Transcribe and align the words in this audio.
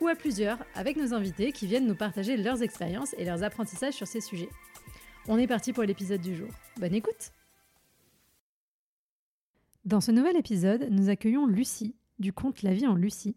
ou 0.00 0.08
à 0.08 0.14
plusieurs 0.14 0.58
avec 0.74 0.96
nos 0.96 1.14
invités 1.14 1.52
qui 1.52 1.66
viennent 1.66 1.86
nous 1.86 1.94
partager 1.94 2.36
leurs 2.36 2.62
expériences 2.62 3.14
et 3.18 3.24
leurs 3.24 3.42
apprentissages 3.42 3.94
sur 3.94 4.06
ces 4.06 4.20
sujets. 4.20 4.48
On 5.28 5.38
est 5.38 5.46
parti 5.46 5.72
pour 5.72 5.84
l'épisode 5.84 6.20
du 6.20 6.34
jour. 6.34 6.48
Bonne 6.78 6.94
écoute 6.94 7.32
Dans 9.84 10.00
ce 10.00 10.10
nouvel 10.10 10.36
épisode, 10.36 10.88
nous 10.90 11.08
accueillons 11.08 11.46
Lucie, 11.46 11.94
du 12.18 12.32
conte 12.32 12.62
La 12.62 12.72
vie 12.72 12.86
en 12.86 12.94
Lucie, 12.94 13.36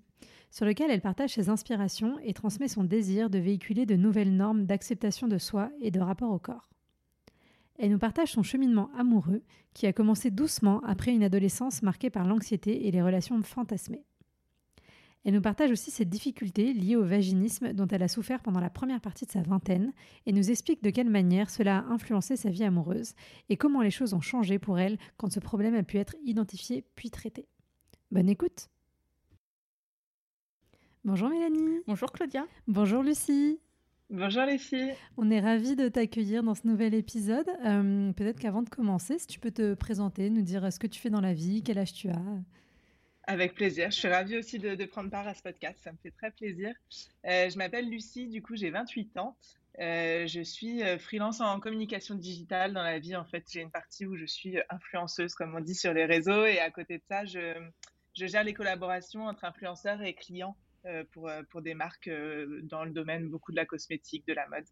sur 0.50 0.66
lequel 0.66 0.92
elle 0.92 1.02
partage 1.02 1.34
ses 1.34 1.50
inspirations 1.50 2.18
et 2.24 2.34
transmet 2.34 2.68
son 2.68 2.84
désir 2.84 3.30
de 3.30 3.40
véhiculer 3.40 3.86
de 3.86 3.96
nouvelles 3.96 4.36
normes 4.36 4.66
d'acceptation 4.66 5.28
de 5.28 5.38
soi 5.38 5.72
et 5.82 5.92
de 5.92 6.00
rapport 6.00 6.32
au 6.32 6.40
corps. 6.40 6.70
Elle 7.80 7.92
nous 7.92 8.00
partage 8.00 8.32
son 8.32 8.44
cheminement 8.44 8.92
amoureux 8.96 9.42
qui 9.74 9.88
a 9.88 9.94
commencé 9.94 10.30
doucement 10.30 10.80
après 10.86 11.12
une 11.12 11.24
adolescence 11.24 11.82
marquée 11.82 12.12
par 12.12 12.28
l'anxiété 12.28 12.88
et 12.88 12.92
les 12.92 13.02
relations 13.02 13.42
fantasmées. 13.42 14.06
Elle 15.26 15.34
nous 15.34 15.42
partage 15.42 15.72
aussi 15.72 15.90
ses 15.90 16.04
difficultés 16.04 16.74
liées 16.74 16.98
au 16.98 17.06
vaginisme 17.06 17.72
dont 17.72 17.88
elle 17.88 18.04
a 18.04 18.10
souffert 18.10 18.42
pendant 18.42 18.60
la 18.60 18.70
première 18.70 19.00
partie 19.00 19.26
de 19.26 19.32
sa 19.32 19.42
vingtaine 19.42 19.94
et 20.26 20.34
nous 20.34 20.52
explique 20.52 20.84
de 20.84 20.90
quelle 20.90 21.10
manière 21.10 21.50
cela 21.50 21.80
a 21.80 21.86
influencé 21.86 22.36
sa 22.36 22.50
vie 22.50 22.66
amoureuse 22.66 23.14
et 23.48 23.56
comment 23.56 23.82
les 23.82 23.92
choses 23.92 24.14
ont 24.14 24.22
changé 24.22 24.60
pour 24.60 24.80
elle 24.80 24.98
quand 25.18 25.32
ce 25.32 25.40
problème 25.40 25.76
a 25.76 25.84
pu 25.84 25.98
être 25.98 26.16
identifié 26.26 26.86
puis 26.96 27.10
traité. 27.10 27.48
Bonne 28.12 28.28
écoute. 28.28 28.70
Bonjour 31.06 31.30
Mélanie. 31.30 31.80
Bonjour 31.88 32.12
Claudia. 32.12 32.46
Bonjour 32.68 33.02
Lucie. 33.02 33.60
Bonjour 34.10 34.44
les 34.44 34.58
filles. 34.58 34.94
On 35.16 35.32
est 35.32 35.40
ravis 35.40 35.76
de 35.76 35.88
t'accueillir 35.88 36.44
dans 36.44 36.54
ce 36.54 36.68
nouvel 36.68 36.94
épisode. 36.94 37.50
Euh, 37.66 38.12
peut-être 38.12 38.40
qu'avant 38.40 38.62
de 38.62 38.70
commencer, 38.70 39.18
si 39.18 39.28
tu 39.28 39.40
peux 39.40 39.52
te 39.52 39.74
présenter, 39.74 40.30
nous 40.30 40.42
dire 40.42 40.72
ce 40.72 40.80
que 40.80 40.88
tu 40.88 41.00
fais 41.00 41.10
dans 41.10 41.22
la 41.22 41.34
vie, 41.34 41.64
quel 41.64 41.78
âge 41.78 41.94
tu 41.94 42.10
as 42.10 42.22
avec 43.26 43.56
plaisir. 43.56 43.92
Je 43.92 43.98
suis 43.98 44.08
ravie 44.08 44.38
aussi 44.38 44.60
de, 44.60 44.86
prendre 44.86 45.10
part 45.10 45.28
à 45.28 45.34
ce 45.34 45.42
podcast. 45.42 45.80
Ça 45.84 45.92
me 45.92 45.98
fait 45.98 46.12
très 46.12 46.32
plaisir. 46.32 46.74
Euh, 47.26 47.50
je 47.50 47.58
m'appelle 47.58 47.90
Lucie, 47.90 48.28
du 48.28 48.42
coup, 48.42 48.56
j'ai 48.56 48.70
28 48.70 49.18
ans. 49.18 49.36
Euh, 49.80 50.28
je 50.28 50.42
suis 50.42 50.84
euh, 50.84 51.00
freelance 51.00 51.42
en 51.42 51.60
communication 51.60 52.16
digitale 52.16 52.74
dans 52.74 52.84
la 52.84 53.00
vie. 53.00 53.16
En 53.16 53.26
fait, 53.26 53.46
j'ai 53.50 53.62
une 53.62 53.72
partie 53.72 54.06
où 54.06 54.16
je 54.16 54.26
suis 54.26 54.58
influenceuse, 54.70 55.34
comme 55.36 55.56
on 55.56 55.62
dit 55.62 55.76
sur 55.76 55.94
les 55.94 56.06
réseaux. 56.06 56.46
Et 56.46 56.60
à 56.60 56.70
côté 56.70 56.98
de 56.98 57.04
ça, 57.08 57.26
je, 57.26 57.56
gère 58.14 58.44
les 58.44 58.54
collaborations 58.54 59.26
entre 59.26 59.46
influenceurs 59.46 60.02
et 60.02 60.14
clients 60.14 60.56
pour, 61.12 61.62
des 61.62 61.74
marques 61.74 62.10
dans 62.64 62.84
le 62.84 62.92
domaine 62.92 63.30
beaucoup 63.30 63.52
de 63.52 63.56
la 63.56 63.66
cosmétique, 63.66 64.28
de 64.28 64.34
la 64.34 64.48
mode. 64.50 64.66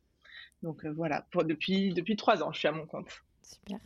Donc 0.62 0.86
voilà, 0.86 1.26
depuis, 1.46 1.94
depuis 1.94 2.18
trois 2.18 2.44
ans, 2.44 2.52
je 2.52 2.60
suis 2.60 2.68
à 2.68 2.74
mon 2.74 2.86
compte. 2.86 3.24
Super. 3.42 3.80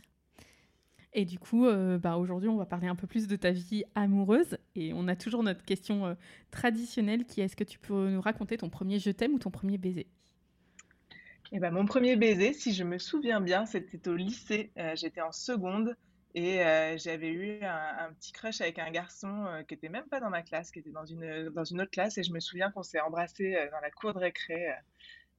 Et 1.18 1.24
du 1.24 1.38
coup, 1.38 1.64
euh, 1.64 1.96
bah, 1.96 2.18
aujourd'hui, 2.18 2.50
on 2.50 2.58
va 2.58 2.66
parler 2.66 2.88
un 2.88 2.94
peu 2.94 3.06
plus 3.06 3.26
de 3.26 3.36
ta 3.36 3.50
vie 3.50 3.84
amoureuse. 3.94 4.58
Et 4.74 4.92
on 4.92 5.08
a 5.08 5.16
toujours 5.16 5.42
notre 5.42 5.64
question 5.64 6.04
euh, 6.04 6.14
traditionnelle 6.50 7.24
qui 7.24 7.40
est 7.40 7.44
est-ce 7.44 7.56
que 7.56 7.64
tu 7.64 7.78
peux 7.78 8.10
nous 8.10 8.20
raconter 8.20 8.58
ton 8.58 8.68
premier 8.68 8.98
je 8.98 9.10
t'aime 9.10 9.32
ou 9.32 9.38
ton 9.38 9.50
premier 9.50 9.78
baiser? 9.78 10.06
Eh 11.52 11.58
ben, 11.58 11.70
Mon 11.70 11.86
premier 11.86 12.16
baiser, 12.16 12.52
si 12.52 12.74
je 12.74 12.84
me 12.84 12.98
souviens 12.98 13.40
bien, 13.40 13.64
c'était 13.64 14.06
au 14.08 14.14
lycée. 14.14 14.72
Euh, 14.76 14.92
j'étais 14.94 15.22
en 15.22 15.32
seconde 15.32 15.96
et 16.34 16.58
j'avais 16.98 17.30
eu 17.30 17.64
un, 17.64 18.12
petit 18.20 18.32
crush 18.32 18.60
avec 18.60 18.78
un 18.78 18.90
garçon 18.90 19.46
qui 19.66 19.72
était 19.72 19.88
même 19.88 20.04
pas 20.04 20.20
dans 20.20 20.28
ma 20.28 20.42
classe, 20.42 20.70
qui 20.70 20.80
était 20.80 20.90
dans 20.90 21.06
une, 21.06 21.48
dans 21.48 21.64
une 21.64 21.80
autre 21.80 21.90
classe. 21.90 22.18
Et 22.18 22.22
je 22.22 22.30
me 22.30 22.40
souviens 22.40 22.70
qu'on 22.70 22.82
s'est 22.82 23.00
embrassé 23.00 23.56
dans 23.72 23.80
la 23.80 23.90
cour 23.90 24.12
de 24.12 24.18
récré. 24.18 24.66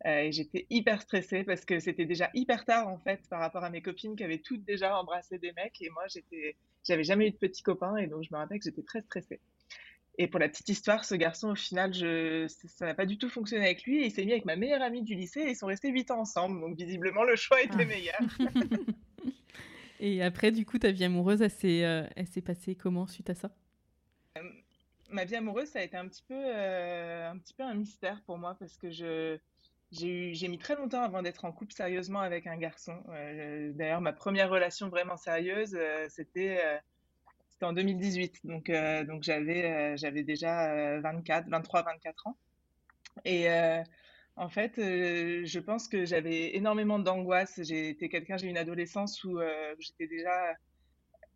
Euh, 0.06 0.28
j'étais 0.32 0.68
hyper 0.70 1.02
stressée 1.02 1.44
parce 1.44 1.66
que 1.66 1.80
c'était 1.80 2.06
déjà 2.06 2.30
hyper 2.36 2.66
tard 2.66 2.88
en 2.88 3.00
fait 3.00 3.20
par 3.30 3.40
rapport 3.40 3.64
à 3.64 3.72
mes 3.72 3.82
copines 3.82 4.16
qui 4.16 4.24
avaient 4.24 4.38
toutes 4.38 4.64
déjà 4.64 4.96
embrassé 5.00 5.40
des 5.40 5.52
mecs 5.54 5.82
et 5.82 5.90
moi 5.90 6.04
j'étais, 6.08 6.56
j'avais 6.86 7.04
jamais 7.04 7.28
eu 7.28 7.32
de 7.32 7.36
petits 7.36 7.64
copains 7.64 7.98
et 7.98 8.06
donc 8.06 8.24
je 8.24 8.30
me 8.32 8.38
rappelle 8.38 8.60
que 8.60 8.66
j'étais 8.66 8.84
très 8.84 9.02
stressée. 9.02 9.40
Et 10.20 10.28
pour 10.28 10.40
la 10.40 10.50
petite 10.50 10.70
histoire, 10.70 11.06
ce 11.06 11.14
garçon, 11.14 11.52
au 11.52 11.56
final, 11.56 11.94
je... 11.94 12.48
ça 12.48 12.88
n'a 12.88 12.96
pas 12.96 13.06
du 13.06 13.20
tout 13.20 13.30
fonctionné 13.30 13.66
avec 13.66 13.84
lui. 13.84 14.02
Et 14.02 14.08
il 14.08 14.12
s'est 14.12 14.26
mis 14.26 14.32
avec 14.32 14.46
ma 14.46 14.56
meilleure 14.56 14.82
amie 14.82 15.04
du 15.04 15.14
lycée 15.14 15.42
et 15.42 15.52
ils 15.52 15.56
sont 15.56 15.68
restés 15.68 15.92
huit 15.92 16.10
ans 16.10 16.22
ensemble. 16.22 16.60
Donc, 16.60 16.76
visiblement, 16.76 17.24
le 17.24 17.36
choix 17.36 17.62
était 17.62 17.76
ah. 17.82 17.86
meilleur. 17.86 18.20
et 20.00 20.24
après, 20.24 20.52
du 20.52 20.66
coup, 20.66 20.80
ta 20.80 20.90
vie 20.90 21.04
amoureuse, 21.04 21.44
elle 21.44 21.52
s'est, 21.52 21.86
euh, 21.86 22.42
passée 22.44 22.74
comment 22.74 23.06
suite 23.06 23.30
à 23.30 23.36
ça? 23.36 23.52
Euh, 24.40 24.42
Ma 25.12 25.24
vie 25.24 25.36
amoureuse, 25.36 25.70
ça 25.70 25.80
a 25.80 25.84
été 25.84 25.96
un 25.96 26.08
petit 26.08 26.24
peu, 26.28 26.34
un 26.34 27.38
petit 27.38 27.54
peu 27.54 27.64
un 27.64 27.76
mystère 27.76 28.22
pour 28.26 28.40
moi 28.40 28.58
parce 28.60 28.76
que 28.76 28.90
je, 28.90 29.38
j'ai 29.92 30.48
mis 30.48 30.58
très 30.58 30.76
longtemps 30.76 31.02
avant 31.02 31.22
d'être 31.22 31.46
en 31.46 31.52
couple 31.52 31.74
sérieusement 31.74 32.20
avec 32.20 32.46
un 32.48 32.58
garçon. 32.58 33.02
Euh, 33.10 33.72
d'ailleurs, 33.74 34.02
ma 34.02 34.14
première 34.14 34.50
relation 34.50 34.90
vraiment 34.90 35.18
sérieuse, 35.18 35.76
euh, 35.76 36.08
c'était 36.10 36.60
euh, 36.64 36.78
c'était 37.50 37.66
en 37.66 37.74
2018. 37.74 38.46
Donc, 38.46 38.70
j'avais 39.22 40.24
déjà 40.24 41.00
24, 41.00 41.48
23, 41.50 41.84
24 41.84 42.28
ans. 42.28 42.38
Et 43.26 43.48
en 44.36 44.50
fait, 44.50 44.74
je 44.76 45.60
pense 45.60 45.88
que 45.88 46.06
j'avais 46.06 46.56
énormément 46.56 47.00
d'angoisse. 47.00 47.60
J'ai 47.64 47.96
quelqu'un, 47.96 48.38
j'ai 48.38 48.46
eu 48.46 48.50
une 48.52 48.60
adolescence 48.60 49.24
où 49.24 49.40
j'étais 49.80 50.06
déjà 50.06 50.54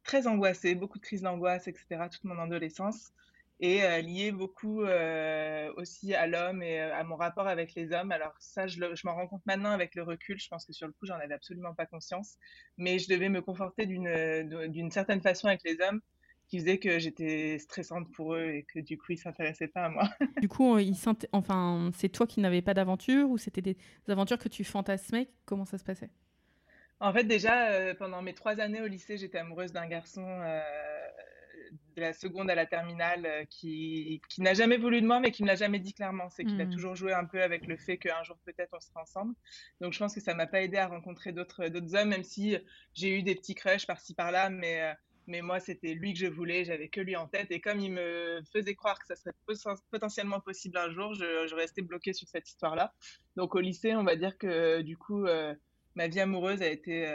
très 0.04 0.28
angoissée, 0.28 0.76
beaucoup 0.76 1.00
de 1.00 1.04
crises 1.04 1.24
d'angoisse, 1.24 1.68
etc. 1.68 2.08
Toute 2.12 2.24
mon 2.24 2.38
adolescence 2.38 3.14
et 3.62 3.84
euh, 3.84 4.02
lié 4.02 4.32
beaucoup 4.32 4.82
euh, 4.82 5.72
aussi 5.78 6.16
à 6.16 6.26
l'homme 6.26 6.64
et 6.64 6.82
euh, 6.82 6.96
à 6.96 7.04
mon 7.04 7.16
rapport 7.16 7.48
avec 7.48 7.76
les 7.76 7.94
hommes. 7.94 8.12
Alors 8.12 8.34
ça, 8.40 8.68
je, 8.68 8.80
je 8.96 9.08
m'en 9.08 9.14
rends 9.14 9.28
compte 9.28 9.46
maintenant 9.46 9.70
avec 9.70 9.94
le 9.94 10.02
recul. 10.02 10.40
Je 10.40 10.48
pense 10.50 10.66
que 10.66 10.74
sur 10.74 10.88
le 10.88 10.94
coup, 10.94 11.06
j'en 11.06 11.16
avais 11.16 11.36
absolument 11.36 11.76
pas 11.76 11.86
conscience, 11.86 12.38
mais 12.78 12.98
je 12.98 13.08
devais 13.08 13.30
me 13.30 13.42
conforter 13.42 13.86
d'une 13.86 14.92
certaine 14.92 15.22
façon 15.22 15.48
avec 15.48 15.62
les 15.64 15.80
hommes 15.80 16.02
qui 16.48 16.60
faisait 16.60 16.80
que 16.80 17.00
j'étais 17.00 17.60
stressante 17.60 18.12
pour 18.12 18.34
eux 18.34 18.50
et 18.50 18.64
que 18.64 18.80
du 18.80 18.98
coup 18.98 19.14
ils 19.14 19.18
s'intéressaient 19.18 19.70
pas 19.70 19.86
à 19.86 19.90
moi. 19.90 20.10
du 20.42 20.50
coup, 20.50 20.78
ils 20.80 20.96
enfin, 21.32 21.92
c'est 21.96 22.10
toi 22.10 22.28
qui 22.28 22.42
n'avais 22.42 22.64
pas 22.64 22.74
d'aventure 22.74 23.30
ou 23.30 23.38
c'était 23.38 23.62
des 23.62 23.78
aventures 24.10 24.40
que 24.40 24.50
tu 24.50 24.64
fantasmais? 24.64 25.30
Comment 25.46 25.66
ça 25.66 25.78
se 25.78 25.84
passait? 25.84 26.10
En 27.00 27.14
fait, 27.14 27.24
déjà 27.24 27.94
pendant 27.96 28.22
mes 28.22 28.34
trois 28.34 28.60
années 28.60 28.82
au 28.82 28.88
lycée, 28.88 29.18
j'étais 29.18 29.38
amoureuse 29.38 29.72
d'un 29.72 29.88
garçon 29.88 30.26
de 31.96 32.02
la 32.02 32.14
seconde 32.14 32.50
à 32.50 32.56
la 32.56 32.66
terminale 32.66 33.26
euh, 33.26 33.46
qui, 33.50 34.22
qui 34.30 34.42
n'a 34.42 34.54
jamais 34.54 34.78
voulu 34.78 35.02
de 35.02 35.08
moi, 35.08 35.20
mais 35.20 35.32
qui 35.32 35.44
me 35.44 35.48
l'a 35.48 35.56
jamais 35.56 35.80
dit 35.80 35.94
clairement. 35.94 36.30
C'est 36.30 36.44
qu'il 36.44 36.60
a 36.62 36.66
hmm. 36.66 36.72
toujours 36.72 36.96
joué 36.96 37.14
un 37.14 37.26
peu 37.26 37.42
avec 37.42 37.68
le 37.68 37.78
fait 37.78 37.98
qu'un 37.98 38.24
jour 38.24 38.38
peut-être 38.46 38.70
on 38.74 38.80
sera 38.80 39.02
ensemble. 39.02 39.36
Donc 39.80 39.94
je 39.94 40.00
pense 40.00 40.14
que 40.14 40.22
ça 40.22 40.34
m'a 40.34 40.48
pas 40.48 40.62
aidé 40.62 40.78
à 40.78 40.88
rencontrer 40.88 41.32
d'autres 41.32 41.96
hommes, 41.96 42.10
même 42.10 42.24
si 42.24 42.58
j'ai 42.94 43.18
eu 43.18 43.24
des 43.24 43.36
petits 43.36 43.56
crushs 43.56 43.86
par-ci 43.86 44.14
par-là, 44.14 44.50
mais 44.50 44.82
euh, 44.82 44.94
mais 45.28 45.42
moi 45.42 45.60
c'était 45.60 45.94
lui 45.94 46.14
que 46.14 46.20
je 46.20 46.28
voulais, 46.28 46.66
j'avais 46.66 46.90
que 46.90 47.02
lui 47.02 47.16
en 47.16 47.28
tête. 47.28 47.52
Et 47.52 47.62
comme 47.62 47.80
il 47.80 47.92
me 47.92 48.42
faisait 48.52 48.76
croire 48.76 49.00
que 49.00 49.06
ça 49.06 49.16
serait 49.16 49.36
potentiellement 49.92 50.40
possible 50.40 50.78
un 50.78 50.92
jour, 50.92 51.14
je, 51.14 51.48
je 51.48 51.56
restais 51.56 51.82
bloquée 51.82 52.14
sur 52.14 52.28
cette 52.28 52.48
histoire-là. 52.50 52.94
Donc 53.36 53.56
au 53.56 53.60
lycée, 53.60 53.96
on 53.96 54.04
va 54.04 54.16
dire 54.16 54.38
que 54.38 54.82
du 54.82 54.98
coup. 54.98 55.26
Euh, 55.26 55.54
ma 55.96 56.08
vie 56.08 56.22
amoureuse 56.22 56.62
a 56.62 56.70
été 56.70 57.06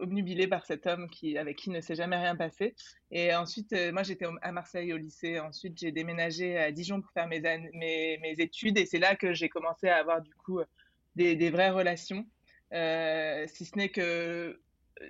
obnubilée 0.00 0.48
par 0.48 0.66
cet 0.66 0.86
homme 0.86 1.08
qui, 1.08 1.38
avec 1.38 1.56
qui 1.56 1.70
ne 1.70 1.80
s'est 1.80 1.94
jamais 1.94 2.16
rien 2.16 2.36
passé. 2.36 2.74
Et 3.10 3.34
ensuite, 3.34 3.72
euh, 3.72 3.92
moi, 3.92 4.02
j'étais 4.02 4.26
à 4.42 4.52
Marseille 4.52 4.92
au 4.92 4.96
lycée. 4.96 5.38
Ensuite, 5.38 5.78
j'ai 5.78 5.92
déménagé 5.92 6.58
à 6.58 6.72
Dijon 6.72 7.00
pour 7.00 7.12
faire 7.12 7.28
mes, 7.28 7.40
mes, 7.40 8.18
mes 8.18 8.34
études. 8.38 8.78
Et 8.78 8.86
c'est 8.86 8.98
là 8.98 9.14
que 9.14 9.32
j'ai 9.32 9.48
commencé 9.48 9.88
à 9.88 9.96
avoir, 9.96 10.22
du 10.22 10.34
coup, 10.34 10.60
des, 11.16 11.36
des 11.36 11.50
vraies 11.50 11.70
relations. 11.70 12.26
Euh, 12.72 13.46
si 13.48 13.64
ce 13.64 13.76
n'est 13.76 13.88
que 13.88 14.60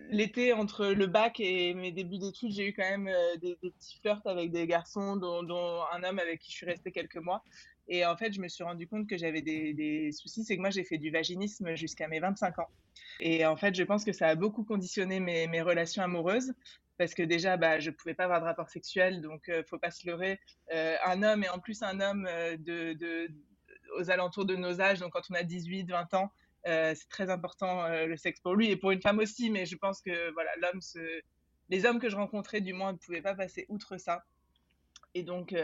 l'été 0.09 0.53
entre 0.53 0.87
le 0.87 1.07
bac 1.07 1.41
et 1.41 1.75
mes 1.75 1.93
débuts 1.93 2.19
d'études, 2.19 2.53
j'ai 2.53 2.69
eu 2.69 2.73
quand 2.73 2.89
même 2.89 3.09
euh, 3.09 3.37
des, 3.37 3.57
petits 3.57 3.99
flirts 4.01 4.27
avec 4.27 4.51
des 4.51 4.67
garçons, 4.67 5.17
dont, 5.17 5.83
un 5.93 6.03
homme 6.05 6.19
avec 6.19 6.41
qui 6.41 6.51
je 6.51 6.57
suis 6.57 6.67
restée 6.67 6.93
quelques 6.93 7.17
mois. 7.17 7.43
Et 7.93 8.07
en 8.07 8.17
fait, 8.17 8.33
je 8.33 8.41
me 8.41 8.47
suis 8.47 8.63
rendu 8.63 8.87
compte 8.87 9.09
que 9.09 9.19
j'avais 9.19 9.43
des, 9.43 10.13
soucis. 10.13 10.45
C'est 10.45 10.57
que 10.57 10.61
moi, 10.61 10.71
j'ai 10.71 10.85
fait 10.85 10.97
du 10.97 11.11
vaginisme 11.11 11.75
jusqu'à 11.75 12.07
mes 12.07 12.21
25 12.21 12.61
ans. 12.61 12.69
Et 13.19 13.45
en 13.45 13.57
fait, 13.57 13.75
je 13.75 13.83
pense 13.83 14.05
que 14.05 14.13
ça 14.13 14.29
a 14.29 14.37
beaucoup 14.37 14.63
conditionné 14.63 15.19
mes, 15.19 15.61
relations 15.61 16.01
amoureuses. 16.01 16.55
Parce 16.99 17.15
que 17.15 17.25
déjà, 17.25 17.57
bah, 17.57 17.81
je 17.81 17.91
pouvais 17.91 18.15
pas 18.15 18.25
avoir 18.25 18.41
de 18.41 18.45
rapport 18.45 18.69
sexuel, 18.69 19.23
donc 19.23 19.49
euh, 19.49 19.65
faut 19.65 19.79
pas 19.79 19.91
se 19.91 20.07
leurrer. 20.07 20.39
Euh, 20.73 20.97
un 21.05 21.23
homme, 21.23 21.43
et 21.43 21.49
en 21.49 21.59
plus 21.59 21.83
un 21.83 21.99
homme 21.99 22.27
euh, 22.29 22.59
de, 22.59 22.93
de, 22.93 23.29
aux 23.99 24.11
alentours 24.11 24.45
de 24.45 24.55
nos 24.55 24.83
âges, 24.83 25.01
donc 25.01 25.15
quand 25.15 25.23
on 25.31 25.35
a 25.35 25.43
18, 25.43 25.91
20 25.91 26.15
ans, 26.15 26.31
c'est 26.65 27.09
très 27.09 27.31
important 27.31 27.89
le 27.89 28.17
sexe 28.19 28.39
pour 28.41 28.55
lui 28.55 28.71
et 28.71 28.77
pour 28.77 28.91
une 28.91 29.01
femme 29.01 29.19
aussi. 29.19 29.51
Mais 29.51 29.65
je 29.65 29.77
pense 29.77 30.03
que 30.03 30.31
voilà, 30.35 30.51
l'homme, 30.61 30.81
les 31.71 31.87
hommes 31.87 31.99
que 31.99 32.11
je 32.11 32.17
rencontrais, 32.17 32.61
du 32.61 32.75
moins, 32.75 32.93
ne 32.93 32.99
pouvaient 32.99 33.23
pas 33.23 33.35
passer 33.35 33.65
outre 33.71 33.97
ça. 33.97 34.23
Et 35.15 35.23
donc, 35.23 35.55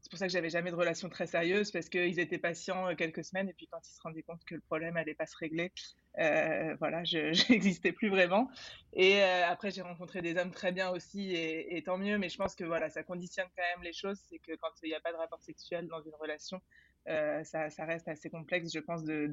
c'est 0.00 0.10
pour 0.10 0.18
ça 0.18 0.26
que 0.26 0.32
j'avais 0.32 0.50
jamais 0.50 0.70
de 0.70 0.76
relation 0.76 1.08
très 1.08 1.26
sérieuse 1.26 1.70
parce 1.70 1.88
qu'ils 1.88 2.18
étaient 2.20 2.38
patients 2.38 2.94
quelques 2.96 3.24
semaines 3.24 3.48
et 3.48 3.52
puis 3.52 3.68
quand 3.70 3.80
ils 3.86 3.94
se 3.94 4.00
rendaient 4.00 4.22
compte 4.22 4.44
que 4.44 4.54
le 4.54 4.60
problème 4.60 4.96
allait 4.96 5.14
pas 5.14 5.26
se 5.26 5.36
régler, 5.36 5.72
voilà, 6.16 7.04
je 7.04 7.30
n'existais 7.52 7.92
plus 7.92 8.08
vraiment. 8.08 8.50
Et 8.92 9.22
après, 9.22 9.70
j'ai 9.70 9.82
rencontré 9.82 10.22
des 10.22 10.36
hommes 10.36 10.50
très 10.50 10.72
bien 10.72 10.90
aussi 10.90 11.34
et, 11.34 11.76
et, 11.76 11.82
tant 11.82 11.98
mieux. 11.98 12.18
Mais 12.18 12.28
je 12.28 12.36
pense 12.36 12.54
que 12.54 12.64
voilà, 12.64 12.90
ça 12.90 13.02
conditionne 13.02 13.48
quand 13.56 13.62
même 13.74 13.84
les 13.84 13.92
choses. 13.92 14.18
C'est 14.28 14.38
que 14.38 14.56
quand 14.56 14.70
il 14.82 14.88
n'y 14.88 14.94
a 14.94 15.00
pas 15.00 15.12
de 15.12 15.18
rapport 15.18 15.42
sexuel 15.42 15.86
dans 15.88 16.00
une 16.00 16.14
relation, 16.20 16.60
euh, 17.08 17.42
ça, 17.44 17.68
reste 17.84 18.08
assez 18.08 18.28
complexe, 18.28 18.70
je 18.72 18.80
pense, 18.80 19.02
de, 19.02 19.26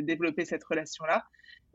développer 0.00 0.44
cette 0.44 0.64
relation-là. 0.64 1.24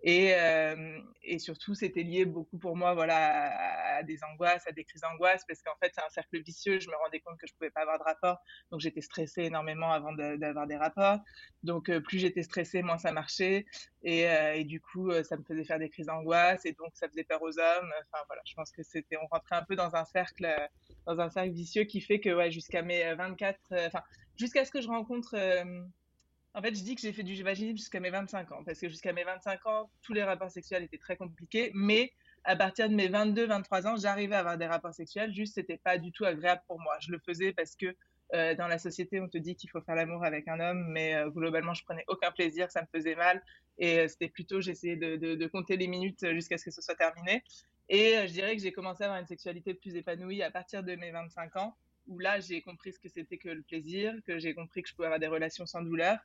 Et, 0.04 0.34
euh, 0.36 1.00
et, 1.24 1.40
surtout, 1.40 1.74
c'était 1.74 2.04
lié 2.04 2.26
beaucoup 2.26 2.60
pour 2.60 2.76
moi 2.76 2.94
voilà, 2.94 3.98
à, 3.98 4.04
des 4.04 4.24
angoisses, 4.24 4.68
à 4.68 4.72
des 4.72 4.84
crises 4.84 5.02
d'angoisse, 5.02 5.44
parce 5.48 5.62
qu'en 5.64 5.76
fait, 5.82 5.92
c'est 5.96 6.04
un 6.04 6.10
cercle 6.10 6.42
vicieux. 6.42 6.80
Je 6.80 6.90
me 6.90 6.96
rendais 6.96 7.20
compte 7.20 7.40
que 7.40 7.48
je 7.48 7.54
ne 7.54 7.58
pouvais 7.58 7.70
pas 7.72 7.82
avoir 7.82 7.98
de 7.98 8.04
rapport, 8.04 8.38
donc 8.72 8.82
j'étais 8.82 9.02
stressée 9.02 9.44
énormément 9.44 9.92
avant 9.92 10.14
d'avoir 10.14 10.68
des 10.68 10.78
rapports. 10.78 11.20
Donc, 11.64 11.90
euh, 11.90 12.00
plus 12.02 12.20
j'étais 12.20 12.44
stressée, 12.44 12.84
moins 12.84 12.98
ça 12.98 13.12
marchait. 13.12 13.66
Et, 14.04 14.64
du 14.66 14.80
coup, 14.80 15.12
ça 15.24 15.38
me 15.38 15.44
faisait 15.44 15.64
faire 15.64 15.80
des 15.80 15.90
crises 15.90 16.06
d'angoisse, 16.08 16.66
et 16.66 16.74
donc 16.74 16.92
ça 16.94 17.08
faisait 17.08 17.24
peur 17.24 17.42
aux 17.42 17.58
hommes. 17.58 17.92
Enfin, 18.04 18.24
voilà, 18.28 18.42
je 18.46 18.54
pense 18.54 18.72
que 18.72 18.84
c'était, 18.84 19.18
on 19.18 19.28
rentrait 19.28 19.56
un 19.56 19.64
peu 19.64 19.76
dans 19.76 19.96
un 19.96 20.06
cercle, 20.06 20.48
dans 21.08 21.20
un 21.20 21.30
cercle 21.30 21.52
vicieux 21.52 21.84
qui 21.86 22.02
fait 22.02 22.20
que, 22.20 22.30
ouais, 22.30 22.52
jusqu'à 22.52 22.84
mes 22.84 23.16
24, 23.16 23.60
enfin, 23.88 24.04
jusqu'à 24.38 24.66
ce 24.66 24.72
que 24.72 24.82
je 24.82 24.88
rencontre. 24.88 25.36
Euh, 25.36 25.84
en 26.54 26.62
fait, 26.62 26.74
je 26.74 26.84
dis 26.84 26.96
que 26.96 27.02
j'ai 27.02 27.12
fait 27.12 27.24
du 27.24 27.42
vaginisme 27.44 27.78
jusqu'à 27.78 28.00
mes 28.00 28.10
25 28.10 28.52
ans, 28.54 28.64
parce 28.66 28.80
que 28.80 28.88
jusqu'à 28.88 29.12
mes 29.12 29.26
25 29.26 29.66
ans, 29.66 29.90
tous 30.02 30.14
les 30.14 30.24
rapports 30.24 30.50
sexuels 30.50 30.84
étaient 30.84 30.98
très 30.98 31.18
compliqués, 31.18 31.72
mais 31.74 32.14
à 32.46 32.56
partir 32.56 32.90
de 32.90 32.96
mes 32.96 33.10
22-23 33.10 33.88
ans, 33.88 33.96
j'arrivais 33.98 34.36
à 34.36 34.40
avoir 34.40 34.58
des 34.58 34.66
rapports 34.66 34.94
sexuels, 34.94 35.34
juste 35.34 35.56
c'était 35.56 35.78
pas 35.78 35.98
du 35.98 36.14
tout 36.14 36.24
agréable 36.24 36.62
pour 36.68 36.80
moi. 36.80 36.96
Je 37.02 37.12
le 37.12 37.20
faisais 37.20 37.52
parce 37.52 37.76
que 37.76 37.94
euh, 38.34 38.56
dans 38.56 38.68
la 38.68 38.78
société, 38.78 39.20
on 39.20 39.28
te 39.28 39.38
dit 39.38 39.56
qu'il 39.56 39.70
faut 39.70 39.82
faire 39.82 39.96
l'amour 39.96 40.24
avec 40.24 40.48
un 40.48 40.60
homme, 40.60 40.88
mais 40.90 41.16
euh, 41.16 41.30
globalement, 41.30 41.74
je 41.74 41.84
prenais 41.84 42.06
aucun 42.08 42.32
plaisir, 42.32 42.72
ça 42.72 42.82
me 42.82 42.88
faisait 42.88 43.16
mal, 43.16 43.44
et 43.78 44.08
c'était 44.08 44.30
plutôt, 44.30 44.62
j'essayais 44.62 44.96
de, 44.96 45.16
de, 45.18 45.48
compter 45.48 45.76
les 45.76 45.88
minutes 45.88 46.26
jusqu'à 46.32 46.58
ce 46.58 46.66
que 46.66 46.72
ce 46.72 46.82
soit 46.82 46.96
terminé. 46.96 47.44
Et 47.90 48.16
je 48.28 48.32
dirais 48.32 48.56
que 48.56 48.62
j'ai 48.62 48.72
commencé 48.72 49.04
à 49.04 49.08
avoir 49.08 49.20
une 49.20 49.28
sexualité 49.28 49.74
plus 49.74 49.96
épanouie 49.96 50.42
à 50.42 50.50
partir 50.50 50.84
de 50.84 50.96
mes 50.96 51.12
25 51.12 51.56
ans, 51.58 51.76
où 52.08 52.20
là, 52.20 52.40
j'ai 52.40 52.62
compris 52.62 52.94
ce 52.94 53.00
que 53.00 53.10
c'était 53.10 53.38
que 53.38 53.50
le 53.50 53.62
plaisir, 53.62 54.14
que 54.26 54.40
j'ai 54.40 54.54
compris 54.54 54.82
que 54.84 54.90
je 54.90 54.96
pouvais 54.96 55.08
avoir 55.08 55.20
des 55.20 55.28
relations 55.28 55.66
sans 55.66 55.82
douleur. 55.82 56.20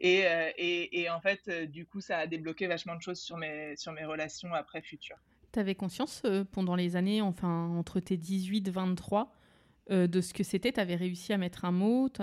Et, 0.00 0.26
euh, 0.26 0.50
et, 0.56 1.08
en 1.10 1.20
fait, 1.20 1.40
euh, 1.48 1.66
du 1.66 1.86
coup, 1.86 2.00
ça 2.00 2.18
a 2.18 2.26
débloqué 2.26 2.66
vachement 2.66 2.96
de 2.96 3.02
choses 3.02 3.20
sur 3.20 3.36
mes, 3.36 3.76
sur 3.76 3.92
mes 3.92 4.04
relations 4.04 4.52
après 4.52 4.82
futures. 4.82 5.18
Tu 5.52 5.60
avais 5.60 5.74
conscience 5.74 6.22
euh, 6.24 6.44
pendant 6.44 6.74
les 6.74 6.96
années, 6.96 7.22
enfin, 7.22 7.68
entre 7.68 8.00
tes 8.00 8.16
18 8.16 8.68
23, 8.68 9.32
de 9.90 10.20
ce 10.20 10.32
que 10.32 10.42
c'était? 10.42 10.72
Tu 10.72 10.80
avais 10.80 10.94
réussi 10.94 11.32
à 11.32 11.38
mettre 11.38 11.64
un 11.64 11.72
mot? 11.72 12.08
Tu. 12.08 12.22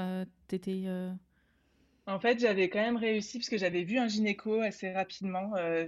En 2.07 2.19
fait, 2.19 2.39
j'avais 2.39 2.69
quand 2.69 2.79
même 2.79 2.97
réussi 2.97 3.37
parce 3.37 3.49
que 3.49 3.57
j'avais 3.57 3.83
vu 3.83 3.97
un 3.99 4.07
gynéco 4.07 4.61
assez 4.61 4.91
rapidement. 4.91 5.55
Euh, 5.57 5.85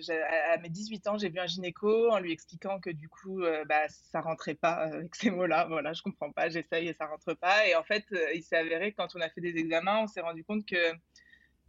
à, 0.51 0.57
mes 0.57 0.69
18 0.69 1.07
ans, 1.07 1.17
j'ai 1.17 1.29
vu 1.29 1.39
un 1.39 1.47
gynéco 1.47 2.11
en 2.11 2.19
lui 2.19 2.31
expliquant 2.31 2.79
que 2.79 2.89
du 2.91 3.09
coup, 3.09 3.41
euh, 3.41 3.65
bah, 3.65 3.87
ça 3.89 4.21
rentrait 4.21 4.53
pas 4.53 4.87
euh, 4.87 4.97
avec 4.99 5.15
ces 5.15 5.31
mots-là. 5.31 5.65
Voilà, 5.67 5.93
je 5.93 6.01
comprends 6.01 6.31
pas, 6.31 6.49
j'essaye 6.49 6.89
et 6.89 6.93
ça 6.93 7.07
rentre 7.07 7.33
pas. 7.33 7.67
Et 7.67 7.75
en 7.75 7.83
fait, 7.83 8.05
il 8.35 8.43
s'est 8.43 8.57
avéré 8.57 8.91
que 8.91 8.97
quand 8.97 9.15
on 9.15 9.21
a 9.21 9.29
fait 9.29 9.41
des 9.41 9.57
examens, 9.57 10.03
on 10.03 10.07
s'est 10.07 10.21
rendu 10.21 10.43
compte 10.43 10.65
que 10.65 10.93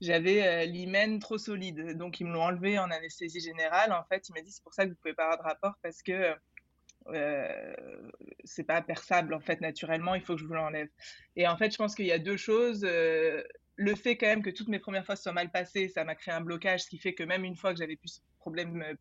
j'avais 0.00 0.66
l'hymen 0.66 1.18
trop 1.18 1.38
solide. 1.38 1.96
Donc, 1.96 2.20
ils 2.20 2.26
me 2.26 2.32
l'ont 2.32 2.42
enlevé 2.42 2.78
en 2.78 2.90
anesthésie 2.90 3.40
générale. 3.40 3.92
En 3.92 4.04
fait, 4.04 4.28
il 4.28 4.34
m'a 4.34 4.42
dit 4.42 4.50
c'est 4.50 4.62
pour 4.62 4.74
ça 4.74 4.84
que 4.84 4.90
vous 4.90 4.96
pouvez 4.96 5.14
pas 5.14 5.24
avoir 5.24 5.38
de 5.38 5.44
rapport 5.44 5.74
parce 5.82 6.02
que 6.02 6.34
euh, 7.08 7.74
c'est 8.44 8.64
pas 8.64 8.80
perçable 8.80 9.34
en 9.34 9.40
fait 9.40 9.60
naturellement, 9.60 10.14
il 10.14 10.22
faut 10.22 10.34
que 10.34 10.40
je 10.40 10.46
vous 10.46 10.54
l'enlève. 10.54 10.88
Et 11.36 11.48
en 11.48 11.56
fait, 11.56 11.70
je 11.70 11.78
pense 11.78 11.94
qu'il 11.94 12.06
y 12.06 12.12
a 12.12 12.18
deux 12.18 12.36
choses 12.36 12.86
le 13.76 13.94
fait 13.94 14.16
quand 14.16 14.26
même 14.26 14.42
que 14.42 14.50
toutes 14.50 14.68
mes 14.68 14.78
premières 14.78 15.04
fois 15.06 15.16
soient 15.16 15.32
mal 15.32 15.50
passées, 15.50 15.88
ça 15.88 16.04
m'a 16.04 16.14
créé 16.14 16.34
un 16.34 16.40
blocage, 16.40 16.84
ce 16.84 16.88
qui 16.88 16.98
fait 16.98 17.14
que 17.14 17.22
même 17.22 17.44
une 17.44 17.56
fois 17.56 17.72
que 17.72 17.78
j'avais 17.78 17.96
plus 17.96 18.14
ce 18.14 18.20
problème 18.38 18.82
euh, 18.82 18.94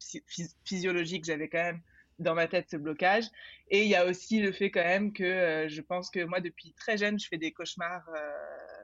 physiologique, 0.63 1.25
j'avais 1.25 1.49
quand 1.49 1.63
même 1.63 1.81
dans 2.19 2.35
ma 2.35 2.47
tête 2.47 2.69
ce 2.69 2.77
blocage. 2.77 3.25
Et 3.69 3.83
il 3.83 3.89
y 3.89 3.95
a 3.95 4.05
aussi 4.05 4.39
le 4.39 4.51
fait 4.51 4.71
quand 4.71 4.83
même 4.83 5.11
que 5.13 5.23
euh, 5.23 5.69
je 5.69 5.81
pense 5.81 6.09
que 6.09 6.23
moi, 6.23 6.39
depuis 6.39 6.73
très 6.73 6.97
jeune, 6.97 7.19
je 7.19 7.27
fais 7.27 7.37
des 7.37 7.51
cauchemars 7.51 8.07
euh, 8.15 8.80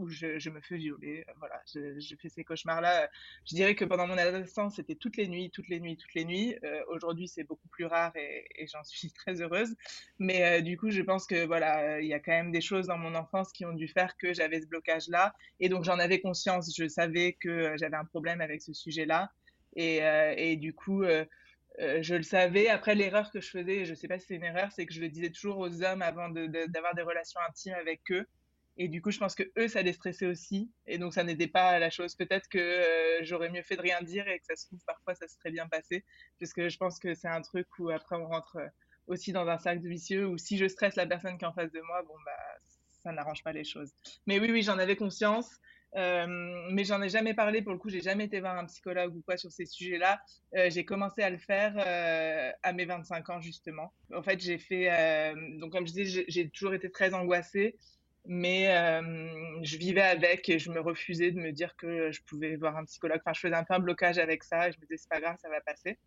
où 0.00 0.08
je, 0.08 0.50
me 0.50 0.60
fais 0.60 0.76
violer. 0.76 1.24
Euh, 1.28 1.32
voilà, 1.38 1.60
je, 1.72 2.14
fais 2.16 2.28
ces 2.28 2.42
cauchemars-là. 2.42 3.08
Je 3.46 3.54
dirais 3.54 3.74
que 3.74 3.84
pendant 3.84 4.06
mon 4.06 4.16
adolescence, 4.16 4.76
c'était 4.76 4.94
toutes 4.94 5.16
les 5.16 5.28
nuits, 5.28 5.50
toutes 5.50 5.68
les 5.68 5.78
nuits, 5.78 5.96
toutes 5.96 6.14
les 6.14 6.24
nuits. 6.24 6.56
Euh, 6.64 6.82
aujourd'hui, 6.88 7.28
c'est 7.28 7.44
beaucoup 7.44 7.68
plus 7.68 7.84
rare 7.84 8.12
et, 8.16 8.66
j'en 8.66 8.82
suis 8.82 9.12
très 9.12 9.40
heureuse. 9.42 9.76
Mais 10.18 10.44
euh, 10.44 10.60
du 10.62 10.76
coup, 10.76 10.90
je 10.90 11.02
pense 11.02 11.26
que 11.26 11.44
voilà, 11.46 12.00
il 12.00 12.08
y 12.08 12.14
a 12.14 12.18
quand 12.18 12.32
même 12.32 12.52
des 12.52 12.60
choses 12.60 12.86
dans 12.86 12.98
mon 12.98 13.14
enfance 13.14 13.52
qui 13.52 13.64
ont 13.64 13.74
dû 13.74 13.88
faire 13.88 14.16
que 14.16 14.32
j'avais 14.32 14.60
ce 14.60 14.66
blocage-là. 14.66 15.34
Et 15.60 15.68
donc, 15.68 15.84
j'en 15.84 15.98
avais 15.98 16.20
conscience. 16.20 16.74
Je 16.76 16.88
savais 16.88 17.34
que 17.34 17.76
j'avais 17.76 17.96
un 17.96 18.06
problème 18.06 18.40
avec 18.40 18.62
ce 18.62 18.72
sujet-là. 18.72 19.30
Et, 19.76 20.00
et, 20.36 20.56
du 20.56 20.74
coup, 20.74 21.04
je 21.78 22.14
le 22.14 22.22
savais. 22.22 22.68
Après, 22.68 22.94
l'erreur 22.94 23.30
que 23.30 23.40
je 23.40 23.50
faisais, 23.50 23.84
je 23.84 23.90
ne 23.90 23.94
sais 23.94 24.08
pas 24.08 24.18
si 24.18 24.26
c'est 24.26 24.34
une 24.36 24.44
erreur, 24.44 24.72
c'est 24.72 24.86
que 24.86 24.92
je 24.92 25.00
le 25.00 25.08
disais 25.08 25.30
toujours 25.30 25.58
aux 25.58 25.82
hommes 25.84 26.02
avant 26.02 26.28
d'avoir 26.28 26.94
des 26.94 27.02
relations 27.02 27.40
intimes 27.48 27.74
avec 27.74 28.00
eux. 28.10 28.26
Et 28.76 28.88
du 28.88 29.02
coup, 29.02 29.10
je 29.10 29.18
pense 29.18 29.34
que 29.34 29.42
eux, 29.58 29.68
ça 29.68 29.82
les 29.82 29.92
stressait 29.92 30.26
aussi. 30.26 30.70
Et 30.86 30.98
donc, 30.98 31.12
ça 31.12 31.24
n'aidait 31.24 31.48
pas 31.48 31.78
la 31.78 31.90
chose. 31.90 32.14
Peut-être 32.14 32.48
que 32.48 32.58
euh, 32.58 33.24
j'aurais 33.24 33.50
mieux 33.50 33.62
fait 33.62 33.76
de 33.76 33.82
rien 33.82 34.00
dire 34.02 34.26
et 34.28 34.38
que 34.38 34.46
ça 34.46 34.56
se 34.56 34.66
trouve, 34.66 34.80
parfois, 34.86 35.14
ça 35.14 35.28
serait 35.28 35.50
bien 35.50 35.68
passé. 35.68 36.04
Puisque 36.38 36.68
je 36.68 36.76
pense 36.78 36.98
que 36.98 37.14
c'est 37.14 37.28
un 37.28 37.42
truc 37.42 37.66
où 37.78 37.90
après, 37.90 38.16
on 38.16 38.26
rentre 38.26 38.56
euh, 38.56 38.66
aussi 39.06 39.32
dans 39.32 39.46
un 39.48 39.58
cercle 39.58 39.86
vicieux 39.86 40.26
où 40.26 40.38
si 40.38 40.56
je 40.56 40.66
stresse 40.68 40.96
la 40.96 41.06
personne 41.06 41.36
qui 41.36 41.44
est 41.44 41.48
en 41.48 41.52
face 41.52 41.72
de 41.72 41.80
moi, 41.80 42.02
bon, 42.02 42.14
bah, 42.24 42.32
ça 43.02 43.12
n'arrange 43.12 43.42
pas 43.42 43.52
les 43.52 43.64
choses. 43.64 43.92
Mais 44.26 44.38
oui, 44.38 44.50
oui, 44.50 44.62
j'en 44.62 44.78
avais 44.78 44.96
conscience. 44.96 45.50
Euh, 45.96 46.26
mais 46.70 46.84
j'en 46.84 47.02
ai 47.02 47.08
jamais 47.08 47.34
parlé 47.34 47.62
pour 47.62 47.72
le 47.72 47.78
coup, 47.78 47.88
j'ai 47.88 48.00
jamais 48.00 48.26
été 48.26 48.38
voir 48.38 48.56
un 48.56 48.64
psychologue 48.66 49.16
ou 49.16 49.22
quoi 49.22 49.36
sur 49.36 49.50
ces 49.50 49.66
sujets-là. 49.66 50.20
j'ai 50.68 50.84
commencé 50.84 51.20
à 51.20 51.30
le 51.30 51.38
faire 51.38 51.74
à 52.62 52.72
mes 52.72 52.84
25 52.84 53.28
ans 53.28 53.40
justement. 53.40 53.92
En 54.14 54.22
fait, 54.22 54.38
j'ai 54.38 54.58
fait, 54.58 55.34
donc 55.58 55.72
comme 55.72 55.88
je 55.88 55.92
disais, 55.92 56.24
j'ai 56.28 56.48
toujours 56.48 56.74
été 56.74 56.92
très 56.92 57.12
angoissée 57.12 57.76
mais 58.26 58.66
je 59.62 59.76
vivais 59.76 60.02
avec 60.02 60.48
et 60.48 60.58
je 60.58 60.70
me 60.70 60.80
refusais 60.80 61.30
de 61.30 61.38
me 61.38 61.52
dire 61.52 61.76
que 61.76 62.10
je 62.12 62.22
pouvais 62.22 62.56
voir 62.56 62.76
un 62.76 62.84
psychologue. 62.84 63.20
Enfin, 63.20 63.32
je 63.32 63.40
faisais 63.40 63.54
un 63.54 63.64
peu 63.64 63.74
un 63.74 63.80
blocage 63.80 64.18
avec 64.18 64.44
ça 64.44 64.68
et 64.68 64.72
je 64.72 64.78
me 64.78 64.82
disais, 64.82 64.98
c'est 64.98 65.08
pas 65.08 65.20
grave, 65.20 65.36
ça 65.40 65.48
va 65.48 65.60
passer. 65.60 65.98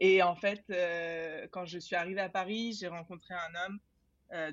Et 0.00 0.22
en 0.22 0.34
fait, 0.34 0.62
quand 1.50 1.66
je 1.66 1.78
suis 1.78 1.94
arrivée 1.94 2.20
à 2.20 2.28
Paris, 2.28 2.76
j'ai 2.78 2.88
rencontré 2.88 3.34
un 3.34 3.54
homme 3.64 3.78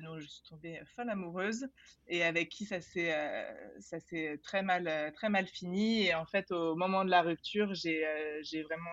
dont 0.02 0.20
je 0.20 0.26
suis 0.28 0.42
tombée 0.48 0.80
folle 0.94 1.10
amoureuse 1.10 1.66
et 2.06 2.22
avec 2.22 2.48
qui 2.48 2.64
ça 2.66 2.80
s'est 2.80 4.40
très 4.44 4.62
mal 4.62 5.12
très 5.14 5.28
mal 5.28 5.46
fini. 5.46 6.06
Et 6.06 6.14
en 6.14 6.26
fait, 6.26 6.52
au 6.52 6.76
moment 6.76 7.04
de 7.04 7.10
la 7.10 7.22
rupture, 7.22 7.74
j'ai 7.74 8.62
vraiment 8.62 8.90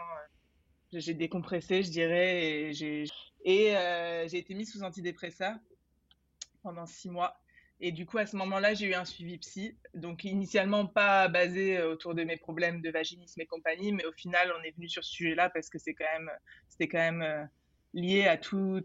j'ai 0.91 1.13
décompressé, 1.13 1.83
je 1.83 1.91
dirais, 1.91 2.71
et 2.71 2.73
j'ai 2.73 4.37
été 4.37 4.55
mise 4.55 4.71
sous 4.71 4.81
antidépresseur 4.81 5.55
pendant 6.63 6.87
six 6.87 7.11
mois. 7.11 7.39
Et 7.81 7.91
du 7.91 8.05
coup, 8.05 8.17
à 8.17 8.25
ce 8.25 8.35
moment-là, 8.35 8.73
j'ai 8.73 8.87
eu 8.87 8.93
un 8.93 9.05
suivi 9.05 9.37
psy. 9.37 9.77
Donc, 9.93 10.25
initialement, 10.25 10.85
pas 10.85 11.29
basé 11.29 11.77
euh, 11.77 11.91
autour 11.91 12.13
de 12.13 12.23
mes 12.23 12.35
problèmes 12.35 12.81
de 12.81 12.89
vaginisme 12.89 13.39
et 13.39 13.45
compagnie, 13.45 13.93
mais 13.93 14.05
au 14.05 14.11
final, 14.11 14.53
on 14.59 14.63
est 14.63 14.75
venu 14.75 14.89
sur 14.89 15.03
ce 15.03 15.11
sujet-là 15.11 15.49
parce 15.49 15.69
que 15.69 15.79
c'est 15.79 15.93
quand 15.93 16.11
même, 16.13 16.29
c'était 16.67 16.89
quand 16.89 16.97
même 16.97 17.21
euh, 17.21 17.43
lié 17.93 18.27
à 18.27 18.35
tous 18.35 18.83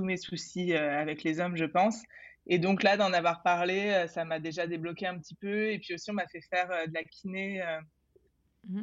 mes 0.00 0.16
soucis 0.16 0.74
euh, 0.74 1.00
avec 1.00 1.22
les 1.22 1.38
hommes, 1.38 1.56
je 1.56 1.64
pense. 1.64 2.02
Et 2.46 2.58
donc 2.58 2.82
là, 2.82 2.96
d'en 2.96 3.12
avoir 3.12 3.42
parlé, 3.42 4.04
ça 4.08 4.24
m'a 4.24 4.38
déjà 4.38 4.66
débloqué 4.66 5.06
un 5.06 5.18
petit 5.18 5.34
peu. 5.34 5.70
Et 5.70 5.78
puis 5.78 5.94
aussi, 5.94 6.10
on 6.10 6.14
m'a 6.14 6.26
fait 6.26 6.42
faire 6.42 6.68
de 6.88 6.92
la 6.92 7.04
kiné. 7.04 7.64
Mmh. 8.66 8.82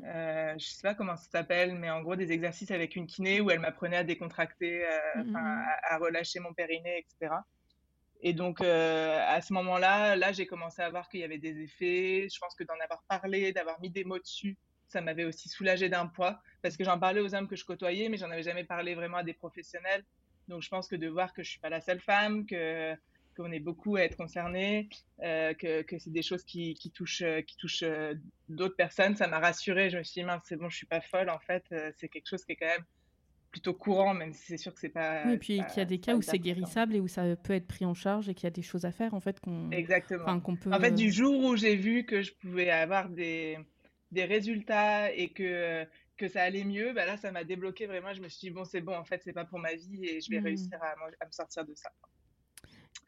je 0.57 0.65
sais 0.65 0.81
pas 0.81 0.95
comment 0.95 1.15
ça 1.15 1.29
s'appelle, 1.29 1.75
mais 1.75 1.89
en 1.89 2.01
gros 2.01 2.15
des 2.15 2.31
exercices 2.31 2.71
avec 2.71 2.95
une 2.95 3.05
kiné 3.05 3.39
où 3.39 3.51
elle 3.51 3.59
m'apprenait 3.59 3.97
à 3.97 4.03
décontracter, 4.03 4.83
mmh, 5.15 5.21
mmh, 5.23 5.35
à, 5.35 5.97
relâcher 5.99 6.39
mon 6.39 6.53
périnée, 6.53 7.05
etc. 7.05 7.35
Et 8.21 8.33
donc, 8.33 8.61
euh, 8.61 9.19
à 9.27 9.41
ce 9.41 9.51
moment-là, 9.53 10.15
là, 10.15 10.31
j'ai 10.31 10.45
commencé 10.45 10.81
à 10.81 10.89
voir 10.89 11.09
qu'il 11.09 11.21
y 11.21 11.23
avait 11.23 11.39
des 11.39 11.59
effets. 11.61 12.27
Je 12.31 12.39
pense 12.39 12.53
que 12.55 12.63
d'en 12.63 12.79
avoir 12.83 13.03
parlé, 13.09 13.51
d'avoir 13.51 13.79
mis 13.81 13.89
des 13.89 14.03
mots 14.03 14.19
dessus, 14.19 14.57
ça 14.87 15.01
m'avait 15.01 15.25
aussi 15.25 15.49
soulagé 15.49 15.89
d'un 15.89 16.05
poids. 16.05 16.39
Parce 16.61 16.77
que 16.77 16.83
j'en 16.83 16.99
parlais 16.99 17.21
aux 17.21 17.33
hommes 17.33 17.47
que 17.47 17.55
je 17.55 17.65
côtoyais, 17.65 18.09
mais 18.09 18.17
j'en 18.17 18.29
avais 18.29 18.43
jamais 18.43 18.63
parlé 18.63 18.93
vraiment 18.93 19.17
à 19.17 19.23
des 19.23 19.33
professionnels. 19.33 20.05
Donc, 20.47 20.61
je 20.61 20.69
pense 20.69 20.87
que 20.87 20.95
de 20.95 21.07
voir 21.07 21.33
que 21.33 21.41
je 21.41 21.49
suis 21.49 21.59
pas 21.59 21.69
la 21.69 21.81
seule 21.81 21.99
femme, 21.99 22.45
que 22.45 22.95
qu'on 23.37 23.49
est 23.53 23.61
beaucoup 23.61 23.95
à 23.95 24.01
être 24.01 24.17
concerné, 24.17 24.89
euh, 25.23 25.53
que, 25.53 25.83
que 25.83 25.97
c'est 25.97 26.11
des 26.11 26.21
choses 26.21 26.43
qui, 26.43 26.73
qui 26.73 26.91
touchent, 26.91 27.23
qui 27.47 27.55
touchent 27.55 27.83
euh, 27.83 28.13
d'autres 28.49 28.75
personnes, 28.75 29.15
ça 29.15 29.27
m'a 29.27 29.39
rassurée. 29.39 29.89
Je 29.89 29.97
me 29.97 30.03
suis 30.03 30.19
dit, 30.19 30.25
mince, 30.25 30.43
c'est 30.45 30.57
bon, 30.57 30.67
je 30.67 30.75
suis 30.75 30.85
pas 30.85 30.99
folle. 30.99 31.29
En 31.29 31.39
fait, 31.39 31.63
c'est 31.97 32.09
quelque 32.09 32.27
chose 32.27 32.43
qui 32.43 32.51
est 32.51 32.55
quand 32.57 32.67
même 32.67 32.83
plutôt 33.51 33.73
courant, 33.73 34.13
même 34.13 34.33
si 34.33 34.45
c'est 34.45 34.57
sûr 34.57 34.73
que 34.73 34.79
c'est 34.79 34.89
pas. 34.89 35.23
Oui, 35.25 35.33
et 35.33 35.37
puis 35.37 35.61
qu'il 35.67 35.77
y 35.77 35.81
a 35.81 35.85
des 35.85 35.99
cas 35.99 36.15
où 36.15 36.21
c'est 36.21 36.39
guérissable 36.39 36.95
et 36.95 36.99
où 36.99 37.07
ça 37.07 37.35
peut 37.35 37.53
être 37.53 37.67
pris 37.67 37.85
en 37.85 37.93
charge 37.93 38.29
et 38.29 38.33
qu'il 38.33 38.45
y 38.45 38.47
a 38.47 38.51
des 38.51 38.61
choses 38.61 38.85
à 38.85 38.91
faire 38.91 39.13
en 39.13 39.19
fait 39.19 39.39
qu'on. 39.39 39.69
Exactement. 39.71 40.39
qu'on 40.39 40.55
peut... 40.55 40.71
En 40.71 40.79
fait, 40.79 40.91
du 40.91 41.11
jour 41.11 41.43
où 41.43 41.55
j'ai 41.55 41.75
vu 41.75 42.05
que 42.05 42.21
je 42.21 42.33
pouvais 42.33 42.69
avoir 42.69 43.09
des, 43.09 43.57
des 44.11 44.25
résultats 44.25 45.11
et 45.11 45.29
que 45.29 45.85
que 46.17 46.27
ça 46.27 46.43
allait 46.43 46.63
mieux, 46.63 46.93
bah 46.93 47.05
là, 47.05 47.17
ça 47.17 47.31
m'a 47.31 47.43
débloqué 47.43 47.87
vraiment. 47.87 48.13
Je 48.13 48.21
me 48.21 48.29
suis 48.29 48.47
dit 48.47 48.51
bon, 48.51 48.63
c'est 48.63 48.81
bon, 48.81 48.95
en 48.95 49.03
fait, 49.03 49.21
c'est 49.23 49.33
pas 49.33 49.45
pour 49.45 49.59
ma 49.59 49.73
vie 49.73 50.05
et 50.05 50.21
je 50.21 50.29
vais 50.29 50.39
mmh. 50.39 50.43
réussir 50.43 50.77
à, 50.81 50.91
à, 51.19 51.25
me 51.25 51.31
sortir 51.31 51.65
de 51.65 51.73
ça. 51.73 51.91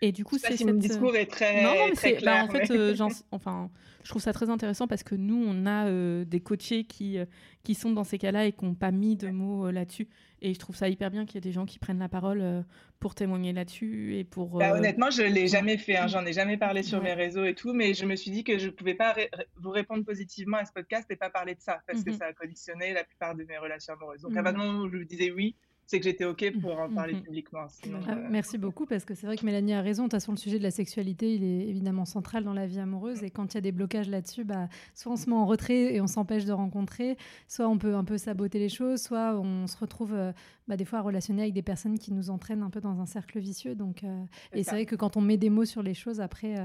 Et 0.01 0.11
du 0.11 0.25
coup, 0.25 0.37
c'est 0.37 0.61
mon 0.65 0.73
discours 0.73 1.15
est 1.15 1.27
très, 1.27 1.63
non, 1.63 1.87
mais 1.87 1.93
très 1.93 2.15
clair. 2.15 2.47
Bah, 2.47 2.59
en 2.59 2.65
fait, 2.65 2.71
enfin, 3.31 3.71
je 4.03 4.09
trouve 4.09 4.21
ça 4.21 4.33
très 4.33 4.49
intéressant 4.49 4.85
parce 4.85 5.03
que 5.03 5.15
nous, 5.15 5.41
on 5.47 5.65
a 5.65 5.89
des 6.25 6.41
coachés 6.41 6.83
qui, 6.83 7.17
qui 7.63 7.73
sont 7.73 7.91
dans 7.91 8.03
ces 8.03 8.17
cas-là 8.17 8.45
et 8.45 8.51
qui 8.51 8.65
n'ont 8.65 8.75
pas 8.75 8.91
mis 8.91 9.15
de 9.15 9.29
mots 9.29 9.71
là-dessus. 9.71 10.09
Et 10.45 10.53
je 10.53 10.59
trouve 10.59 10.75
ça 10.75 10.89
hyper 10.89 11.09
bien 11.09 11.25
qu'il 11.25 11.35
y 11.35 11.37
ait 11.37 11.41
des 11.41 11.53
gens 11.53 11.65
qui 11.65 11.79
prennent 11.79 11.99
la 11.99 12.09
parole 12.09 12.41
euh, 12.41 12.61
pour 12.99 13.15
témoigner 13.15 13.53
là-dessus 13.53 14.17
et 14.17 14.25
pour. 14.25 14.57
Bah, 14.57 14.73
euh, 14.73 14.77
honnêtement, 14.77 15.09
je 15.09 15.23
l'ai 15.23 15.47
jamais 15.47 15.77
fait. 15.77 15.95
Hein. 15.95 16.07
J'en 16.07 16.25
ai 16.25 16.33
jamais 16.33 16.57
parlé 16.57 16.83
sur 16.83 17.01
mes 17.01 17.13
réseaux 17.13 17.45
et 17.45 17.55
tout, 17.55 17.71
mais 17.71 17.93
je 17.93 18.05
me 18.05 18.17
suis 18.17 18.29
dit 18.29 18.43
que 18.43 18.59
je 18.59 18.65
ne 18.65 18.71
pouvais 18.71 18.93
pas 18.93 19.15
vous 19.55 19.69
répondre 19.69 20.03
positivement 20.03 20.57
à 20.57 20.65
ce 20.65 20.73
podcast 20.73 21.09
et 21.09 21.15
pas 21.15 21.29
parler 21.29 21.55
de 21.55 21.61
ça 21.61 21.79
parce 21.87 22.03
que 22.03 22.09
mmh 22.09 22.17
ça 22.17 22.25
a 22.25 22.33
conditionné 22.33 22.91
la 22.91 23.05
plupart 23.05 23.35
de 23.35 23.45
mes 23.45 23.57
relations 23.57 23.93
amoureuses. 23.93 24.21
Donc, 24.21 24.35
à 24.35 24.41
mmh 24.41 24.43
maintenant 24.43 24.81
où 24.81 24.89
je 24.91 24.97
vous 24.97 25.05
disais 25.05 25.31
oui, 25.31 25.55
c'est 25.85 25.99
que 25.99 26.05
j'étais 26.05 26.25
OK 26.25 26.45
pour 26.61 26.79
en 26.79 26.89
parler 26.89 27.13
mmh 27.15 27.21
publiquement. 27.21 27.67
Ah, 28.07 28.11
euh, 28.11 28.27
merci 28.29 28.57
beaucoup, 28.57 28.85
parce 28.85 29.05
que 29.05 29.13
c'est 29.15 29.25
vrai 29.27 29.37
que 29.37 29.45
Mélanie 29.45 29.73
a 29.73 29.81
raison. 29.81 30.03
De 30.03 30.07
toute 30.07 30.13
façon, 30.13 30.31
le 30.31 30.37
sujet 30.37 30.57
de 30.57 30.63
la 30.63 30.71
sexualité, 30.71 31.35
il 31.35 31.43
est 31.43 31.67
évidemment 31.67 32.05
central 32.05 32.43
dans 32.43 32.53
la 32.53 32.65
vie 32.65 32.79
amoureuse. 32.79 33.23
Et 33.23 33.29
quand 33.29 33.53
il 33.53 33.55
y 33.55 33.59
a 33.59 33.61
des 33.61 33.71
blocages 33.71 34.09
là-dessus, 34.09 34.43
bah, 34.43 34.69
soit 34.95 35.11
on 35.11 35.15
se 35.15 35.29
met 35.29 35.35
en 35.35 35.45
retrait 35.45 35.93
et 35.93 36.01
on 36.01 36.07
s'empêche 36.07 36.45
de 36.45 36.53
rencontrer, 36.53 37.17
soit 37.47 37.67
on 37.67 37.77
peut 37.77 37.95
un 37.95 38.03
peu 38.03 38.17
saboter 38.17 38.59
les 38.59 38.69
choses, 38.69 39.01
soit 39.01 39.39
on 39.39 39.67
se 39.67 39.77
retrouve 39.77 40.13
euh, 40.13 40.31
bah, 40.67 40.77
des 40.77 40.85
fois 40.85 40.99
à 40.99 41.01
relationner 41.01 41.43
avec 41.43 41.53
des 41.53 41.61
personnes 41.61 41.99
qui 41.99 42.13
nous 42.13 42.29
entraînent 42.29 42.63
un 42.63 42.69
peu 42.69 42.81
dans 42.81 43.01
un 43.01 43.05
cercle 43.05 43.39
vicieux. 43.39 43.75
Donc, 43.75 44.03
euh, 44.03 44.23
et 44.53 44.63
c'est 44.63 44.71
vrai 44.71 44.85
que 44.85 44.95
quand 44.95 45.17
on 45.17 45.21
met 45.21 45.37
des 45.37 45.49
mots 45.49 45.65
sur 45.65 45.83
les 45.83 45.93
choses, 45.93 46.21
après 46.21 46.55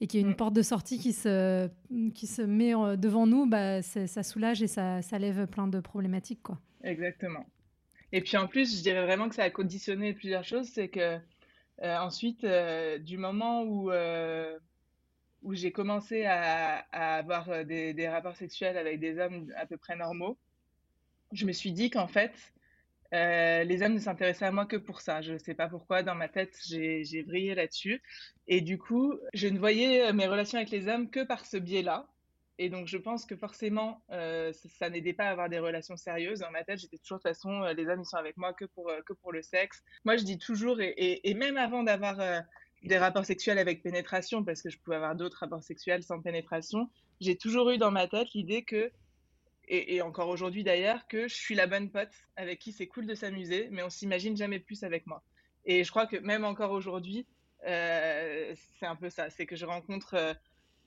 et 0.00 0.06
qu'il 0.06 0.20
y 0.20 0.22
a 0.22 0.26
une 0.26 0.34
mm. 0.34 0.36
porte 0.36 0.54
de 0.54 0.62
sortie 0.62 0.98
qui 0.98 1.12
se, 1.12 1.68
qui 2.14 2.26
se 2.28 2.42
met 2.42 2.72
devant 2.96 3.26
nous, 3.26 3.46
bah, 3.46 3.82
ça 3.82 4.22
soulage 4.22 4.62
et 4.62 4.68
ça, 4.68 5.02
ça 5.02 5.18
lève 5.18 5.46
plein 5.46 5.66
de 5.66 5.80
problématiques. 5.80 6.42
Quoi. 6.42 6.60
Exactement. 6.84 7.44
Et 8.12 8.20
puis 8.22 8.36
en 8.36 8.46
plus, 8.46 8.76
je 8.76 8.82
dirais 8.82 9.02
vraiment 9.02 9.28
que 9.28 9.34
ça 9.34 9.44
a 9.44 9.50
conditionné 9.50 10.14
plusieurs 10.14 10.44
choses. 10.44 10.68
C'est 10.68 10.88
que 10.88 11.18
euh, 11.82 11.96
ensuite, 11.98 12.44
euh, 12.44 12.98
du 12.98 13.18
moment 13.18 13.62
où, 13.62 13.90
euh, 13.90 14.58
où 15.42 15.54
j'ai 15.54 15.72
commencé 15.72 16.24
à, 16.24 16.78
avoir 16.92 17.64
des, 17.64 18.08
rapports 18.08 18.36
sexuels 18.36 18.76
avec 18.76 18.98
des 19.00 19.18
hommes 19.18 19.52
à 19.56 19.66
peu 19.66 19.76
près 19.76 19.96
normaux, 19.96 20.36
je 21.32 21.46
me 21.46 21.52
suis 21.52 21.72
dit 21.72 21.90
qu'en 21.90 22.08
fait, 22.08 22.32
les 23.12 23.82
hommes 23.82 23.94
ne 23.94 24.00
s'intéressaient 24.00 24.46
à 24.46 24.52
moi 24.52 24.66
que 24.66 24.76
pour 24.76 25.00
ça. 25.00 25.22
Je 25.22 25.34
ne 25.34 25.38
sais 25.38 25.54
pas 25.54 25.68
pourquoi, 25.68 26.02
dans 26.02 26.14
ma 26.14 26.28
tête, 26.28 26.56
j'ai 26.66 27.22
vrillé 27.26 27.54
là-dessus. 27.54 28.02
Et 28.48 28.60
du 28.60 28.78
coup, 28.78 29.14
je 29.34 29.48
ne 29.48 29.58
voyais 29.58 30.12
mes 30.12 30.26
relations 30.26 30.58
avec 30.58 30.70
les 30.70 30.88
hommes 30.88 31.10
que 31.10 31.24
par 31.24 31.46
ce 31.46 31.56
biais-là. 31.58 32.08
Et 32.58 32.68
donc, 32.70 32.88
je 32.88 32.96
pense 32.96 33.24
que 33.24 33.36
forcément, 33.36 34.02
euh, 34.10 34.52
ça, 34.52 34.90
n'aidait 34.90 35.12
pas 35.12 35.26
à 35.26 35.30
avoir 35.30 35.48
des 35.48 35.60
relations 35.60 35.96
sérieuses. 35.96 36.40
Dans 36.40 36.50
ma 36.50 36.64
tête, 36.64 36.80
j'étais 36.80 36.98
toujours 36.98 37.18
de 37.18 37.22
toute 37.22 37.30
façon, 37.30 37.62
euh, 37.62 37.72
les 37.72 37.86
hommes, 37.86 38.00
ils 38.00 38.04
sont 38.04 38.16
avec 38.16 38.36
moi 38.36 38.52
que 38.52 38.64
pour, 38.64 38.88
euh, 38.88 39.00
que 39.02 39.12
pour 39.12 39.32
le 39.32 39.42
sexe. 39.42 39.80
Moi, 40.04 40.16
je 40.16 40.24
dis 40.24 40.38
toujours, 40.38 40.80
et, 40.80 41.34
même 41.34 41.56
avant 41.56 41.84
d'avoir 41.84 42.42
des 42.82 42.98
rapports 42.98 43.24
sexuels 43.24 43.58
avec 43.58 43.82
pénétration, 43.82 44.42
parce 44.42 44.60
que 44.60 44.70
je 44.70 44.78
pouvais 44.78 44.96
avoir 44.96 45.14
d'autres 45.14 45.38
rapports 45.38 45.62
sexuels 45.62 46.02
sans 46.02 46.20
pénétration, 46.20 46.90
j'ai 47.20 47.36
toujours 47.36 47.70
eu 47.70 47.78
dans 47.78 47.92
ma 47.92 48.08
tête 48.08 48.28
l'idée 48.34 48.64
que, 48.64 48.90
et, 49.68 49.94
et 49.94 50.02
encore 50.02 50.28
aujourd'hui 50.28 50.64
d'ailleurs, 50.64 51.06
que 51.06 51.28
je 51.28 51.34
suis 51.34 51.54
la 51.54 51.68
bonne 51.68 51.90
pote 51.90 52.12
avec 52.34 52.58
qui 52.58 52.72
c'est 52.72 52.88
cool 52.88 53.06
de 53.06 53.14
s'amuser, 53.14 53.68
mais 53.70 53.84
on 53.84 53.90
s'imagine 53.90 54.36
jamais 54.36 54.58
plus 54.58 54.82
avec 54.82 55.06
moi. 55.06 55.22
Et 55.64 55.84
je 55.84 55.90
crois 55.90 56.06
que 56.06 56.16
même 56.16 56.44
encore 56.44 56.72
aujourd'hui, 56.72 57.24
c'est 57.62 58.56
un 58.82 58.96
peu 58.96 59.10
ça, 59.10 59.30
c'est 59.30 59.46
que 59.46 59.54
je 59.54 59.66
rencontre 59.66 60.36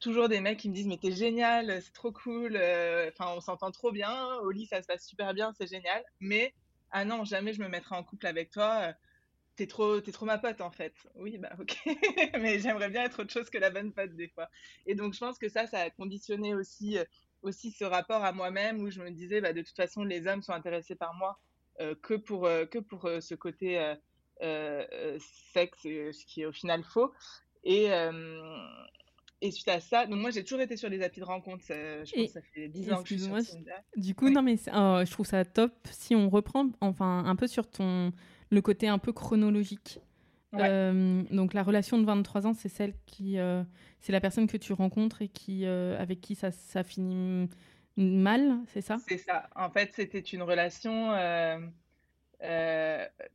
toujours 0.01 0.27
des 0.27 0.41
mecs 0.41 0.59
qui 0.59 0.67
me 0.67 0.73
disent 0.73 0.87
mais 0.87 0.97
t'es 0.97 1.11
génial, 1.11 1.81
c'est 1.81 1.93
trop 1.93 2.11
cool, 2.11 2.57
euh, 2.57 3.09
enfin 3.09 3.31
on 3.37 3.39
s'entend 3.39 3.71
trop 3.71 3.91
bien, 3.91 4.35
au 4.39 4.49
lit 4.49 4.65
ça 4.65 4.81
se 4.81 4.87
passe 4.87 5.07
super 5.07 5.33
bien, 5.33 5.53
c'est 5.57 5.67
génial, 5.67 6.03
mais 6.19 6.53
ah 6.89 7.05
non 7.05 7.23
jamais 7.23 7.53
je 7.53 7.61
me 7.61 7.69
mettrai 7.69 7.95
en 7.95 8.03
couple 8.03 8.25
avec 8.25 8.49
toi, 8.49 8.81
euh, 8.81 8.93
t'es 9.55 9.67
trop 9.67 10.01
t'es 10.01 10.11
trop 10.11 10.25
ma 10.25 10.39
pote 10.39 10.59
en 10.59 10.71
fait. 10.71 10.93
Oui 11.15 11.37
bah 11.37 11.51
ok, 11.59 11.77
mais 12.41 12.59
j'aimerais 12.59 12.89
bien 12.89 13.03
être 13.03 13.21
autre 13.21 13.31
chose 13.31 13.49
que 13.49 13.59
la 13.59 13.69
bonne 13.69 13.93
pote 13.93 14.15
des 14.15 14.27
fois. 14.27 14.49
Et 14.87 14.95
donc 14.95 15.13
je 15.13 15.19
pense 15.19 15.37
que 15.37 15.47
ça 15.47 15.67
ça 15.67 15.79
a 15.79 15.89
conditionné 15.91 16.55
aussi 16.55 16.97
euh, 16.97 17.05
aussi 17.43 17.71
ce 17.71 17.85
rapport 17.85 18.25
à 18.25 18.33
moi-même 18.33 18.81
où 18.81 18.89
je 18.89 19.01
me 19.01 19.11
disais 19.11 19.39
bah 19.39 19.53
de 19.53 19.61
toute 19.61 19.75
façon 19.75 20.03
les 20.03 20.27
hommes 20.27 20.41
sont 20.41 20.53
intéressés 20.53 20.95
par 20.95 21.13
moi 21.13 21.39
que 22.03 22.13
pour 22.13 22.43
que 22.43 22.77
pour 22.77 23.09
ce 23.21 23.33
côté 23.33 23.95
sexe, 24.39 25.81
ce 25.81 26.25
qui 26.27 26.41
est 26.41 26.45
au 26.45 26.51
final 26.51 26.83
faux. 26.83 27.11
Et, 27.63 27.89
et 29.41 29.51
suite 29.51 29.67
à 29.67 29.79
ça, 29.79 30.05
donc 30.05 30.19
moi 30.19 30.29
j'ai 30.29 30.43
toujours 30.43 30.61
été 30.61 30.77
sur 30.77 30.89
les 30.89 31.01
applis 31.01 31.21
de 31.21 31.25
rencontre, 31.25 31.63
je 31.67 31.99
pense 31.99 32.11
que 32.11 32.27
ça 32.27 32.41
fait 32.53 32.67
10 32.67 32.91
ans 32.91 33.01
que 33.01 33.09
je 33.09 33.15
suis 33.15 33.23
sur 33.23 33.35
Tinder. 33.35 33.71
Du 33.97 34.15
coup, 34.15 34.29
non 34.29 34.41
mais 34.41 34.55
oh, 34.67 35.01
je 35.03 35.11
trouve 35.11 35.25
ça 35.25 35.43
top 35.45 35.73
si 35.89 36.15
on 36.15 36.29
reprend 36.29 36.67
enfin 36.79 37.23
un 37.25 37.35
peu 37.35 37.47
sur 37.47 37.69
ton 37.69 38.13
le 38.51 38.61
côté 38.61 38.87
un 38.87 38.99
peu 38.99 39.13
chronologique. 39.13 39.99
Euh, 40.53 41.23
donc 41.31 41.53
la 41.53 41.63
relation 41.63 41.97
de 41.97 42.05
23 42.05 42.45
ans, 42.45 42.53
c'est 42.53 42.69
celle 42.69 42.93
qui 43.05 43.39
euh, 43.39 43.63
c'est 44.01 44.11
la 44.11 44.19
personne 44.19 44.47
que 44.47 44.57
tu 44.57 44.73
rencontres 44.73 45.21
et 45.21 45.29
qui 45.29 45.65
euh, 45.65 45.97
avec 45.97 46.19
qui 46.19 46.35
ça, 46.35 46.51
ça 46.51 46.83
finit 46.83 47.49
mal, 47.95 48.59
c'est 48.67 48.81
ça? 48.81 48.97
C'est 49.07 49.17
ça. 49.17 49.49
En 49.55 49.69
fait, 49.69 49.91
c'était 49.93 50.19
une 50.19 50.43
relation 50.43 51.11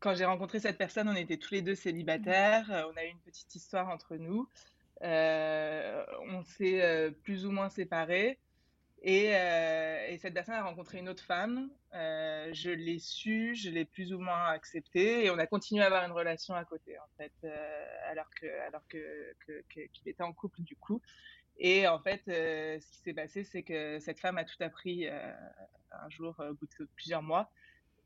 quand 0.00 0.14
j'ai 0.14 0.24
rencontré 0.24 0.58
cette 0.58 0.78
personne, 0.78 1.08
on 1.08 1.14
était 1.14 1.36
tous 1.36 1.54
les 1.54 1.62
deux 1.62 1.76
célibataires, 1.76 2.66
on 2.92 2.96
a 2.96 3.04
eu 3.04 3.08
une 3.10 3.20
petite 3.20 3.54
histoire 3.54 3.88
entre 3.88 4.16
nous. 4.16 4.48
Euh, 5.02 6.04
on 6.30 6.42
s'est 6.42 6.82
euh, 6.82 7.10
plus 7.10 7.46
ou 7.46 7.50
moins 7.50 7.68
séparés. 7.68 8.38
Euh, 9.06 10.06
et, 10.08 10.18
cette 10.18 10.34
personne 10.34 10.54
a 10.54 10.62
rencontré 10.62 10.98
une 10.98 11.08
autre 11.08 11.22
femme. 11.22 11.70
je 11.92 12.70
l'ai 12.70 12.98
su, 12.98 13.54
je 13.54 13.70
l'ai 13.70 13.84
plus 13.84 14.12
ou 14.12 14.18
moins 14.18 14.46
accepté, 14.46 15.24
et 15.24 15.30
on 15.30 15.38
a 15.38 15.46
continué 15.46 15.82
à 15.82 15.86
avoir 15.86 16.04
une 16.04 16.12
relation 16.12 16.54
à 16.54 16.64
côté, 16.64 16.98
en 16.98 17.08
fait, 17.16 17.32
alors 18.10 18.26
alors 18.66 18.82
qu'il 18.88 19.88
était 20.06 20.22
en 20.22 20.32
couple 20.32 20.62
du 20.62 20.76
coup. 20.76 21.00
Et 21.58 21.86
en 21.86 22.00
fait, 22.00 22.22
ce 22.26 22.90
qui 22.90 22.98
s'est 22.98 23.14
passé, 23.14 23.44
c'est 23.44 23.62
que 23.62 23.98
cette 24.00 24.18
femme 24.18 24.38
a 24.38 24.44
tout 24.44 24.60
appris 24.60 25.06
un 25.08 26.10
jour, 26.10 26.34
au 26.38 26.54
bout 26.54 26.66
de 26.80 26.88
plusieurs 26.96 27.22
mois, 27.22 27.50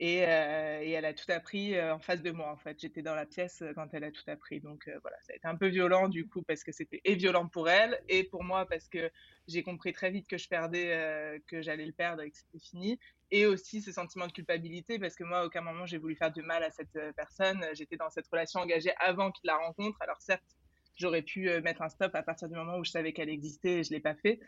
euh, 0.03 0.81
et, 0.81 0.91
elle 0.93 1.05
a 1.05 1.13
tout 1.13 1.31
appris 1.31 1.75
euh, 1.75 1.95
en 1.95 1.99
face 1.99 2.23
de 2.23 2.31
moi, 2.31 2.51
en 2.51 2.57
fait. 2.57 2.81
J'étais 2.81 3.03
dans 3.03 3.15
la 3.15 3.27
pièce 3.27 3.61
euh, 3.61 3.73
quand 3.75 3.93
elle 3.93 4.05
a 4.05 4.11
tout 4.11 4.23
appris. 4.29 4.61
Donc 4.61 4.91
voilà, 5.03 5.17
ça 5.21 5.33
a 5.33 5.37
été 5.37 5.47
un 5.47 5.57
peu 5.57 5.69
violent 5.69 6.09
du 6.09 6.27
coup, 6.27 6.43
parce 6.43 6.65
que 6.65 6.73
c'était 6.73 7.01
et 7.05 7.15
violent 7.17 7.49
pour 7.49 7.69
elle, 7.69 8.01
et 8.09 8.25
pour 8.25 8.43
moi, 8.43 8.67
parce 8.67 8.89
que 8.89 9.11
j'ai 9.47 9.63
compris 9.63 9.93
très 9.93 10.11
vite 10.11 10.27
que 10.27 10.39
je 10.39 10.49
perdais, 10.49 11.43
que 11.47 11.61
j'allais 11.61 11.85
le 11.87 11.93
perdre 11.93 12.23
et 12.23 12.31
que 12.31 12.37
c'était 12.37 12.59
fini. 12.59 12.99
Et 13.33 13.47
aussi 13.47 13.81
ce 13.81 13.93
sentiment 13.93 14.27
de 14.27 14.33
culpabilité, 14.33 14.99
parce 14.99 15.15
que 15.15 15.25
moi, 15.25 15.41
à 15.41 15.45
aucun 15.45 15.61
moment, 15.61 15.87
j'ai 15.87 15.99
voulu 15.99 16.17
faire 16.17 16.33
de 16.33 16.43
mal 16.43 16.63
à 16.63 16.71
cette 16.71 16.99
personne. 17.17 17.65
J'étais 17.75 17.97
dans 17.97 18.11
cette 18.11 18.27
relation 18.29 18.61
engagée 18.61 18.93
avant 18.99 19.31
qu'il 19.31 19.49
la 19.49 19.57
rencontre. 19.57 20.01
Alors 20.01 20.21
certes, 20.21 20.57
j'aurais 20.97 21.23
pu 21.23 21.49
mettre 21.61 21.83
un 21.83 21.89
stop 21.89 22.15
à 22.15 22.23
partir 22.23 22.49
du 22.49 22.55
moment 22.55 22.79
où 22.79 22.85
je 22.85 22.91
savais 22.91 23.13
qu'elle 23.13 23.31
existait 23.31 23.81
et 23.81 23.85
je 23.85 23.91
ne 23.91 23.97
l'ai 23.97 24.01
pas 24.01 24.15
fait. 24.15 24.41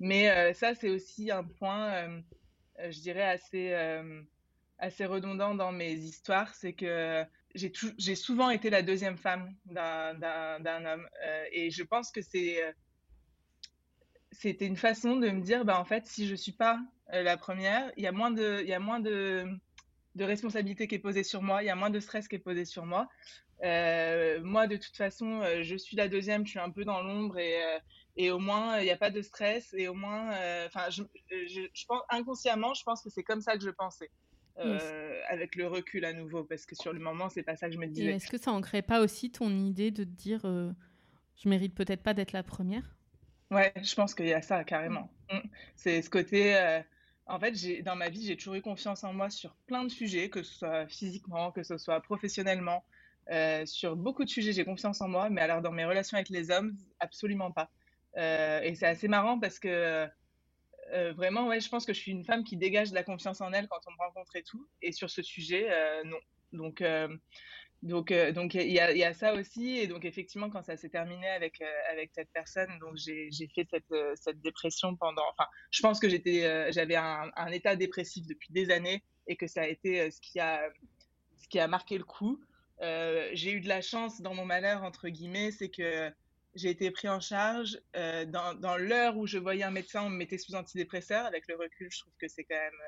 Mais 0.00 0.52
ça, 0.54 0.74
c'est 0.74 0.90
aussi 0.90 1.30
un 1.30 1.44
point, 1.44 2.22
je 2.78 3.00
dirais, 3.00 3.22
assez 3.22 3.74
assez 4.78 5.04
redondant 5.04 5.54
dans 5.54 5.72
mes 5.72 5.92
histoires, 5.92 6.54
c'est 6.54 6.72
que 6.72 7.24
j'ai 7.54 8.14
souvent 8.14 8.50
été 8.50 8.70
la 8.70 8.82
deuxième 8.82 9.16
femme 9.16 9.54
d'un 9.66 10.84
homme. 10.84 11.08
Euh, 11.24 11.44
et 11.52 11.70
je 11.70 11.82
pense 11.82 12.10
que 12.12 12.20
euh, 12.20 12.72
c'était 14.32 14.66
une 14.66 14.76
façon 14.76 15.16
de 15.16 15.28
me 15.30 15.40
dire, 15.40 15.64
bah, 15.64 15.80
en 15.80 15.84
fait, 15.84 16.06
si 16.06 16.26
je 16.26 16.32
ne 16.32 16.36
suis 16.36 16.52
pas 16.52 16.78
euh, 17.12 17.22
la 17.22 17.36
première, 17.36 17.90
il 17.96 18.02
y 18.02 18.06
a 18.06 18.12
moins 18.12 18.30
de, 18.30 19.58
responsabilité 20.18 20.88
qui 20.88 20.96
est 20.96 21.00
posée 21.00 21.24
sur 21.24 21.42
moi, 21.42 21.62
il 21.62 21.66
y 21.66 21.70
a 21.70 21.76
moins 21.76 21.90
de 21.90 22.00
stress 22.00 22.28
qui 22.28 22.36
est 22.36 22.40
posé 22.40 22.64
sur 22.64 22.84
moi. 22.84 23.08
moi, 23.62 24.66
de 24.66 24.76
toute 24.76 24.96
façon, 24.96 25.42
je 25.62 25.76
suis 25.76 25.96
la 25.96 26.08
deuxième, 26.08 26.44
je 26.44 26.50
suis 26.50 26.60
un 26.60 26.70
peu 26.70 26.84
dans 26.84 27.02
l'ombre 27.02 27.38
et, 28.16 28.30
au 28.30 28.38
moins, 28.38 28.78
il 28.80 28.84
n'y 28.84 28.90
a 28.90 28.96
pas 28.96 29.10
de 29.10 29.22
stress 29.22 29.72
et 29.74 29.88
au 29.88 29.94
moins, 29.94 30.30
enfin, 30.66 30.88
inconsciemment, 32.10 32.74
je 32.74 32.82
pense 32.82 33.02
que 33.02 33.10
c'est 33.10 33.22
comme 33.22 33.40
ça 33.40 33.56
que 33.56 33.64
je 33.64 33.70
pensais. 33.70 34.10
Euh, 34.60 35.20
avec 35.28 35.54
le 35.56 35.66
recul 35.66 36.04
à 36.04 36.12
nouveau, 36.12 36.42
parce 36.42 36.66
que 36.66 36.74
sur 36.74 36.92
le 36.92 36.98
moment, 36.98 37.28
c'est 37.28 37.42
pas 37.42 37.56
ça 37.56 37.68
que 37.68 37.74
je 37.74 37.78
me 37.78 37.86
disais. 37.86 38.12
Est-ce 38.12 38.28
que 38.28 38.38
ça 38.38 38.50
ancrait 38.50 38.82
pas 38.82 39.00
aussi 39.00 39.30
ton 39.30 39.50
idée 39.50 39.90
de 39.90 40.04
te 40.04 40.08
dire, 40.08 40.40
euh, 40.44 40.72
je 41.36 41.48
mérite 41.48 41.74
peut-être 41.74 42.02
pas 42.02 42.14
d'être 42.14 42.32
la 42.32 42.42
première? 42.42 42.96
Ouais, 43.50 43.72
je 43.80 43.94
pense 43.94 44.14
qu'il 44.14 44.26
y 44.26 44.32
a 44.32 44.42
ça 44.42 44.64
carrément. 44.64 45.10
Mm. 45.30 45.36
Mm. 45.36 45.42
C'est 45.76 46.02
ce 46.02 46.10
côté. 46.10 46.56
Euh, 46.56 46.80
en 47.26 47.38
fait, 47.38 47.54
dans 47.82 47.94
ma 47.94 48.08
vie, 48.08 48.26
j'ai 48.26 48.36
toujours 48.36 48.54
eu 48.54 48.62
confiance 48.62 49.04
en 49.04 49.12
moi 49.12 49.30
sur 49.30 49.54
plein 49.66 49.84
de 49.84 49.90
sujets, 49.90 50.30
que 50.30 50.42
ce 50.42 50.54
soit 50.54 50.86
physiquement, 50.86 51.52
que 51.52 51.62
ce 51.62 51.76
soit 51.76 52.00
professionnellement. 52.00 52.84
sur 53.66 53.96
beaucoup 53.96 54.24
de 54.24 54.30
sujets, 54.30 54.52
j'ai 54.52 54.64
confiance 54.64 55.00
en 55.02 55.08
moi, 55.08 55.28
mais 55.28 55.42
alors 55.42 55.60
dans 55.60 55.72
mes 55.72 55.84
relations 55.84 56.16
avec 56.16 56.30
les 56.30 56.50
hommes, 56.50 56.74
absolument 57.00 57.52
pas. 57.52 57.70
et 58.16 58.74
c'est 58.74 58.86
assez 58.86 59.08
marrant 59.08 59.38
parce 59.38 59.58
que 59.58 60.08
euh, 60.92 61.12
vraiment, 61.12 61.46
ouais, 61.48 61.60
je 61.60 61.68
pense 61.68 61.84
que 61.84 61.92
je 61.92 62.00
suis 62.00 62.12
une 62.12 62.24
femme 62.24 62.44
qui 62.44 62.56
dégage 62.56 62.90
de 62.90 62.94
la 62.94 63.02
confiance 63.02 63.40
en 63.40 63.52
elle 63.52 63.68
quand 63.68 63.80
on 63.86 63.92
me 63.92 63.98
rencontre 63.98 64.36
et 64.36 64.42
tout. 64.42 64.68
Et 64.82 64.92
sur 64.92 65.10
ce 65.10 65.22
sujet, 65.22 65.68
euh, 65.70 66.02
non. 66.04 66.18
Donc, 66.52 66.80
euh, 66.80 67.08
donc, 67.82 68.12
donc 68.12 68.54
il 68.54 68.72
y, 68.72 68.80
a 68.80 69.14
ça 69.14 69.34
aussi. 69.34 69.78
Et 69.78 69.86
donc, 69.86 70.04
effectivement, 70.04 70.50
quand 70.50 70.64
ça 70.64 70.76
s'est 70.76 70.88
terminé 70.88 71.28
avec 71.28 71.62
avec 71.92 72.10
cette 72.12 72.30
personne, 72.32 72.70
donc 72.80 72.96
j'ai 72.96 73.30
fait 73.54 73.68
cette, 73.70 73.94
cette 74.16 74.40
dépression 74.40 74.96
pendant. 74.96 75.22
Enfin, 75.30 75.48
je 75.70 75.80
pense 75.82 76.00
que 76.00 76.08
j'étais, 76.08 76.72
j'avais 76.72 76.96
un, 76.96 77.30
un, 77.36 77.46
état 77.48 77.76
dépressif 77.76 78.26
depuis 78.26 78.52
des 78.52 78.70
années 78.70 79.04
et 79.28 79.36
que 79.36 79.46
ça 79.46 79.62
a 79.62 79.66
été 79.66 80.10
ce 80.10 80.20
qui 80.20 80.40
a 80.40 80.68
ce 81.36 81.48
qui 81.48 81.60
a 81.60 81.68
marqué 81.68 81.98
le 81.98 82.04
coup. 82.04 82.40
j'ai 82.80 83.52
eu 83.52 83.60
de 83.60 83.68
la 83.68 83.82
chance 83.82 84.22
dans 84.22 84.34
mon 84.34 84.46
malheur, 84.46 84.82
entre 84.82 85.08
guillemets, 85.08 85.52
c'est 85.52 85.70
que 85.70 86.10
j'ai 86.54 86.70
été 86.70 86.90
pris 86.90 87.08
en 87.08 87.20
charge. 87.20 87.78
dans, 87.94 88.58
dans 88.58 88.76
l'heure 88.76 89.16
où 89.16 89.26
je 89.26 89.38
voyais 89.38 89.62
un 89.62 89.70
médecin, 89.70 90.02
on 90.02 90.10
me 90.10 90.16
mettait 90.16 90.38
sous 90.38 90.54
antidépresseur. 90.54 91.24
Avec 91.26 91.46
le 91.48 91.56
recul, 91.56 91.88
je 91.90 92.00
trouve 92.00 92.14
que 92.18 92.28
c'est 92.28 92.44
quand 92.44 92.56
même 92.56 92.80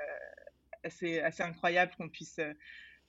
assez, 0.82 1.20
assez 1.20 1.42
incroyable 1.42 1.92
qu'on 1.96 2.08
puisse 2.08 2.40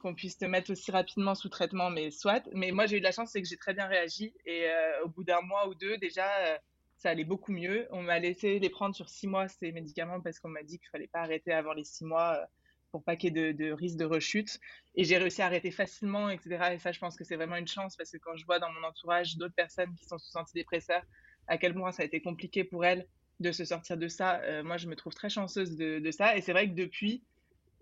qu'on 0.01 0.15
puisse 0.15 0.37
te 0.37 0.45
mettre 0.45 0.71
aussi 0.71 0.91
rapidement 0.91 1.35
sous 1.35 1.49
traitement, 1.49 1.89
mais 1.89 2.11
soit. 2.11 2.43
Mais 2.53 2.71
moi, 2.71 2.85
j'ai 2.87 2.97
eu 2.97 2.99
de 2.99 3.05
la 3.05 3.11
chance, 3.11 3.31
c'est 3.31 3.41
que 3.41 3.47
j'ai 3.47 3.57
très 3.57 3.73
bien 3.73 3.87
réagi. 3.87 4.33
Et 4.45 4.65
euh, 4.65 5.03
au 5.03 5.09
bout 5.09 5.23
d'un 5.23 5.41
mois 5.41 5.67
ou 5.67 5.75
deux, 5.75 5.97
déjà, 5.97 6.27
euh, 6.39 6.57
ça 6.97 7.09
allait 7.09 7.23
beaucoup 7.23 7.51
mieux. 7.51 7.87
On 7.91 8.01
m'a 8.01 8.19
laissé 8.19 8.59
les 8.59 8.69
prendre 8.69 8.95
sur 8.95 9.09
six 9.09 9.27
mois, 9.27 9.47
ces 9.47 9.71
médicaments, 9.71 10.19
parce 10.21 10.39
qu'on 10.39 10.49
m'a 10.49 10.63
dit 10.63 10.79
qu'il 10.79 10.89
fallait 10.89 11.07
pas 11.07 11.21
arrêter 11.21 11.53
avant 11.53 11.73
les 11.73 11.83
six 11.83 12.03
mois 12.03 12.37
euh, 12.37 12.45
pour 12.91 13.03
pas 13.03 13.15
qu'il 13.15 13.37
y 13.37 13.39
ait 13.39 13.53
de, 13.53 13.71
risque 13.71 13.97
de 13.97 14.05
rechute. 14.05 14.59
Et 14.95 15.03
j'ai 15.03 15.17
réussi 15.17 15.41
à 15.41 15.45
arrêter 15.45 15.71
facilement, 15.71 16.29
etc. 16.29 16.73
Et 16.73 16.79
ça, 16.79 16.91
je 16.91 16.99
pense 16.99 17.15
que 17.15 17.23
c'est 17.23 17.35
vraiment 17.35 17.55
une 17.55 17.67
chance, 17.67 17.95
parce 17.95 18.11
que 18.11 18.17
quand 18.17 18.35
je 18.35 18.45
vois 18.45 18.59
dans 18.59 18.71
mon 18.71 18.83
entourage 18.87 19.37
d'autres 19.37 19.55
personnes 19.55 19.93
qui 19.95 20.05
sont 20.05 20.17
sous 20.17 20.37
antidépresseurs, 20.37 21.03
à 21.47 21.57
quel 21.57 21.73
point 21.73 21.91
ça 21.91 22.03
a 22.03 22.05
été 22.05 22.21
compliqué 22.21 22.63
pour 22.63 22.85
elles 22.85 23.07
de 23.39 23.51
se 23.51 23.65
sortir 23.65 23.97
de 23.97 24.07
ça, 24.07 24.41
moi, 24.63 24.77
je 24.77 24.87
me 24.87 24.95
trouve 24.95 25.13
très 25.13 25.29
chanceuse 25.29 25.75
de, 25.75 25.99
de 25.99 26.11
ça. 26.11 26.37
Et 26.37 26.41
c'est 26.41 26.51
vrai 26.51 26.69
que 26.69 26.75
depuis, 26.75 27.23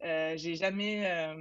j'ai 0.01 0.55
jamais 0.55 1.35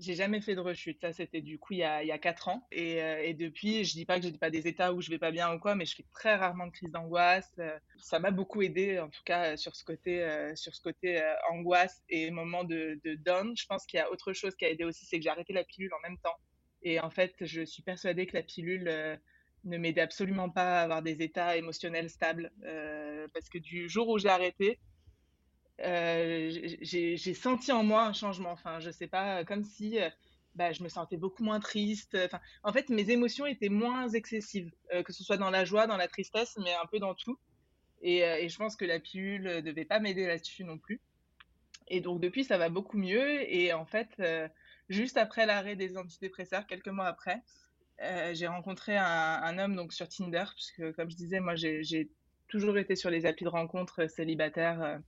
j'ai 0.00 0.14
jamais 0.14 0.40
fait 0.40 0.54
de 0.54 0.60
rechute. 0.60 1.00
Ça, 1.00 1.12
c'était 1.12 1.40
du 1.40 1.58
coup 1.58 1.72
il 1.74 1.78
y 1.78 1.84
a, 1.84 2.02
il 2.02 2.20
4 2.20 2.48
ans. 2.48 2.66
Et, 2.72 3.02
euh, 3.02 3.22
et, 3.22 3.34
depuis, 3.34 3.84
je 3.84 3.92
dis 3.92 4.04
pas 4.04 4.18
que 4.18 4.26
j'ai 4.26 4.32
pas 4.32 4.50
des 4.50 4.66
états 4.66 4.92
où 4.92 5.00
je 5.00 5.10
vais 5.10 5.18
pas 5.18 5.30
bien 5.30 5.52
ou 5.54 5.58
quoi, 5.58 5.74
mais 5.74 5.86
je 5.86 5.94
fais 5.94 6.04
très 6.12 6.34
rarement 6.34 6.66
de 6.66 6.72
crise 6.72 6.90
d'angoisse. 6.90 7.52
Euh, 7.58 7.78
ça 7.98 8.18
m'a 8.18 8.30
beaucoup 8.30 8.62
aidé, 8.62 8.98
en 8.98 9.08
tout 9.08 9.22
cas, 9.24 9.56
sur 9.56 9.76
ce 9.76 9.84
côté, 9.84 10.22
euh, 10.22 10.54
sur 10.56 10.74
ce 10.74 10.82
côté 10.82 11.22
angoisse 11.50 12.02
et 12.08 12.30
moment 12.30 12.64
de, 12.64 13.00
de 13.04 13.14
down. 13.14 13.56
Je 13.56 13.66
pense 13.66 13.86
qu'il 13.86 13.98
y 13.98 14.00
a 14.00 14.10
autre 14.10 14.32
chose 14.32 14.54
qui 14.56 14.64
a 14.64 14.70
aidé 14.70 14.84
aussi, 14.84 15.06
c'est 15.06 15.18
que 15.18 15.22
j'ai 15.22 15.30
arrêté 15.30 15.52
la 15.52 15.64
pilule 15.64 15.92
en 15.94 16.08
même 16.08 16.18
temps. 16.18 16.36
Et 16.82 17.00
en 17.00 17.10
fait, 17.10 17.34
je 17.40 17.62
suis 17.62 17.82
persuadée 17.82 18.26
que 18.26 18.36
la 18.36 18.42
pilule 18.42 19.18
ne 19.64 19.78
m'aidait 19.78 20.02
absolument 20.02 20.50
pas 20.50 20.80
à 20.80 20.82
avoir 20.82 21.02
des 21.02 21.22
états 21.22 21.56
émotionnels 21.56 22.10
stables. 22.10 22.52
parce 23.32 23.48
que 23.48 23.58
du 23.58 23.88
jour 23.88 24.08
où 24.08 24.18
j'ai 24.18 24.28
arrêté, 24.28 24.80
euh, 25.80 26.50
j'ai 26.80 27.34
senti 27.34 27.72
en 27.72 27.82
moi 27.82 28.04
un 28.04 28.12
changement. 28.12 28.52
Enfin, 28.52 28.80
je 28.80 28.90
sais 28.90 29.06
pas, 29.06 29.44
comme 29.44 29.64
si 29.64 30.00
euh, 30.00 30.08
bah, 30.54 30.72
je 30.72 30.82
me 30.82 30.88
sentais 30.88 31.16
beaucoup 31.16 31.42
moins 31.42 31.60
triste. 31.60 32.16
Enfin, 32.24 32.40
en 32.62 32.72
fait, 32.72 32.88
mes 32.88 33.10
émotions 33.10 33.46
étaient 33.46 33.68
moins 33.68 34.08
excessives, 34.08 34.72
euh, 34.92 35.02
que 35.02 35.12
ce 35.12 35.24
soit 35.24 35.36
dans 35.36 35.50
la 35.50 35.64
joie, 35.64 35.86
dans 35.86 35.96
la 35.96 36.08
tristesse, 36.08 36.56
mais 36.62 36.72
un 36.74 36.86
peu 36.86 36.98
dans 36.98 37.14
tout. 37.14 37.38
Et, 38.02 38.48
je 38.48 38.56
pense 38.58 38.76
que 38.76 38.84
la 38.84 39.00
pilule 39.00 39.44
ne 39.44 39.60
devait 39.60 39.86
pas 39.86 39.98
m'aider 39.98 40.26
là-dessus 40.26 40.64
non 40.64 40.76
plus. 40.76 41.00
Et 41.88 42.00
donc, 42.00 42.20
depuis, 42.20 42.44
ça 42.44 42.58
va 42.58 42.68
beaucoup 42.68 42.98
mieux. 42.98 43.50
Et 43.50 43.72
en 43.72 43.86
fait, 43.86 44.22
juste 44.90 45.16
après 45.16 45.46
l'arrêt 45.46 45.74
des 45.74 45.96
antidépresseurs, 45.96 46.66
quelques 46.66 46.88
mois 46.88 47.06
après, 47.06 47.42
j'ai 48.34 48.46
rencontré 48.46 48.98
un, 48.98 49.06
un, 49.06 49.58
homme 49.58 49.74
donc 49.74 49.94
sur 49.94 50.06
Tinder, 50.06 50.44
puisque 50.54 50.92
comme 50.92 51.10
je 51.10 51.16
disais, 51.16 51.40
moi, 51.40 51.54
j'ai 51.54 52.10
toujours 52.48 52.76
été 52.76 52.94
sur 52.94 53.08
les 53.08 53.24
applis 53.24 53.44
de 53.44 53.50
rencontres 53.50 54.06
célibataires 54.10 55.00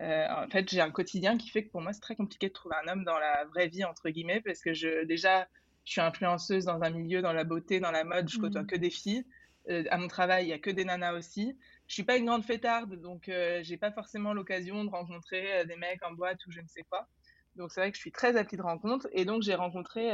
euh, 0.00 0.26
en 0.28 0.48
fait, 0.48 0.68
j'ai 0.68 0.80
un 0.80 0.90
quotidien 0.90 1.36
qui 1.38 1.48
fait 1.48 1.64
que 1.64 1.70
pour 1.70 1.80
moi, 1.80 1.92
c'est 1.92 2.00
très 2.00 2.16
compliqué 2.16 2.48
de 2.48 2.52
trouver 2.52 2.74
un 2.84 2.92
homme 2.92 3.04
dans 3.04 3.18
la 3.18 3.44
vraie 3.44 3.68
vie, 3.68 3.84
entre 3.84 4.10
guillemets, 4.10 4.40
parce 4.40 4.60
que 4.60 4.74
je, 4.74 5.04
déjà, 5.04 5.48
je 5.84 5.92
suis 5.92 6.00
influenceuse 6.00 6.64
dans 6.64 6.82
un 6.82 6.90
milieu, 6.90 7.22
dans 7.22 7.32
la 7.32 7.44
beauté, 7.44 7.78
dans 7.80 7.92
la 7.92 8.04
mode, 8.04 8.28
je 8.28 8.38
côtoie 8.38 8.62
mmh. 8.62 8.66
que 8.66 8.76
des 8.76 8.90
filles. 8.90 9.24
Euh, 9.70 9.84
à 9.90 9.98
mon 9.98 10.08
travail, 10.08 10.46
il 10.46 10.48
y 10.48 10.52
a 10.52 10.58
que 10.58 10.70
des 10.70 10.84
nanas 10.84 11.14
aussi. 11.14 11.56
Je 11.86 11.94
suis 11.94 12.02
pas 12.02 12.16
une 12.16 12.26
grande 12.26 12.44
fêtarde, 12.44 13.00
donc 13.00 13.28
euh, 13.28 13.60
j'ai 13.62 13.76
pas 13.76 13.92
forcément 13.92 14.32
l'occasion 14.34 14.84
de 14.84 14.90
rencontrer 14.90 15.64
des 15.66 15.76
mecs 15.76 16.02
en 16.02 16.12
boîte 16.12 16.44
ou 16.46 16.50
je 16.50 16.60
ne 16.60 16.66
sais 16.66 16.82
quoi. 16.82 17.06
Donc 17.56 17.70
c'est 17.70 17.80
vrai 17.80 17.90
que 17.90 17.96
je 17.96 18.00
suis 18.00 18.12
très 18.12 18.36
appli 18.36 18.56
de 18.56 18.62
rencontre. 18.62 19.08
Et 19.12 19.24
donc 19.24 19.42
j'ai 19.42 19.54
rencontré 19.54 20.10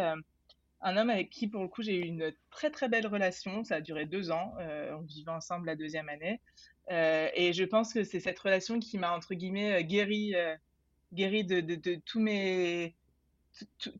un 0.83 0.97
homme 0.97 1.11
avec 1.11 1.31
qui, 1.31 1.49
pour 1.49 1.63
le 1.63 1.69
coup, 1.69 1.83
j'ai 1.83 1.97
eu 1.97 2.05
une 2.05 2.33
très 2.51 2.71
très 2.71 2.89
belle 2.89 3.07
relation. 3.07 3.65
Ça 3.65 3.77
a 3.77 3.81
duré 3.81 4.05
deux 4.05 4.31
ans. 4.31 4.55
on 4.59 5.01
vivait 5.03 5.31
ensemble 5.31 5.67
la 5.67 5.77
deuxième 5.77 6.09
année. 6.09 6.41
Euh, 6.91 7.29
et 7.35 7.53
je 7.53 7.65
pense 7.65 7.93
que 7.93 8.05
c'est 8.05 8.21
cette 8.21 8.39
relation 8.39 8.81
qui 8.81 8.99
m'a, 8.99 9.15
entre 9.15 9.35
guillemets, 9.35 9.75
euh, 9.75 9.83
guéri, 9.83 10.35
euh, 10.35 10.57
guéri 11.13 11.45
de, 11.45 11.61
de, 11.61 11.95
tous 12.05 12.21
mes 12.21 12.95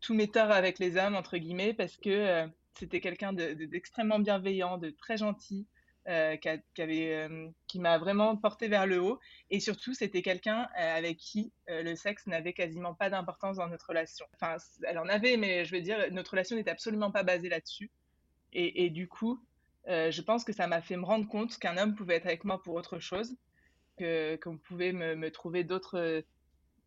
tous 0.01 0.15
mes 0.15 0.29
torts 0.29 0.53
avec 0.53 0.79
les 0.79 0.97
hommes, 0.97 1.17
entre 1.17 1.37
guillemets, 1.37 1.75
parce 1.75 1.97
que 1.97 2.49
c'était 2.75 3.01
quelqu'un 3.01 3.33
d'extrêmement 3.33 4.21
bienveillant, 4.21 4.79
de 4.79 4.91
très 4.91 5.17
gentil, 5.17 5.67
qui, 6.07 6.81
avait, 6.83 7.29
qui 7.67 7.81
m'a 7.81 7.99
vraiment 7.99 8.37
porté 8.37 8.69
vers 8.69 8.87
le 8.87 9.03
haut. 9.03 9.19
Et 9.51 9.59
surtout, 9.59 9.93
c'était 9.93 10.23
quelqu'un 10.23 10.69
avec 10.77 11.19
qui 11.19 11.53
le 11.67 11.97
sexe 11.97 12.29
n'avait 12.29 12.53
quasiment 12.53 12.95
pas 12.95 13.11
d'importance 13.11 13.57
dans 13.57 13.67
notre 13.67 13.89
relation. 13.89 14.25
Enfin, 14.35 14.57
elle 14.85 14.99
en 14.99 15.09
avait, 15.09 15.37
mais 15.37 15.65
je 15.65 15.75
veux 15.75 15.83
dire, 15.83 15.99
notre 16.13 16.31
relation 16.31 16.55
n'était 16.55 16.71
absolument 16.71 17.11
pas 17.11 17.25
basée 17.25 17.49
là-dessus. 17.49 17.91
Et, 18.53 18.89
du 18.91 19.09
coup, 19.09 19.45
euh, 19.89 20.11
je 20.11 20.23
pense 20.23 20.45
que 20.45 20.53
ça 20.53 20.67
m'a 20.67 20.83
fait 20.83 20.97
me 20.97 21.05
rendre 21.05 21.27
compte 21.27 21.59
qu'un 21.59 21.77
homme 21.79 21.95
pouvait 21.95 22.17
être 22.17 22.27
avec 22.27 22.45
moi 22.45 22.63
pour 22.63 22.75
autre 22.75 22.99
chose, 22.99 23.37
que 23.99 24.37
qu'on 24.37 24.59
pouvait 24.59 24.93
me, 24.93 25.31
trouver 25.31 25.65
d'autres 25.65 26.25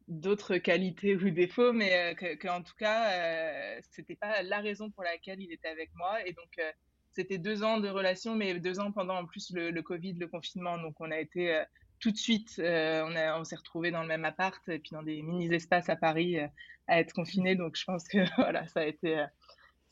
d'autres 0.09 0.57
qualités 0.57 1.15
ou 1.15 1.29
défauts, 1.29 1.71
mais 1.71 2.13
euh, 2.13 2.35
qu'en 2.35 2.61
tout 2.61 2.75
cas, 2.77 3.09
euh, 3.11 3.79
c'était 3.91 4.15
pas 4.15 4.43
la 4.43 4.59
raison 4.59 4.89
pour 4.91 5.03
laquelle 5.03 5.39
il 5.39 5.51
était 5.51 5.69
avec 5.69 5.91
moi. 5.95 6.25
Et 6.27 6.33
donc, 6.33 6.59
c'était 7.13 7.37
deux 7.37 7.63
ans 7.63 7.79
de 7.79 7.87
relation, 7.87 8.35
mais 8.35 8.59
deux 8.59 8.79
ans 8.79 8.91
pendant 8.91 9.15
en 9.15 9.25
plus 9.25 9.51
le, 9.53 9.71
le 9.71 9.81
Covid, 9.81 10.13
le 10.13 10.27
confinement. 10.27 10.77
Donc, 10.77 10.99
on 10.99 11.09
a 11.09 11.19
été 11.19 11.63
tout 11.99 12.11
de 12.11 12.17
suite, 12.17 12.55
on, 12.59 13.15
on 13.15 13.43
s'est 13.45 13.55
retrouvés 13.55 13.91
dans 13.91 14.01
le 14.01 14.09
même 14.09 14.25
appart 14.25 14.61
et 14.67 14.79
puis 14.79 14.91
dans 14.91 15.03
des 15.03 15.21
mini-espaces 15.21 15.87
à 15.89 15.95
Paris 15.95 16.37
à 16.87 16.99
être 16.99 17.13
confinés. 17.13 17.55
Donc, 17.55 17.77
je 17.77 17.85
pense 17.85 18.05
que 18.07 18.17
voilà, 18.35 18.67
ça 18.67 18.81
a 18.81 18.85
été 18.85 19.25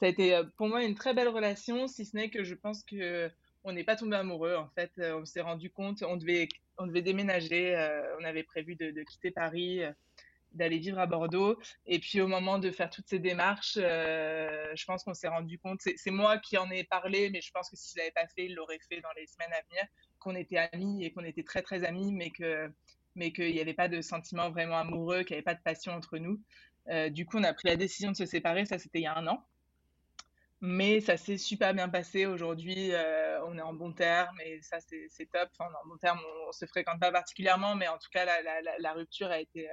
ça 0.01 0.07
a 0.07 0.09
été 0.09 0.33
euh, 0.33 0.43
pour 0.57 0.67
moi 0.67 0.83
une 0.83 0.95
très 0.95 1.13
belle 1.13 1.27
relation, 1.27 1.87
si 1.87 2.05
ce 2.05 2.15
n'est 2.15 2.31
que 2.31 2.43
je 2.43 2.55
pense 2.55 2.83
que 2.83 3.31
on 3.63 3.71
n'est 3.71 3.83
pas 3.83 3.95
tombé 3.95 4.15
amoureux. 4.17 4.55
En 4.55 4.67
fait, 4.69 4.91
euh, 4.97 5.19
on 5.21 5.25
s'est 5.25 5.41
rendu 5.41 5.69
compte, 5.69 6.01
on 6.01 6.17
devait, 6.17 6.49
on 6.79 6.87
devait 6.87 7.03
déménager, 7.03 7.75
euh, 7.75 8.17
on 8.19 8.23
avait 8.23 8.41
prévu 8.41 8.75
de, 8.75 9.03
quitter 9.03 9.29
Paris, 9.29 9.81
d'aller 10.53 10.79
vivre 10.79 10.97
à 10.97 11.05
Bordeaux. 11.05 11.59
Et 11.85 11.99
puis 11.99 12.19
au 12.19 12.27
moment 12.27 12.57
de 12.57 12.71
faire 12.71 12.89
toutes 12.89 13.07
ces 13.07 13.19
démarches, 13.19 13.75
je 13.75 14.85
pense 14.85 15.03
qu'on 15.03 15.13
s'est 15.13 15.27
rendu 15.27 15.59
compte, 15.59 15.81
c'est 15.81 16.11
moi 16.11 16.39
qui 16.39 16.57
en 16.57 16.71
ai 16.71 16.83
parlé, 16.83 17.29
mais 17.29 17.41
je 17.41 17.51
pense 17.51 17.69
que 17.69 17.75
si 17.75 17.93
je 17.93 17.99
l'avais 17.99 18.11
pas 18.11 18.25
fait, 18.25 18.45
il 18.45 18.55
l'aurait 18.55 18.79
fait 18.89 19.01
dans 19.01 19.13
les 19.15 19.27
semaines 19.27 19.53
à 19.53 19.61
venir, 19.69 19.85
qu'on 20.17 20.33
était 20.33 20.57
amis 20.57 21.05
et 21.05 21.11
qu'on 21.11 21.23
était 21.23 21.43
très 21.43 21.61
très 21.61 21.83
amis, 21.83 22.11
mais 22.11 22.31
que 22.31 22.71
mais 23.13 23.33
qu'il 23.33 23.51
n'y 23.53 23.59
avait 23.59 23.73
pas 23.75 23.89
de 23.89 24.01
sentiment 24.01 24.49
vraiment 24.49 24.77
amoureux, 24.77 25.23
qu'il 25.23 25.35
n'y 25.35 25.39
avait 25.39 25.43
pas 25.43 25.53
de 25.53 25.61
passion 25.61 25.91
entre 25.91 26.17
nous. 26.17 26.41
du 27.11 27.27
coup, 27.27 27.37
on 27.37 27.43
a 27.43 27.53
pris 27.53 27.67
la 27.67 27.75
décision 27.75 28.09
de 28.09 28.15
se 28.15 28.25
séparer, 28.25 28.65
ça 28.65 28.79
c'était 28.79 28.99
il 28.99 29.03
y 29.03 29.07
a 29.07 29.15
un 29.15 29.27
an. 29.27 29.45
Mais 30.61 31.01
ça 31.01 31.17
s'est 31.17 31.39
super 31.39 31.73
bien 31.73 31.89
passé. 31.89 32.27
Aujourd'hui, 32.27 32.91
euh, 32.93 33.43
on 33.47 33.57
est 33.57 33.61
en 33.61 33.73
bon 33.73 33.93
terme 33.93 34.39
et 34.45 34.61
ça, 34.61 34.77
c'est 34.79 35.25
top. 35.31 35.49
Enfin, 35.57 35.71
en 35.83 35.87
bon 35.87 35.97
terme, 35.97 36.19
on, 36.43 36.47
ne 36.47 36.51
se 36.51 36.65
fréquente 36.67 36.99
pas 36.99 37.11
particulièrement, 37.11 37.75
mais 37.75 37.87
en 37.87 37.97
tout 37.97 38.09
cas, 38.11 38.25
la, 38.79 38.93
rupture 38.93 39.31
a 39.31 39.39
été, 39.39 39.67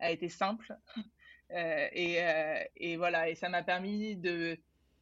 été 0.00 0.28
simple. 0.28 0.76
Euh, 1.52 1.88
et, 1.92 2.16
euh, 2.22 2.96
voilà, 2.96 3.28
et 3.28 3.34
ça 3.34 3.48
m'a 3.48 3.62
permis 3.62 4.16
de, 4.16 4.58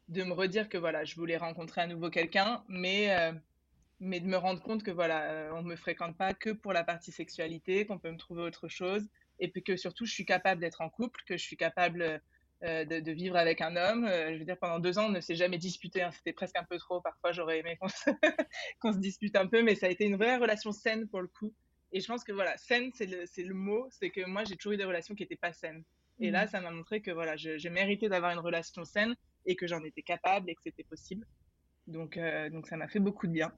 me 0.08 0.32
redire 0.32 0.68
que 0.68 0.78
voilà, 0.78 1.04
je 1.04 1.14
voulais 1.16 1.36
rencontrer 1.36 1.80
à 1.80 1.86
nouveau 1.86 2.10
quelqu'un, 2.10 2.62
mais, 2.68 3.14
euh, 3.18 3.32
mais 4.00 4.20
de 4.20 4.26
me 4.26 4.36
rendre 4.36 4.60
compte 4.60 4.82
que 4.82 4.90
voilà, 4.90 5.50
on 5.54 5.62
me 5.62 5.76
fréquente 5.76 6.16
pas 6.16 6.34
que 6.34 6.50
pour 6.50 6.72
la 6.72 6.84
partie 6.84 7.12
sexualité, 7.12 7.86
qu'on 7.86 7.98
peut 7.98 8.10
me 8.10 8.18
trouver 8.18 8.42
autre 8.42 8.68
chose, 8.68 9.08
et 9.38 9.48
puis 9.48 9.62
que 9.62 9.76
surtout, 9.76 10.04
je 10.04 10.12
suis 10.12 10.26
capable 10.26 10.60
d'être 10.60 10.80
en 10.80 10.90
couple, 10.90 11.20
que 11.26 11.36
je 11.36 11.42
suis 11.42 11.56
capable 11.56 12.20
euh, 12.62 12.84
de, 12.84 13.12
vivre 13.12 13.36
avec 13.36 13.60
un 13.60 13.76
homme. 13.76 14.04
Euh, 14.04 14.32
je 14.32 14.38
veux 14.38 14.44
dire, 14.44 14.56
pendant 14.58 14.78
deux 14.78 14.98
ans, 14.98 15.06
on 15.06 15.10
ne 15.10 15.20
s'est 15.20 15.34
jamais 15.34 15.58
disputé. 15.58 16.02
Hein. 16.02 16.10
C'était 16.12 16.32
presque 16.32 16.56
un 16.56 16.64
peu 16.64 16.78
trop. 16.78 17.00
Parfois, 17.00 17.32
j'aurais 17.32 17.58
aimé 17.58 17.76
qu'on 17.78 17.88
se, 17.88 18.98
dispute 18.98 19.36
un 19.36 19.46
peu, 19.46 19.62
mais 19.62 19.74
ça 19.74 19.86
a 19.86 19.90
été 19.90 20.04
une 20.04 20.16
vraie 20.16 20.36
relation 20.36 20.72
saine 20.72 21.06
pour 21.08 21.20
le 21.20 21.28
coup. 21.28 21.52
Et 21.92 22.00
je 22.00 22.06
pense 22.06 22.24
que 22.24 22.32
voilà, 22.32 22.56
saine, 22.56 22.90
c'est 22.94 23.06
le, 23.06 23.54
mot. 23.54 23.86
C'est 23.90 24.10
que 24.10 24.24
moi, 24.26 24.44
j'ai 24.44 24.56
toujours 24.56 24.72
eu 24.72 24.76
des 24.76 24.84
relations 24.84 25.14
qui 25.14 25.22
n'étaient 25.24 25.36
pas 25.36 25.52
saines. 25.52 25.84
Et 26.20 26.30
là, 26.30 26.44
mmh. 26.44 26.48
ça 26.48 26.60
m'a 26.60 26.70
montré 26.70 27.02
que 27.02 27.10
voilà, 27.10 27.36
je, 27.36 27.68
méritais 27.68 28.08
d'avoir 28.08 28.32
une 28.32 28.38
relation 28.38 28.84
saine 28.84 29.14
et 29.46 29.56
que 29.56 29.66
j'en 29.66 29.82
étais 29.84 30.02
capable 30.02 30.48
et 30.48 30.54
que 30.54 30.62
c'était 30.62 30.84
possible. 30.84 31.26
Donc, 31.86 32.16
euh, 32.16 32.48
donc 32.50 32.66
ça 32.66 32.76
m'a 32.76 32.88
fait 32.88 33.00
beaucoup 33.00 33.26
de 33.26 33.32
bien. 33.32 33.52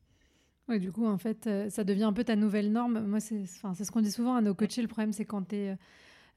Ouais, 0.69 0.81
du 0.81 0.91
coup, 0.91 1.07
en 1.07 1.19
fait, 1.19 1.49
ça 1.71 1.85
devient 1.85 2.05
un 2.05 2.13
peu 2.13 2.25
ta 2.25 2.35
nouvelle 2.35 2.73
norme. 2.73 3.07
Moi, 3.07 3.21
c'est 3.21 3.47
ce 3.47 3.91
qu'on 3.93 4.01
dit 4.01 4.11
souvent 4.11 4.35
à 4.35 4.41
nos 4.41 4.55
coachés. 4.55 4.83
Le 4.83 4.89
problème, 4.89 5.13
c'est 5.13 5.25
quand 5.25 5.45
tu 5.45 5.57
es 5.57 5.77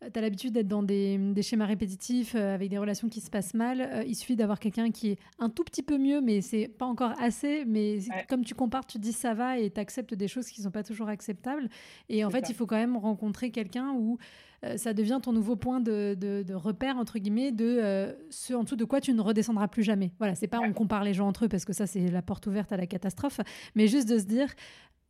tu 0.01 0.17
as 0.17 0.21
l'habitude 0.21 0.53
d'être 0.53 0.67
dans 0.67 0.83
des, 0.83 1.33
schémas 1.41 1.65
répétitifs 1.65 2.33
euh, 2.35 2.53
avec 2.53 2.69
des 2.69 2.77
relations 2.77 3.09
qui 3.09 3.19
se 3.19 3.29
passent 3.29 3.53
mal. 3.53 3.81
Euh, 3.81 4.03
il 4.07 4.15
suffit 4.15 4.35
d'avoir 4.35 4.59
quelqu'un 4.59 4.91
qui 4.91 5.09
est 5.09 5.19
un 5.39 5.49
tout 5.49 5.63
petit 5.63 5.83
peu 5.83 5.97
mieux, 5.97 6.21
mais 6.21 6.41
c'est 6.41 6.67
pas 6.67 6.85
encore 6.85 7.11
assez. 7.19 7.65
Mais 7.65 7.99
comme 8.29 8.45
tu 8.45 8.55
compares, 8.55 8.85
tu 8.85 8.97
dis 8.97 9.11
ça 9.11 9.33
va 9.33 9.57
et 9.57 9.69
tu 9.69 9.79
acceptes 9.79 10.13
des 10.13 10.27
choses 10.27 10.47
qui 10.47 10.61
sont 10.61 10.71
pas 10.71 10.83
toujours 10.83 11.09
acceptables. 11.09 11.69
Et 12.07 12.23
en 12.23 12.29
fait, 12.29 12.49
il 12.49 12.55
faut 12.55 12.65
quand 12.65 12.77
même 12.77 12.95
rencontrer 12.95 13.51
quelqu'un 13.51 13.91
où 13.91 14.17
euh, 14.63 14.77
ça 14.77 14.93
devient 14.93 15.19
ton 15.21 15.33
nouveau 15.33 15.55
point 15.55 15.81
de, 15.81 16.15
de, 16.15 16.53
repère, 16.53 16.97
entre 16.97 17.19
guillemets, 17.19 17.51
de 17.51 18.15
ce 18.29 18.53
en 18.53 18.63
dessous 18.63 18.75
de 18.77 18.85
quoi 18.85 19.01
tu 19.01 19.13
ne 19.13 19.21
redescendras 19.21 19.67
plus 19.67 19.83
jamais. 19.83 20.11
Voilà, 20.17 20.35
c'est 20.35 20.47
pas 20.47 20.59
on 20.59 20.73
compare 20.73 21.03
les 21.03 21.13
gens 21.13 21.27
entre 21.27 21.45
eux 21.45 21.49
parce 21.49 21.65
que 21.65 21.73
ça, 21.73 21.87
c'est 21.87 22.09
la 22.09 22.21
porte 22.21 22.47
ouverte 22.47 22.71
à 22.71 22.77
la 22.77 22.87
catastrophe, 22.87 23.41
mais 23.75 23.87
juste 23.87 24.07
de 24.07 24.17
se 24.17 24.25
dire 24.25 24.47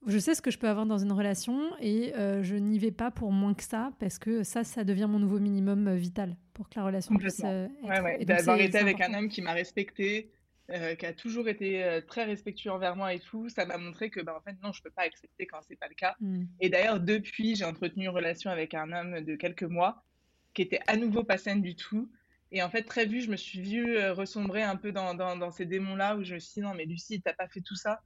je 0.08 0.18
sais 0.18 0.34
ce 0.34 0.42
que 0.42 0.52
je 0.52 0.58
peux 0.58 0.68
avoir 0.68 0.86
dans 0.86 0.98
une 0.98 1.12
relation 1.12 1.72
et 1.80 2.16
euh, 2.16 2.42
je 2.42 2.56
n'y 2.56 2.80
vais 2.80 2.92
pas 2.92 3.12
pour 3.12 3.32
moins 3.32 3.54
que 3.54 3.64
ça 3.64 3.92
parce 4.00 4.18
que 4.18 4.44
ça, 4.44 4.64
ça 4.64 4.84
devient 4.84 5.08
mon 5.10 5.20
nouveau 5.20 5.40
minimum 5.40 5.88
euh, 5.88 5.96
vital 5.96 6.38
pour 6.54 6.70
que 6.70 6.80
la 6.80 6.86
relation 6.86 7.16
puisse 7.16 7.40
être... 7.40 7.72
Ouais, 7.84 8.26
D'avoir 8.26 8.60
été 8.60 8.78
avec 8.78 9.02
un 9.02 9.14
homme 9.14 9.30
qui 9.30 9.42
m'a 9.42 9.54
respecté, 9.54 10.32
qui 11.00 11.06
a 11.06 11.14
toujours 11.14 11.48
été 11.48 12.00
très 12.08 12.26
respectueux 12.26 12.70
envers 12.70 12.96
moi 12.96 13.14
et 13.14 13.20
tout, 13.20 13.50
ça 13.50 13.66
m'a 13.66 13.78
montré 13.78 14.12
que, 14.12 14.20
bah, 14.20 14.36
en 14.38 14.42
fait, 14.42 14.56
non, 14.62 14.72
je 14.72 14.84
peux 14.84 14.92
pas 14.92 15.02
accepter 15.02 15.48
quand 15.48 15.58
c'est 15.68 15.78
pas 15.78 15.88
le 15.88 15.96
cas. 15.96 16.16
Mmh. 16.20 16.44
Et 16.60 16.70
d'ailleurs, 16.70 17.00
depuis, 17.00 17.56
j'ai 17.56 17.66
entretenu 17.66 18.04
une 18.04 18.10
relation 18.10 18.52
avec 18.52 18.76
un 18.76 18.92
homme 18.92 19.22
de 19.22 19.36
quelques 19.36 19.64
mois 19.64 20.04
qui 20.54 20.62
était 20.62 20.82
à 20.86 20.96
nouveau 20.96 21.24
pas 21.24 21.38
saine 21.38 21.62
du 21.62 21.76
tout. 21.76 22.12
Et 22.52 22.62
en 22.62 22.70
fait, 22.70 22.84
très 22.84 23.06
vite, 23.06 23.24
je 23.24 23.32
me 23.32 23.38
suis 23.38 23.62
vue 23.62 24.10
ressombrer 24.10 24.62
un 24.62 24.76
peu 24.76 24.92
dans, 24.92 25.16
dans, 25.16 25.52
ces 25.52 25.66
démons-là 25.66 26.18
où 26.18 26.24
je 26.24 26.36
me 26.36 26.40
suis 26.40 26.56
dit, 26.56 26.62
non, 26.62 26.76
mais 26.76 26.86
Lucie, 26.86 27.22
t'as 27.22 27.34
pas 27.34 27.48
fait 27.48 27.62
tout 27.62 27.76
ça 27.76 28.02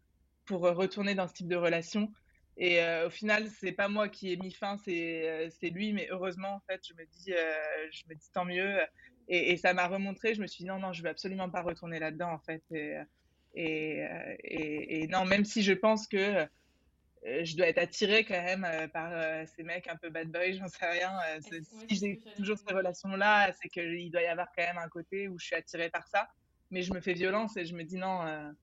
pour 0.46 0.62
retourner 0.62 1.16
dans 1.16 1.28
ce 1.28 1.34
type 1.34 1.48
de 1.48 1.56
relation. 1.56 2.12
Et 2.58 2.80
au 3.06 3.10
final, 3.10 3.48
c'est 3.50 3.72
pas 3.72 3.88
moi 3.88 4.10
qui 4.10 4.32
ai 4.32 4.38
mis 4.38 4.52
fin, 4.52 4.78
c'est 4.78 5.52
lui. 5.72 5.94
Mais 5.94 6.08
heureusement, 6.12 6.56
en 6.56 6.62
fait, 6.68 6.82
je 6.88 6.94
me 6.94 7.06
dis, 7.06 7.34
je 7.92 8.04
me 8.10 8.16
dis 8.16 8.30
tant 8.32 8.46
mieux. 8.46 8.80
Et, 9.28 9.58
ça 9.58 9.74
m'a 9.74 9.88
remontré. 9.88 10.36
Je 10.36 10.42
me 10.42 10.48
suis 10.48 10.64
dit 10.64 10.68
non, 10.68 10.80
non, 10.80 10.94
je 10.94 11.02
vais 11.02 11.10
absolument 11.10 11.50
pas 11.50 11.62
retourner 11.62 12.00
là-dedans, 12.00 12.32
en 12.32 12.40
fait. 12.40 12.64
Et, 13.56 14.06
et, 14.44 15.08
non, 15.08 15.26
même 15.26 15.46
si 15.46 15.64
je 15.64 15.74
pense 15.74 16.08
que 16.08 16.46
je 17.26 17.56
dois 17.56 17.68
être 17.68 17.78
attirée 17.78 18.26
quand 18.26 18.42
même 18.42 18.68
par 18.92 19.48
ces 19.48 19.64
mecs 19.64 19.88
un 19.88 19.96
peu 19.96 20.10
bad 20.10 20.30
boy, 20.30 20.54
j'en 20.56 20.68
sais 20.68 20.86
rien. 20.86 21.12
si 21.42 21.96
j'ai 21.96 22.22
toujours 22.36 22.58
ces 22.58 22.74
relations-là, 22.74 23.52
c'est 23.54 23.70
qu'il 23.70 24.12
doit 24.12 24.22
y 24.22 24.28
avoir 24.28 24.50
quand 24.56 24.64
même 24.64 24.78
un 24.78 24.90
côté 24.90 25.28
où 25.28 25.40
je 25.40 25.46
suis 25.48 25.56
attirée 25.56 25.90
par 25.90 26.08
ça. 26.08 26.28
Mais 26.70 26.82
je 26.82 26.94
me 26.94 27.02
fais 27.02 27.14
violence 27.14 27.56
et 27.58 27.66
je 27.66 27.74
me 27.74 27.84
dis 27.84 27.98
non 27.98 28.54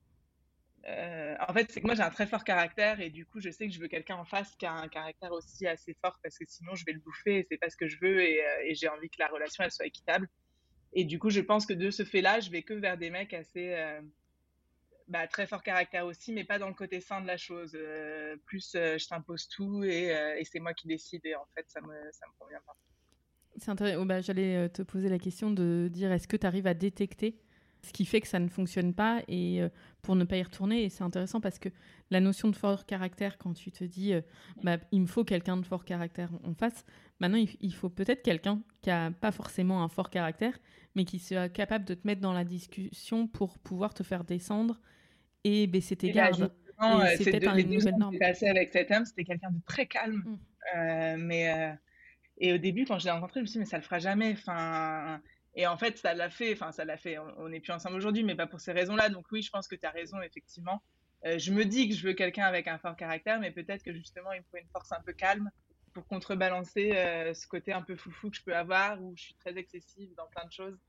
euh, 0.87 1.35
en 1.47 1.53
fait, 1.53 1.71
c'est 1.71 1.81
que 1.81 1.85
moi 1.85 1.95
j'ai 1.95 2.01
un 2.01 2.09
très 2.09 2.25
fort 2.25 2.43
caractère 2.43 2.99
et 3.01 3.09
du 3.09 3.25
coup, 3.25 3.39
je 3.39 3.51
sais 3.51 3.67
que 3.67 3.73
je 3.73 3.79
veux 3.79 3.87
quelqu'un 3.87 4.15
en 4.15 4.25
face 4.25 4.55
qui 4.55 4.65
a 4.65 4.73
un 4.73 4.87
caractère 4.87 5.31
aussi 5.31 5.67
assez 5.67 5.95
fort 6.01 6.19
parce 6.23 6.37
que 6.37 6.45
sinon 6.47 6.73
je 6.75 6.83
vais 6.85 6.93
le 6.93 6.99
bouffer 6.99 7.39
et 7.39 7.47
c'est 7.49 7.57
pas 7.57 7.69
ce 7.69 7.77
que 7.77 7.87
je 7.87 7.97
veux 7.99 8.21
et, 8.21 8.43
euh, 8.43 8.71
j'ai 8.71 8.87
envie 8.87 9.09
que 9.09 9.17
la 9.19 9.27
relation 9.27 9.63
elle 9.63 9.71
soit 9.71 9.85
équitable. 9.85 10.27
Et 10.93 11.05
du 11.05 11.19
coup, 11.19 11.29
je 11.29 11.39
pense 11.39 11.65
que 11.65 11.73
de 11.73 11.91
ce 11.91 12.03
fait-là, 12.03 12.39
je 12.39 12.49
vais 12.49 12.63
que 12.63 12.73
vers 12.73 12.97
des 12.97 13.11
mecs 13.11 13.33
assez 13.33 13.73
euh, 13.75 14.01
bah, 15.07 15.27
très 15.27 15.45
fort 15.45 15.63
caractère 15.63 16.05
aussi, 16.05 16.33
mais 16.33 16.43
pas 16.43 16.57
dans 16.57 16.67
le 16.67 16.73
côté 16.73 16.99
sain 16.99 17.21
de 17.21 17.27
la 17.27 17.37
chose. 17.37 17.77
plus 18.45 18.71
je 18.73 19.07
t'impose 19.07 19.47
tout 19.47 19.83
et, 19.83 20.43
c'est 20.43 20.59
moi 20.59 20.73
qui 20.73 20.87
décide 20.87 21.25
et 21.25 21.35
en 21.35 21.45
fait, 21.55 21.65
ça 21.69 21.79
me, 21.81 21.93
ça 22.11 22.25
me 22.27 22.39
convient 22.39 22.61
pas. 22.65 22.75
C'est 23.57 23.69
intéressant. 23.69 24.01
Oh, 24.01 24.05
bah, 24.05 24.21
j'allais 24.21 24.67
te 24.69 24.81
poser 24.81 25.09
la 25.09 25.19
question 25.19 25.51
de 25.51 25.89
dire 25.91 26.11
est-ce 26.11 26.27
que 26.27 26.37
tu 26.37 26.47
arrives 26.47 26.67
à 26.67 26.73
détecter 26.73 27.39
ce 27.83 27.91
qui 27.93 28.05
fait 28.05 28.21
que 28.21 28.27
ça 28.27 28.39
ne 28.39 28.47
fonctionne 28.47 28.93
pas 28.93 29.21
et 29.27 29.61
euh, 29.61 29.69
pour 30.01 30.15
ne 30.15 30.23
pas 30.23 30.37
y 30.37 30.43
retourner. 30.43 30.83
Et 30.83 30.89
c'est 30.89 31.03
intéressant 31.03 31.41
parce 31.41 31.59
que 31.59 31.69
la 32.09 32.19
notion 32.19 32.49
de 32.49 32.55
fort 32.55 32.85
caractère, 32.85 33.37
quand 33.37 33.53
tu 33.53 33.71
te 33.71 33.83
dis 33.83 34.13
euh, 34.13 34.21
bah, 34.63 34.77
il 34.91 35.01
me 35.01 35.07
faut 35.07 35.23
quelqu'un 35.23 35.57
de 35.57 35.65
fort 35.65 35.85
caractère 35.85 36.29
en 36.43 36.53
face, 36.53 36.85
maintenant 37.19 37.43
il, 37.59 37.73
faut 37.73 37.89
peut-être 37.89 38.21
quelqu'un 38.21 38.61
qui 38.81 38.91
a 38.91 39.11
pas 39.11 39.31
forcément 39.31 39.83
un 39.83 39.87
fort 39.87 40.09
caractère, 40.09 40.57
mais 40.95 41.05
qui 41.05 41.19
soit 41.19 41.49
capable 41.49 41.85
de 41.85 41.93
te 41.93 42.05
mettre 42.05 42.21
dans 42.21 42.33
la 42.33 42.43
discussion 42.43 43.27
pour 43.27 43.57
pouvoir 43.59 43.93
te 43.93 44.03
faire 44.03 44.23
descendre 44.23 44.79
et 45.43 45.65
baisser 45.65 45.95
tes 45.95 46.11
bah, 46.11 46.29
gardes. 46.29 46.53
c'est 47.17 47.31
peut-être 47.31 47.47
un 47.47 47.97
norme. 47.97 48.17
passé 48.19 48.47
avec 48.47 48.69
cet 48.69 48.91
homme, 48.91 49.05
c'était 49.05 49.23
quelqu'un 49.23 49.51
de 49.51 49.61
très 49.65 49.87
calme, 49.87 50.17
mmh. 50.17 50.77
euh, 50.77 51.15
mais 51.17 51.77
et 52.37 52.53
au 52.53 52.57
début 52.57 52.85
quand 52.85 52.99
je 52.99 53.05
l'ai 53.05 53.11
rencontré, 53.11 53.39
je 53.39 53.41
me 53.41 53.45
suis 53.47 53.53
dit 53.53 53.59
mais 53.59 53.65
ça 53.65 53.77
le 53.77 53.83
fera 53.83 53.97
jamais. 53.97 54.33
Enfin 54.33 55.19
et 55.55 55.67
en 55.67 55.77
fait, 55.77 55.97
ça 55.97 56.13
l'a 56.13 56.29
fait, 56.29 56.53
enfin, 56.53 56.71
ça 56.71 56.85
l'a 56.85 56.97
fait. 56.97 57.17
On 57.19 57.49
n'est 57.49 57.59
plus 57.59 57.73
ensemble 57.73 57.97
aujourd'hui, 57.97 58.23
mais 58.23 58.35
pas 58.35 58.47
pour 58.47 58.61
ces 58.61 58.71
raisons-là. 58.71 59.09
Donc, 59.09 59.25
oui, 59.31 59.41
je 59.41 59.49
pense 59.49 59.67
que 59.67 59.75
tu 59.75 59.85
as 59.85 59.91
raison, 59.91 60.21
effectivement. 60.21 60.81
Euh, 61.25 61.37
je 61.37 61.51
me 61.51 61.65
dis 61.65 61.89
que 61.89 61.95
je 61.95 62.07
veux 62.07 62.13
quelqu'un 62.13 62.45
avec 62.45 62.67
un 62.67 62.77
fort 62.77 62.95
caractère, 62.95 63.39
mais 63.39 63.51
peut-être 63.51 63.83
que 63.83 63.93
justement, 63.93 64.31
il 64.31 64.39
me 64.39 64.45
faut 64.49 64.57
une 64.57 64.69
force 64.69 64.91
un 64.91 65.01
peu 65.01 65.13
calme 65.13 65.51
pour 65.93 66.07
contrebalancer 66.07 66.93
euh, 66.95 67.33
ce 67.33 67.47
côté 67.47 67.73
un 67.73 67.81
peu 67.81 67.95
foufou 67.95 68.29
que 68.29 68.37
je 68.37 68.43
peux 68.43 68.55
avoir, 68.55 69.01
où 69.03 69.13
je 69.17 69.23
suis 69.23 69.35
très 69.35 69.57
excessive 69.57 70.09
dans 70.15 70.25
plein 70.27 70.45
de 70.45 70.51
choses. 70.51 70.79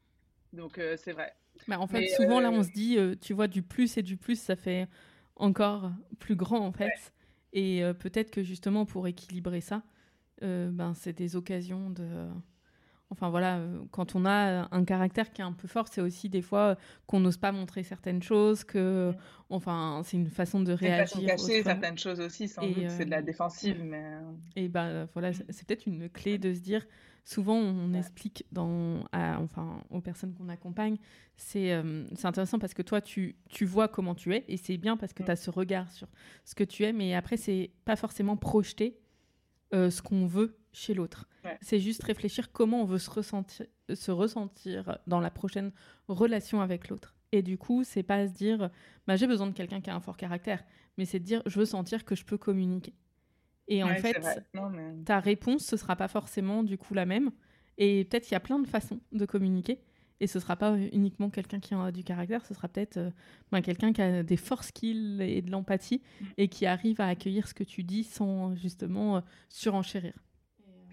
Donc, 0.52 0.78
euh, 0.78 0.96
c'est 0.96 1.12
vrai. 1.12 1.34
Bah, 1.66 1.80
en 1.80 1.88
fait, 1.88 2.06
souvent, 2.08 2.38
là, 2.38 2.50
on 2.50 2.62
se 2.62 2.70
dit, 2.70 2.96
tu 3.20 3.34
vois, 3.34 3.48
du 3.48 3.62
plus 3.62 3.96
et 3.98 4.02
du 4.02 4.16
plus, 4.16 4.40
ça 4.40 4.54
fait 4.54 4.86
encore 5.34 5.90
plus 6.20 6.36
grand, 6.36 6.64
en 6.64 6.72
fait. 6.72 7.12
Et 7.52 7.82
peut-être 7.98 8.30
que 8.30 8.42
justement, 8.42 8.86
pour 8.86 9.06
équilibrer 9.06 9.60
ça, 9.60 9.82
ben, 10.40 10.94
c'est 10.94 11.12
des 11.12 11.36
occasions 11.36 11.90
de 11.90 12.28
Enfin 13.12 13.28
voilà, 13.28 13.58
euh, 13.58 13.78
quand 13.90 14.16
on 14.16 14.24
a 14.24 14.68
un 14.74 14.84
caractère 14.86 15.30
qui 15.32 15.42
est 15.42 15.44
un 15.44 15.52
peu 15.52 15.68
fort, 15.68 15.86
c'est 15.88 16.00
aussi 16.00 16.30
des 16.30 16.40
fois 16.40 16.60
euh, 16.60 16.74
qu'on 17.06 17.20
n'ose 17.20 17.36
pas 17.36 17.52
montrer 17.52 17.82
certaines 17.82 18.22
choses, 18.22 18.64
que, 18.64 19.12
enfin, 19.50 20.00
c'est 20.02 20.16
une 20.16 20.30
façon 20.30 20.62
de 20.62 20.72
réagir. 20.72 21.20
Une 21.20 21.28
façon 21.28 21.46
cacher 21.46 21.62
certaines 21.62 21.98
choses 21.98 22.20
aussi, 22.20 22.48
sans 22.48 22.66
doute, 22.66 22.88
c'est 22.88 23.04
de 23.04 23.10
la 23.10 23.18
euh, 23.18 23.22
défensive, 23.22 23.84
mais. 23.84 24.02
Et 24.56 24.68
ben 24.68 25.06
voilà, 25.12 25.34
c'est 25.34 25.66
peut-être 25.66 25.86
une 25.86 26.08
clé 26.08 26.38
de 26.38 26.54
se 26.54 26.60
dire. 26.60 26.86
Souvent, 27.24 27.54
on 27.54 27.94
explique 27.94 28.44
dans, 28.50 29.04
enfin, 29.12 29.80
aux 29.90 30.00
personnes 30.00 30.34
qu'on 30.34 30.48
accompagne, 30.48 30.96
c'est 31.36 31.70
intéressant 32.24 32.58
parce 32.58 32.74
que 32.74 32.82
toi, 32.82 33.00
tu, 33.00 33.36
tu 33.48 33.64
vois 33.64 33.86
comment 33.86 34.16
tu 34.16 34.34
es 34.34 34.44
et 34.48 34.56
c'est 34.56 34.76
bien 34.76 34.96
parce 34.96 35.12
que 35.12 35.22
tu 35.22 35.30
as 35.30 35.36
ce 35.36 35.50
regard 35.50 35.88
sur 35.92 36.08
ce 36.44 36.56
que 36.56 36.64
tu 36.64 36.82
es, 36.82 36.92
mais 36.92 37.14
après, 37.14 37.36
c'est 37.36 37.70
pas 37.84 37.94
forcément 37.94 38.36
projeter 38.36 38.98
ce 39.70 40.02
qu'on 40.02 40.26
veut 40.26 40.56
chez 40.72 40.94
l'autre. 40.94 41.28
C'est 41.60 41.80
juste 41.80 42.02
réfléchir 42.02 42.52
comment 42.52 42.82
on 42.82 42.84
veut 42.84 42.98
se 42.98 43.10
ressentir, 43.10 43.66
se 43.92 44.10
ressentir 44.10 44.98
dans 45.06 45.20
la 45.20 45.30
prochaine 45.30 45.72
relation 46.08 46.60
avec 46.60 46.88
l'autre. 46.88 47.14
Et 47.32 47.42
du 47.42 47.58
coup, 47.58 47.82
c'est 47.84 48.02
pas 48.02 48.28
se 48.28 48.32
dire 48.32 48.70
bah, 49.06 49.16
j'ai 49.16 49.26
besoin 49.26 49.46
de 49.46 49.52
quelqu'un 49.52 49.80
qui 49.80 49.90
a 49.90 49.94
un 49.94 50.00
fort 50.00 50.16
caractère, 50.16 50.62
mais 50.98 51.04
c'est 51.04 51.18
de 51.18 51.24
dire 51.24 51.42
je 51.46 51.58
veux 51.58 51.64
sentir 51.64 52.04
que 52.04 52.14
je 52.14 52.24
peux 52.24 52.38
communiquer. 52.38 52.94
Et 53.68 53.82
en 53.82 53.94
fait, 53.94 54.20
ta 55.04 55.20
réponse, 55.20 55.64
ce 55.64 55.76
sera 55.76 55.96
pas 55.96 56.08
forcément 56.08 56.62
du 56.62 56.78
coup 56.78 56.94
la 56.94 57.06
même. 57.06 57.30
Et 57.78 58.04
peut-être 58.04 58.24
qu'il 58.24 58.32
y 58.32 58.36
a 58.36 58.40
plein 58.40 58.58
de 58.58 58.66
façons 58.66 59.00
de 59.12 59.24
communiquer. 59.24 59.80
Et 60.20 60.28
ce 60.28 60.38
sera 60.38 60.54
pas 60.54 60.76
uniquement 60.92 61.30
quelqu'un 61.30 61.58
qui 61.58 61.74
a 61.74 61.90
du 61.90 62.04
caractère, 62.04 62.46
ce 62.46 62.54
sera 62.54 62.68
peut-être 62.68 62.96
euh, 62.96 63.10
bah, 63.50 63.60
quelqu'un 63.60 63.92
qui 63.92 64.02
a 64.02 64.22
des 64.22 64.36
forts 64.36 64.62
skills 64.62 65.20
et 65.20 65.42
de 65.42 65.50
l'empathie 65.50 66.00
mm. 66.20 66.24
et 66.36 66.46
qui 66.46 66.64
arrive 66.64 67.00
à 67.00 67.08
accueillir 67.08 67.48
ce 67.48 67.54
que 67.54 67.64
tu 67.64 67.82
dis 67.82 68.04
sans 68.04 68.54
justement 68.54 69.16
euh, 69.16 69.20
surenchérir. 69.48 70.12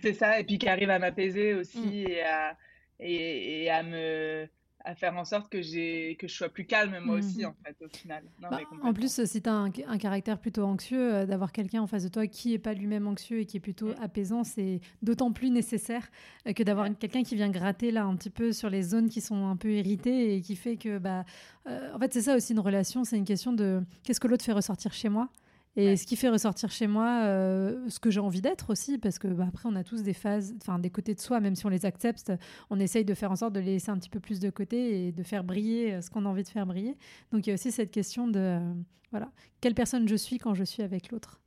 C'est 0.02 0.14
ça, 0.14 0.40
et 0.40 0.44
puis 0.44 0.58
qui 0.58 0.68
arrive 0.68 0.90
à 0.90 1.00
m'apaiser 1.00 1.54
aussi 1.54 1.80
mm. 1.80 2.10
et, 2.10 2.22
à, 2.22 2.58
et, 3.00 3.70
à 3.70 3.84
me 3.84 4.48
à 4.86 4.96
faire 4.96 5.18
en 5.18 5.26
sorte 5.26 5.52
que 5.52 5.62
j'ai 5.62 6.16
que 6.18 6.28
je 6.28 6.34
sois 6.34 6.48
plus 6.48 6.66
calme 6.66 6.98
moi 7.04 7.18
mm. 7.18 7.20
aussi 7.20 7.46
en 7.46 7.54
fait 7.66 7.76
au 7.84 7.90
final. 7.90 8.24
Bah, 8.40 8.62
en 8.82 8.94
plus 8.94 9.26
si 9.26 9.42
tu 9.42 9.50
as 9.50 9.54
un, 9.54 9.70
caractère 9.70 10.40
plutôt 10.40 10.64
anxieux 10.64 11.14
euh, 11.14 11.26
d'avoir 11.26 11.52
quelqu'un 11.52 11.82
en 11.82 11.88
face 11.88 12.04
de 12.04 12.08
toi 12.08 12.28
qui 12.28 12.54
est 12.54 12.60
pas 12.60 12.74
lui-même 12.74 13.06
anxieux 13.06 13.40
et 13.40 13.46
qui 13.46 13.58
est 13.58 13.60
plutôt 13.60 13.90
mm. 13.90 14.02
apaisant 14.02 14.44
c'est 14.44 14.80
d'autant 15.02 15.34
plus 15.34 15.50
nécessaire 15.50 16.10
euh, 16.48 16.54
que 16.54 16.64
d'avoir 16.64 16.88
quelqu'un 16.98 17.24
qui 17.24 17.36
vient 17.36 17.50
gratter 17.50 17.92
là 17.92 18.06
un 18.06 18.16
petit 18.16 18.30
peu 18.30 18.54
sur 18.54 18.70
les 18.70 18.82
zones 18.82 19.10
qui 19.10 19.20
sont 19.20 19.48
un 19.48 19.58
peu 19.58 19.74
irritées 19.74 20.36
et 20.36 20.42
qui 20.42 20.56
fait 20.56 20.78
que 20.78 20.98
bah 20.98 21.26
euh, 21.68 21.94
en 21.94 22.00
fait 22.00 22.14
c'est 22.14 22.22
ça 22.22 22.36
aussi 22.36 22.54
une 22.54 22.60
relation 22.60 23.04
c'est 23.04 23.18
une 23.18 23.26
question 23.26 23.52
de 23.52 23.82
qu'est-ce 24.04 24.22
que 24.22 24.28
l'autre 24.28 24.46
fait 24.46 24.54
ressortir 24.54 24.94
chez 24.94 25.10
moi? 25.10 25.30
Et 25.76 25.96
ce 25.96 26.06
qui 26.06 26.16
fait 26.16 26.30
ressortir 26.30 26.72
chez 26.72 26.88
moi 26.88 27.24
euh, 27.26 27.88
ce 27.90 28.00
que 28.00 28.10
j'ai 28.10 28.20
envie 28.20 28.42
d'être 28.42 28.72
aussi, 28.72 28.98
parce 28.98 29.20
que 29.20 29.28
bah, 29.28 29.46
après 29.48 29.70
on 29.70 29.76
a 29.76 29.84
tous 29.84 30.02
des 30.02 30.14
phases, 30.14 30.56
enfin 30.62 30.80
des 30.80 30.90
côtés 30.90 31.14
de 31.14 31.20
soi, 31.20 31.40
même 31.40 31.56
si 31.56 31.66
on 31.66 31.70
les 31.70 31.86
accepte, 31.86 32.34
on 32.70 32.80
essaye 32.80 33.06
de 33.06 33.14
faire 33.14 33.32
en 33.32 33.36
sorte 33.36 33.54
de 33.54 33.60
les 33.60 33.74
laisser 33.74 33.90
un 33.90 33.98
petit 33.98 34.10
peu 34.10 34.20
plus 34.20 34.40
de 34.40 34.50
côté 34.50 35.08
et 35.08 35.12
de 35.12 35.24
faire 35.24 35.44
briller 35.44 35.94
euh, 35.94 36.02
ce 36.02 36.10
qu'on 36.10 36.26
a 36.26 36.30
envie 36.30 36.44
de 36.44 36.50
faire 36.50 36.66
briller. 36.66 36.98
Donc 37.32 37.46
il 37.46 37.50
y 37.50 37.52
a 37.52 37.54
aussi 37.54 37.72
cette 37.72 37.92
question 37.92 38.28
de 38.28 38.40
euh, 38.40 38.74
voilà 39.12 39.32
quelle 39.62 39.76
personne 39.76 40.08
je 40.08 40.16
suis 40.16 40.38
quand 40.38 40.54
je 40.54 40.64
suis 40.64 40.84
avec 40.84 41.12
l'autre? 41.12 41.40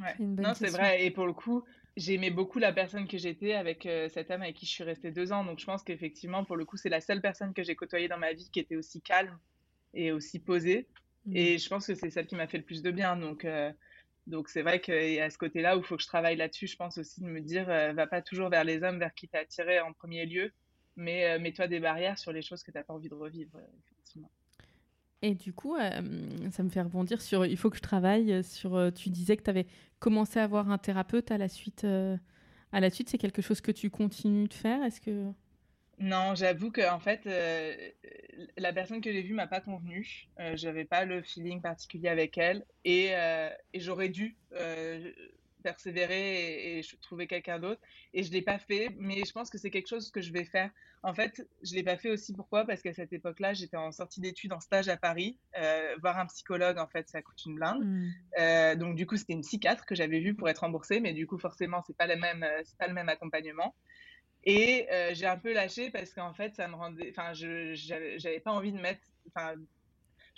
Ouais. 0.00 0.14
Non, 0.18 0.54
c'est 0.54 0.70
vrai. 0.70 1.04
Et 1.04 1.10
pour 1.10 1.26
le 1.26 1.32
coup, 1.32 1.64
j'aimais 1.96 2.30
beaucoup 2.30 2.60
la 2.60 2.72
personne 2.72 3.06
que 3.06 3.18
j'étais 3.18 3.54
avec 3.54 3.88
cet 4.12 4.30
homme 4.30 4.42
avec 4.42 4.54
qui 4.54 4.64
je 4.64 4.70
suis 4.70 4.84
restée 4.84 5.10
deux 5.10 5.32
ans. 5.32 5.44
Donc 5.44 5.58
je 5.58 5.66
pense 5.66 5.82
qu'effectivement, 5.82 6.44
pour 6.44 6.56
le 6.56 6.64
coup, 6.64 6.76
c'est 6.76 6.88
la 6.88 7.00
seule 7.00 7.20
personne 7.20 7.52
que 7.52 7.64
j'ai 7.64 7.74
côtoyée 7.74 8.06
dans 8.06 8.18
ma 8.18 8.32
vie 8.32 8.48
qui 8.52 8.60
était 8.60 8.76
aussi 8.76 9.00
calme 9.00 9.36
et 9.94 10.12
aussi 10.12 10.38
posée. 10.38 10.86
Et 11.32 11.58
je 11.58 11.68
pense 11.68 11.86
que 11.86 11.94
c'est 11.94 12.10
celle 12.10 12.26
qui 12.26 12.34
m'a 12.34 12.46
fait 12.46 12.58
le 12.58 12.64
plus 12.64 12.82
de 12.82 12.90
bien. 12.90 13.16
Donc, 13.16 13.44
euh, 13.44 13.72
donc 14.26 14.48
c'est 14.48 14.62
vrai 14.62 14.80
a 15.20 15.30
ce 15.30 15.38
côté-là 15.38 15.76
où 15.76 15.80
il 15.80 15.84
faut 15.84 15.96
que 15.96 16.02
je 16.02 16.08
travaille 16.08 16.36
là-dessus. 16.36 16.66
Je 16.66 16.76
pense 16.76 16.98
aussi 16.98 17.20
de 17.20 17.26
me 17.26 17.40
dire, 17.40 17.68
euh, 17.68 17.92
va 17.92 18.06
pas 18.06 18.22
toujours 18.22 18.48
vers 18.48 18.64
les 18.64 18.82
hommes 18.82 18.98
vers 18.98 19.14
qui 19.14 19.28
t'as 19.28 19.40
attiré 19.40 19.80
en 19.80 19.92
premier 19.92 20.26
lieu, 20.26 20.52
mais 20.96 21.26
euh, 21.26 21.38
mets-toi 21.38 21.66
des 21.66 21.80
barrières 21.80 22.18
sur 22.18 22.32
les 22.32 22.42
choses 22.42 22.62
que 22.62 22.70
t'as 22.70 22.82
pas 22.82 22.94
envie 22.94 23.08
de 23.08 23.14
revivre, 23.14 23.58
effectivement. 23.90 24.30
Et 25.20 25.34
du 25.34 25.52
coup, 25.52 25.76
ça 25.76 26.62
me 26.62 26.68
fait 26.68 26.80
rebondir 26.80 27.20
sur 27.20 27.44
il 27.44 27.56
faut 27.56 27.70
que 27.70 27.76
je 27.76 27.82
travaille 27.82 28.44
sur. 28.44 28.92
tu 28.94 29.10
disais 29.10 29.36
que 29.36 29.42
tu 29.42 29.50
avais 29.50 29.66
commencé 29.98 30.38
à 30.38 30.44
avoir 30.44 30.70
un 30.70 30.78
thérapeute 30.78 31.32
à 31.32 31.38
la 31.38 31.48
suite. 31.48 31.84
à 31.84 32.80
la 32.80 32.88
suite, 32.88 33.08
c'est 33.08 33.18
quelque 33.18 33.42
chose 33.42 33.60
que 33.60 33.72
tu 33.72 33.90
continues 33.90 34.46
de 34.46 34.54
faire? 34.54 34.80
Est-ce 34.84 35.00
que 35.00 35.32
non, 36.00 36.34
j'avoue 36.34 36.70
que 36.70 36.88
en 36.88 37.00
fait, 37.00 37.26
euh, 37.26 37.74
la 38.56 38.72
personne 38.72 39.00
que 39.00 39.12
j'ai 39.12 39.22
vue 39.22 39.34
m'a 39.34 39.46
pas 39.46 39.60
convenu. 39.60 40.28
Euh, 40.40 40.56
j'avais 40.56 40.84
pas 40.84 41.04
le 41.04 41.22
feeling 41.22 41.60
particulier 41.60 42.08
avec 42.08 42.38
elle 42.38 42.64
et, 42.84 43.10
euh, 43.14 43.50
et 43.72 43.80
j'aurais 43.80 44.08
dû 44.08 44.36
euh, 44.52 45.12
persévérer 45.62 46.78
et, 46.78 46.82
trouver 47.02 47.26
quelqu'un 47.26 47.58
d'autre. 47.58 47.80
Et 48.14 48.22
je 48.22 48.32
l'ai 48.32 48.42
pas 48.42 48.58
fait, 48.58 48.90
mais 48.96 49.24
je 49.26 49.32
pense 49.32 49.50
que 49.50 49.58
c'est 49.58 49.70
quelque 49.70 49.88
chose 49.88 50.10
que 50.10 50.20
je 50.20 50.32
vais 50.32 50.44
faire. 50.44 50.70
En 51.02 51.14
fait, 51.14 51.46
je 51.62 51.74
l'ai 51.74 51.82
pas 51.82 51.96
fait 51.96 52.10
aussi 52.10 52.32
pourquoi? 52.32 52.64
Parce 52.64 52.82
qu'à 52.82 52.92
cette 52.92 53.12
époque-là, 53.12 53.54
j'étais 53.54 53.76
en 53.76 53.92
sortie 53.92 54.20
d'études, 54.20 54.52
en 54.52 54.60
stage 54.60 54.88
à 54.88 54.96
Paris. 54.96 55.36
voir 56.00 56.18
un 56.18 56.26
psychologue, 56.26 56.78
en 56.78 56.88
fait, 56.88 57.08
ça 57.08 57.22
coûte 57.22 57.44
une 57.44 57.56
blinde. 57.56 57.84
Mmh. 57.84 58.74
donc 58.76 58.96
du 58.96 59.06
coup, 59.06 59.16
c'était 59.16 59.32
une 59.32 59.42
psychiatre 59.42 59.84
que 59.86 59.94
j'avais 59.94 60.20
vue 60.20 60.34
pour 60.34 60.48
être 60.48 60.60
remboursée, 60.60 61.00
mais 61.00 61.12
du 61.12 61.26
coup, 61.26 61.38
forcément, 61.38 61.82
c'est 61.86 61.96
pas 61.96 62.06
même, 62.06 62.46
c'est 62.64 62.78
pas 62.78 62.88
le 62.88 62.94
même 62.94 63.08
accompagnement. 63.08 63.74
Et 64.44 64.86
j'ai 65.12 65.26
un 65.26 65.36
peu 65.36 65.52
lâché 65.52 65.90
parce 65.90 66.12
qu'en 66.12 66.32
fait, 66.32 66.54
ça 66.54 66.68
me 66.68 66.74
rendait. 66.74 67.10
Enfin, 67.10 67.34
je 67.34 67.74
j'avais 67.74 68.40
pas 68.40 68.52
envie 68.52 68.72
de 68.72 68.80
mettre. 68.80 69.02
Enfin, 69.28 69.54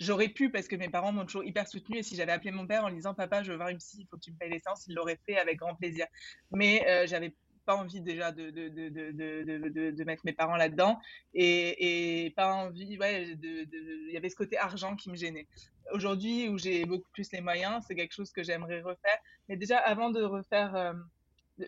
j'aurais 0.01 0.29
pu 0.29 0.49
parce 0.49 0.67
que 0.67 0.75
mes 0.75 0.89
parents 0.89 1.11
m'ont 1.11 1.25
toujours 1.25 1.43
hyper 1.43 1.67
soutenu 1.67 1.99
et 1.99 2.03
si 2.03 2.15
j'avais 2.15 2.31
appelé 2.31 2.51
mon 2.51 2.65
père 2.65 2.83
en 2.83 2.89
disant 2.89 3.13
papa 3.13 3.43
je 3.43 3.51
veux 3.51 3.57
voir 3.57 3.69
une 3.69 3.77
psy 3.77 3.99
il 4.01 4.07
faut 4.07 4.17
que 4.17 4.23
tu 4.23 4.31
me 4.31 4.37
payes 4.37 4.49
l'essence 4.49 4.87
il 4.87 4.95
l'aurait 4.95 5.19
fait 5.27 5.37
avec 5.37 5.57
grand 5.59 5.75
plaisir 5.75 6.07
mais 6.49 6.83
euh, 6.89 7.05
j'avais 7.05 7.35
pas 7.65 7.75
envie 7.75 8.01
déjà 8.01 8.31
de, 8.31 8.49
de, 8.49 8.69
de, 8.69 9.91
de 9.91 10.03
mettre 10.03 10.23
mes 10.25 10.33
parents 10.33 10.55
là-dedans 10.55 10.99
et, 11.35 12.25
et, 12.25 12.31
pas 12.31 12.55
envie 12.55 12.97
ouais 12.97 13.37
il 13.43 14.09
y 14.11 14.17
avait 14.17 14.29
ce 14.29 14.35
côté 14.35 14.57
argent 14.57 14.95
qui 14.95 15.11
me 15.11 15.15
gênait 15.15 15.47
aujourd'hui 15.93 16.49
où 16.49 16.57
j'ai 16.57 16.83
beaucoup 16.85 17.09
plus 17.13 17.31
les 17.31 17.41
moyens 17.41 17.85
c'est 17.87 17.93
quelque 17.93 18.13
chose 18.13 18.31
que 18.31 18.41
j'aimerais 18.41 18.81
refaire 18.81 19.19
mais 19.47 19.55
déjà 19.55 19.77
avant 19.77 20.09
de 20.09 20.23
refaire 20.23 20.75
euh, 20.75 20.93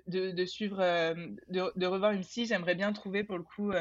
de, 0.08 0.46
suivre 0.46 0.80
euh, 0.80 1.14
de, 1.50 1.86
revoir 1.86 2.12
une 2.12 2.22
psy 2.22 2.46
j'aimerais 2.46 2.76
bien 2.76 2.94
trouver 2.94 3.24
pour 3.24 3.38
le 3.38 3.44
coup 3.44 3.72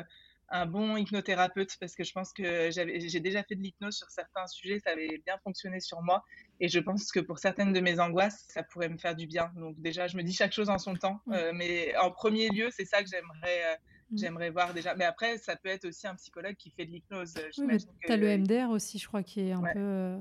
un 0.52 0.66
bon 0.66 0.96
hypnothérapeute 0.96 1.76
parce 1.80 1.94
que 1.94 2.04
je 2.04 2.12
pense 2.12 2.32
que 2.32 2.70
j'ai 2.70 3.20
déjà 3.20 3.42
fait 3.42 3.54
de 3.54 3.62
l'hypnose 3.62 3.96
sur 3.96 4.10
certains 4.10 4.46
sujets, 4.46 4.78
ça 4.80 4.90
avait 4.90 5.22
bien 5.24 5.38
fonctionné 5.42 5.80
sur 5.80 6.02
moi 6.02 6.24
et 6.60 6.68
je 6.68 6.78
pense 6.78 7.10
que 7.10 7.20
pour 7.20 7.38
certaines 7.38 7.72
de 7.72 7.80
mes 7.80 7.98
angoisses, 7.98 8.44
ça 8.48 8.62
pourrait 8.62 8.90
me 8.90 8.98
faire 8.98 9.16
du 9.16 9.26
bien. 9.26 9.50
Donc 9.56 9.80
déjà, 9.80 10.06
je 10.06 10.16
me 10.16 10.22
dis 10.22 10.32
chaque 10.32 10.52
chose 10.52 10.68
en 10.68 10.78
son 10.78 10.94
temps, 10.94 11.20
euh, 11.32 11.52
mais 11.54 11.96
en 11.96 12.10
premier 12.10 12.50
lieu, 12.50 12.68
c'est 12.70 12.84
ça 12.84 13.02
que 13.02 13.08
j'aimerais 13.08 13.64
euh, 13.64 13.74
mmh. 14.10 14.18
j'aimerais 14.18 14.50
voir 14.50 14.74
déjà. 14.74 14.94
Mais 14.94 15.04
après, 15.04 15.38
ça 15.38 15.56
peut 15.56 15.70
être 15.70 15.86
aussi 15.86 16.06
un 16.06 16.14
psychologue 16.16 16.56
qui 16.56 16.70
fait 16.70 16.84
de 16.84 16.90
l'hypnose. 16.90 17.34
Oui, 17.58 17.78
tu 18.04 18.12
as 18.12 18.16
le 18.16 18.36
MDR 18.38 18.70
aussi, 18.70 18.98
je 18.98 19.08
crois, 19.08 19.22
qui 19.22 19.40
est 19.40 19.52
un 19.52 19.62
peu 19.62 19.78
euh, 19.78 20.18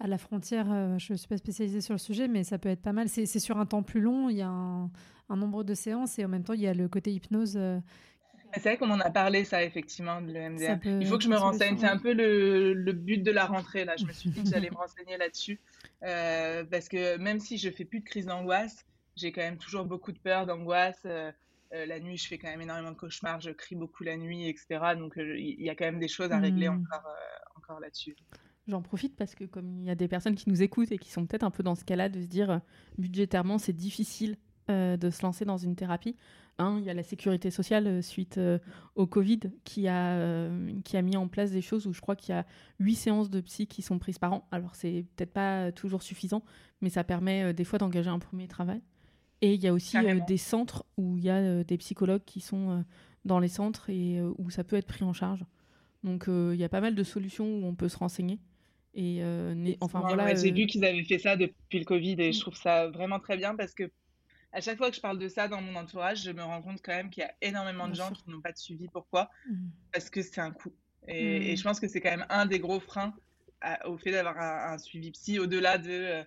à 0.00 0.06
la 0.06 0.18
frontière. 0.18 0.66
je 0.98 1.12
ne 1.12 1.16
suis 1.16 1.28
pas 1.28 1.36
spécialisée 1.36 1.80
sur 1.80 1.94
le 1.94 1.98
sujet, 1.98 2.28
mais 2.28 2.44
ça 2.44 2.58
peut 2.58 2.68
être 2.68 2.82
pas 2.82 2.92
mal. 2.92 3.08
C'est 3.08 3.26
sur 3.26 3.58
un 3.58 3.66
temps 3.66 3.82
plus 3.82 4.00
long, 4.00 4.28
il 4.28 4.36
y 4.36 4.42
a 4.42 4.48
un, 4.48 4.90
un, 5.28 5.36
nombre 5.36 5.64
de 5.64 5.74
séances 5.74 6.18
et 6.18 6.24
en 6.24 6.28
même 6.28 6.42
temps, 6.42 6.52
il 6.52 6.60
y 6.60 6.66
a 6.66 6.74
le 6.74 6.88
côté 6.88 7.12
hypnose 7.12 7.58
c'est 8.54 8.68
vrai 8.68 8.76
qu'on 8.76 8.90
en 8.90 9.00
a 9.00 9.10
parlé, 9.10 9.44
ça, 9.44 9.64
effectivement, 9.64 10.20
de 10.20 10.32
l'EMDR. 10.32 10.78
Il 11.00 11.06
faut 11.06 11.18
que 11.18 11.24
je 11.24 11.28
me 11.28 11.36
renseigne. 11.36 11.76
C'est 11.78 11.86
un 11.86 11.98
peu 11.98 12.12
le, 12.12 12.92
but 12.92 13.22
de 13.22 13.30
la 13.30 13.46
rentrée, 13.46 13.84
là. 13.84 13.96
Je 13.96 14.04
me 14.04 14.12
suis 14.12 14.30
dit 14.30 14.42
que 14.42 14.48
j'allais 14.48 14.70
me 14.70 14.76
renseigner 14.76 15.16
là-dessus. 15.16 15.60
Euh, 16.02 16.64
parce 16.64 16.88
que 16.88 17.16
même 17.16 17.40
si 17.40 17.58
je 17.58 17.70
fais 17.70 17.84
plus 17.84 18.00
de 18.00 18.04
crise 18.04 18.26
d'angoisse, 18.26 18.86
j'ai 19.16 19.32
quand 19.32 19.42
même 19.42 19.58
toujours 19.58 19.84
beaucoup 19.84 20.12
de 20.12 20.18
peur, 20.18 20.46
d'angoisse. 20.46 21.02
Euh, 21.06 21.32
euh, 21.72 21.86
la 21.86 21.98
nuit, 21.98 22.16
je 22.16 22.28
fais 22.28 22.38
quand 22.38 22.48
même 22.48 22.60
énormément 22.60 22.92
de 22.92 22.96
cauchemars, 22.96 23.40
je 23.40 23.50
crie 23.50 23.74
beaucoup 23.74 24.04
la 24.04 24.16
nuit, 24.16 24.48
etc. 24.48 24.94
Donc, 24.96 25.14
il 25.16 25.60
y 25.60 25.70
a 25.70 25.74
quand 25.74 25.86
même 25.86 25.98
des 25.98 26.08
choses 26.08 26.30
à 26.30 26.38
régler 26.38 26.68
encore, 26.68 27.16
encore 27.56 27.80
là-dessus. 27.80 28.14
J'en 28.66 28.80
profite 28.80 29.14
parce 29.16 29.34
que 29.34 29.44
comme 29.44 29.80
il 29.80 29.84
y 29.84 29.90
a 29.90 29.94
des 29.94 30.08
personnes 30.08 30.34
qui 30.34 30.48
nous 30.48 30.62
écoutent 30.62 30.90
et 30.90 30.98
qui 30.98 31.10
sont 31.10 31.26
peut-être 31.26 31.42
un 31.42 31.50
peu 31.50 31.62
dans 31.62 31.74
ce 31.74 31.84
cas-là, 31.84 32.08
de 32.08 32.20
se 32.20 32.26
dire 32.26 32.60
budgétairement, 32.98 33.58
c'est 33.58 33.74
difficile 33.74 34.36
de 34.68 35.10
se 35.10 35.22
lancer 35.22 35.44
dans 35.44 35.58
une 35.58 35.76
thérapie. 35.76 36.16
Un, 36.58 36.78
il 36.78 36.84
y 36.84 36.90
a 36.90 36.94
la 36.94 37.02
sécurité 37.02 37.50
sociale 37.50 37.86
euh, 37.88 38.02
suite 38.02 38.38
euh, 38.38 38.60
au 38.94 39.08
Covid 39.08 39.40
qui 39.64 39.88
a, 39.88 40.12
euh, 40.12 40.72
qui 40.84 40.96
a 40.96 41.02
mis 41.02 41.16
en 41.16 41.26
place 41.26 41.50
des 41.50 41.60
choses 41.60 41.88
où 41.88 41.92
je 41.92 42.00
crois 42.00 42.14
qu'il 42.14 42.32
y 42.32 42.38
a 42.38 42.46
huit 42.78 42.94
séances 42.94 43.28
de 43.28 43.40
psy 43.40 43.66
qui 43.66 43.82
sont 43.82 43.98
prises 43.98 44.18
par 44.18 44.32
an. 44.32 44.46
Alors, 44.52 44.76
c'est 44.76 45.04
peut-être 45.16 45.32
pas 45.32 45.72
toujours 45.72 46.04
suffisant, 46.04 46.44
mais 46.80 46.90
ça 46.90 47.02
permet 47.02 47.52
des 47.52 47.64
fois 47.64 47.80
d'engager 47.80 48.10
un 48.10 48.20
premier 48.20 48.46
travail. 48.46 48.80
Et 49.40 49.54
il 49.54 49.62
y 49.62 49.66
a 49.66 49.72
aussi 49.72 49.96
des 50.26 50.36
centres 50.36 50.84
où 50.96 51.18
il 51.18 51.24
y 51.24 51.30
a 51.30 51.64
des 51.64 51.76
psychologues 51.76 52.22
qui 52.24 52.40
sont 52.40 52.84
dans 53.24 53.40
les 53.40 53.48
centres 53.48 53.90
et 53.90 54.22
où 54.38 54.48
ça 54.48 54.64
peut 54.64 54.76
être 54.76 54.86
pris 54.86 55.04
en 55.04 55.12
charge. 55.12 55.44
Donc, 56.02 56.26
il 56.28 56.56
y 56.56 56.64
a 56.64 56.68
pas 56.68 56.80
mal 56.80 56.94
de 56.94 57.02
solutions 57.02 57.46
où 57.46 57.66
on 57.66 57.74
peut 57.74 57.88
se 57.88 57.98
renseigner. 57.98 58.38
Et 58.94 59.22
enfin 59.80 60.00
voilà. 60.00 60.34
J'ai 60.34 60.52
vu 60.52 60.66
qu'ils 60.66 60.84
avaient 60.84 61.04
fait 61.04 61.18
ça 61.18 61.36
depuis 61.36 61.78
le 61.78 61.84
Covid 61.84 62.16
et 62.18 62.32
je 62.32 62.38
mm. 62.38 62.40
trouve 62.40 62.56
ça 62.56 62.88
vraiment 62.88 63.18
très 63.18 63.36
bien 63.36 63.54
parce 63.54 63.74
que 63.74 63.90
à 64.54 64.60
chaque 64.60 64.78
fois 64.78 64.88
que 64.88 64.96
je 64.96 65.00
parle 65.00 65.18
de 65.18 65.28
ça 65.28 65.48
dans 65.48 65.60
mon 65.60 65.74
entourage, 65.74 66.22
je 66.22 66.30
me 66.30 66.42
rends 66.42 66.62
compte 66.62 66.80
quand 66.82 66.94
même 66.94 67.10
qu'il 67.10 67.22
y 67.22 67.26
a 67.26 67.34
énormément 67.42 67.88
de 67.88 67.94
gens 67.94 68.12
qui 68.12 68.30
n'ont 68.30 68.40
pas 68.40 68.52
de 68.52 68.58
suivi. 68.58 68.86
Pourquoi? 68.86 69.28
Mmh. 69.50 69.54
Parce 69.92 70.10
que 70.10 70.22
c'est 70.22 70.40
un 70.40 70.52
coût. 70.52 70.72
Et, 71.08 71.52
mmh. 71.52 71.56
je 71.56 71.62
pense 71.64 71.80
que 71.80 71.88
c'est 71.88 72.00
quand 72.00 72.10
même 72.10 72.26
un 72.28 72.46
des 72.46 72.60
gros 72.60 72.78
freins 72.80 73.12
au 73.86 73.96
fait 73.96 74.12
d'avoir 74.12 74.38
un, 74.38 74.78
suivi 74.78 75.10
psy, 75.10 75.38
au-delà 75.38 75.78
de 75.78 75.90
euh, 75.90 76.24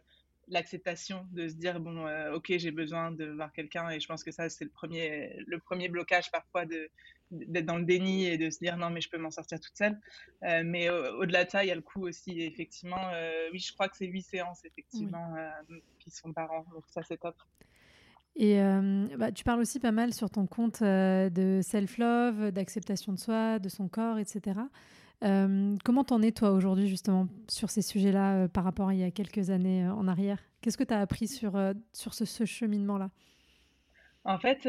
l'acceptation, 0.48 1.28
de 1.32 1.48
se 1.48 1.54
dire, 1.54 1.80
bon, 1.80 2.06
euh, 2.06 2.34
ok, 2.34 2.52
j'ai 2.58 2.72
besoin 2.72 3.12
de 3.12 3.26
voir 3.26 3.54
quelqu'un. 3.54 3.90
Et 3.90 4.00
je 4.00 4.08
pense 4.08 4.24
que 4.24 4.32
ça, 4.32 4.50
c'est 4.50 4.66
le 4.66 4.72
premier, 4.72 5.38
le 5.46 5.60
premier 5.60 5.88
blocage 5.88 6.32
parfois 6.32 6.66
de 6.66 6.90
d'être 7.32 7.66
dans 7.66 7.78
le 7.78 7.86
déni 7.86 8.26
et 8.26 8.38
de 8.38 8.50
se 8.50 8.60
dire 8.60 8.78
non 8.78 8.90
mais 8.90 9.02
je 9.02 9.10
peux 9.10 9.18
m'en 9.18 9.32
sortir 9.32 9.60
toute 9.60 9.76
seule. 9.76 10.00
Euh, 10.44 10.64
mais 10.66 10.90
au-delà 10.90 11.46
de 11.46 11.50
ça 11.50 11.64
il 11.64 11.68
y 11.68 11.72
a 11.72 11.76
le 11.76 11.82
coût 11.82 12.08
aussi 12.08 12.42
effectivement. 12.42 13.12
Oui 13.52 13.60
je 13.60 13.74
crois 13.74 13.90
que 13.90 13.98
c'est 13.98 14.08
huit 14.08 14.24
séances 14.24 14.64
effectivement 14.66 15.36
qui 16.00 16.12
sont 16.12 16.34
par 16.34 16.52
an. 16.52 16.66
Donc 16.74 16.84
ça 16.88 17.02
c'est 17.04 17.18
top. 17.18 17.36
Et 18.38 18.62
euh, 18.62 19.08
bah, 19.18 19.32
tu 19.32 19.44
parles 19.44 19.60
aussi 19.60 19.80
pas 19.80 19.92
mal 19.92 20.14
sur 20.14 20.30
ton 20.30 20.46
compte 20.46 20.84
euh, 20.84 21.30
de 21.30 21.60
self-love, 21.64 22.52
d'acceptation 22.52 23.12
de 23.12 23.20
soi, 23.20 23.58
de 23.58 23.68
son 23.68 23.88
corps, 23.88 24.20
etc. 24.20 24.60
Euh, 25.24 25.76
comment 25.84 26.04
t'en 26.04 26.22
es 26.22 26.32
toi 26.32 26.52
aujourd'hui 26.52 26.88
justement 26.88 27.28
sur 27.48 27.72
ces 27.72 27.82
sujets-là 27.82 28.48
par 28.48 28.64
rapport 28.64 28.90
à 28.90 28.94
il 28.94 29.00
y 29.00 29.04
a 29.04 29.10
quelques 29.10 29.50
années 29.50 29.90
en 29.90 30.08
arrière? 30.08 30.40
Qu'est-ce 30.62 30.78
que 30.78 30.84
tu 30.84 30.94
as 30.94 31.00
appris 31.00 31.28
sur, 31.28 31.60
sur 31.94 32.14
ce, 32.14 32.46
cheminement-là? 32.46 33.10
En 34.28 34.40
fait, 34.40 34.64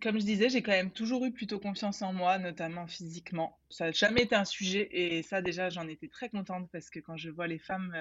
comme 0.00 0.18
je 0.18 0.24
disais, 0.24 0.48
j'ai 0.48 0.62
quand 0.62 0.72
même 0.72 0.90
toujours 0.90 1.24
eu 1.24 1.32
plutôt 1.32 1.60
confiance 1.60 2.00
en 2.02 2.12
moi, 2.12 2.38
notamment 2.38 2.86
physiquement. 2.86 3.58
Ça 3.68 3.86
n'a 3.86 3.92
jamais 3.92 4.22
été 4.22 4.34
un 4.34 4.46
sujet 4.46 4.88
et 4.90 5.22
ça 5.22 5.42
déjà 5.42 5.68
j'en 5.68 5.86
étais 5.86 6.08
très 6.08 6.30
contente 6.30 6.68
parce 6.72 6.88
que 6.88 6.98
quand 6.98 7.18
je 7.18 7.28
vois 7.28 7.46
les 7.46 7.58
femmes 7.58 7.94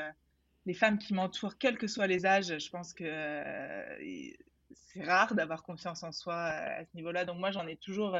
les 0.65 0.73
femmes 0.73 0.97
qui 0.97 1.13
m'entourent, 1.13 1.57
quels 1.57 1.77
que 1.77 1.87
soient 1.87 2.07
les 2.07 2.25
âges, 2.25 2.57
je 2.57 2.69
pense 2.69 2.93
que 2.93 3.03
euh, 3.05 4.33
c'est 4.73 5.03
rare 5.03 5.33
d'avoir 5.33 5.63
confiance 5.63 6.03
en 6.03 6.11
soi 6.11 6.35
à, 6.35 6.85
ce 6.85 6.95
niveau-là. 6.95 7.25
Donc 7.25 7.39
moi, 7.39 7.51
j'en 7.51 7.67
ai 7.67 7.77
toujours 7.77 8.19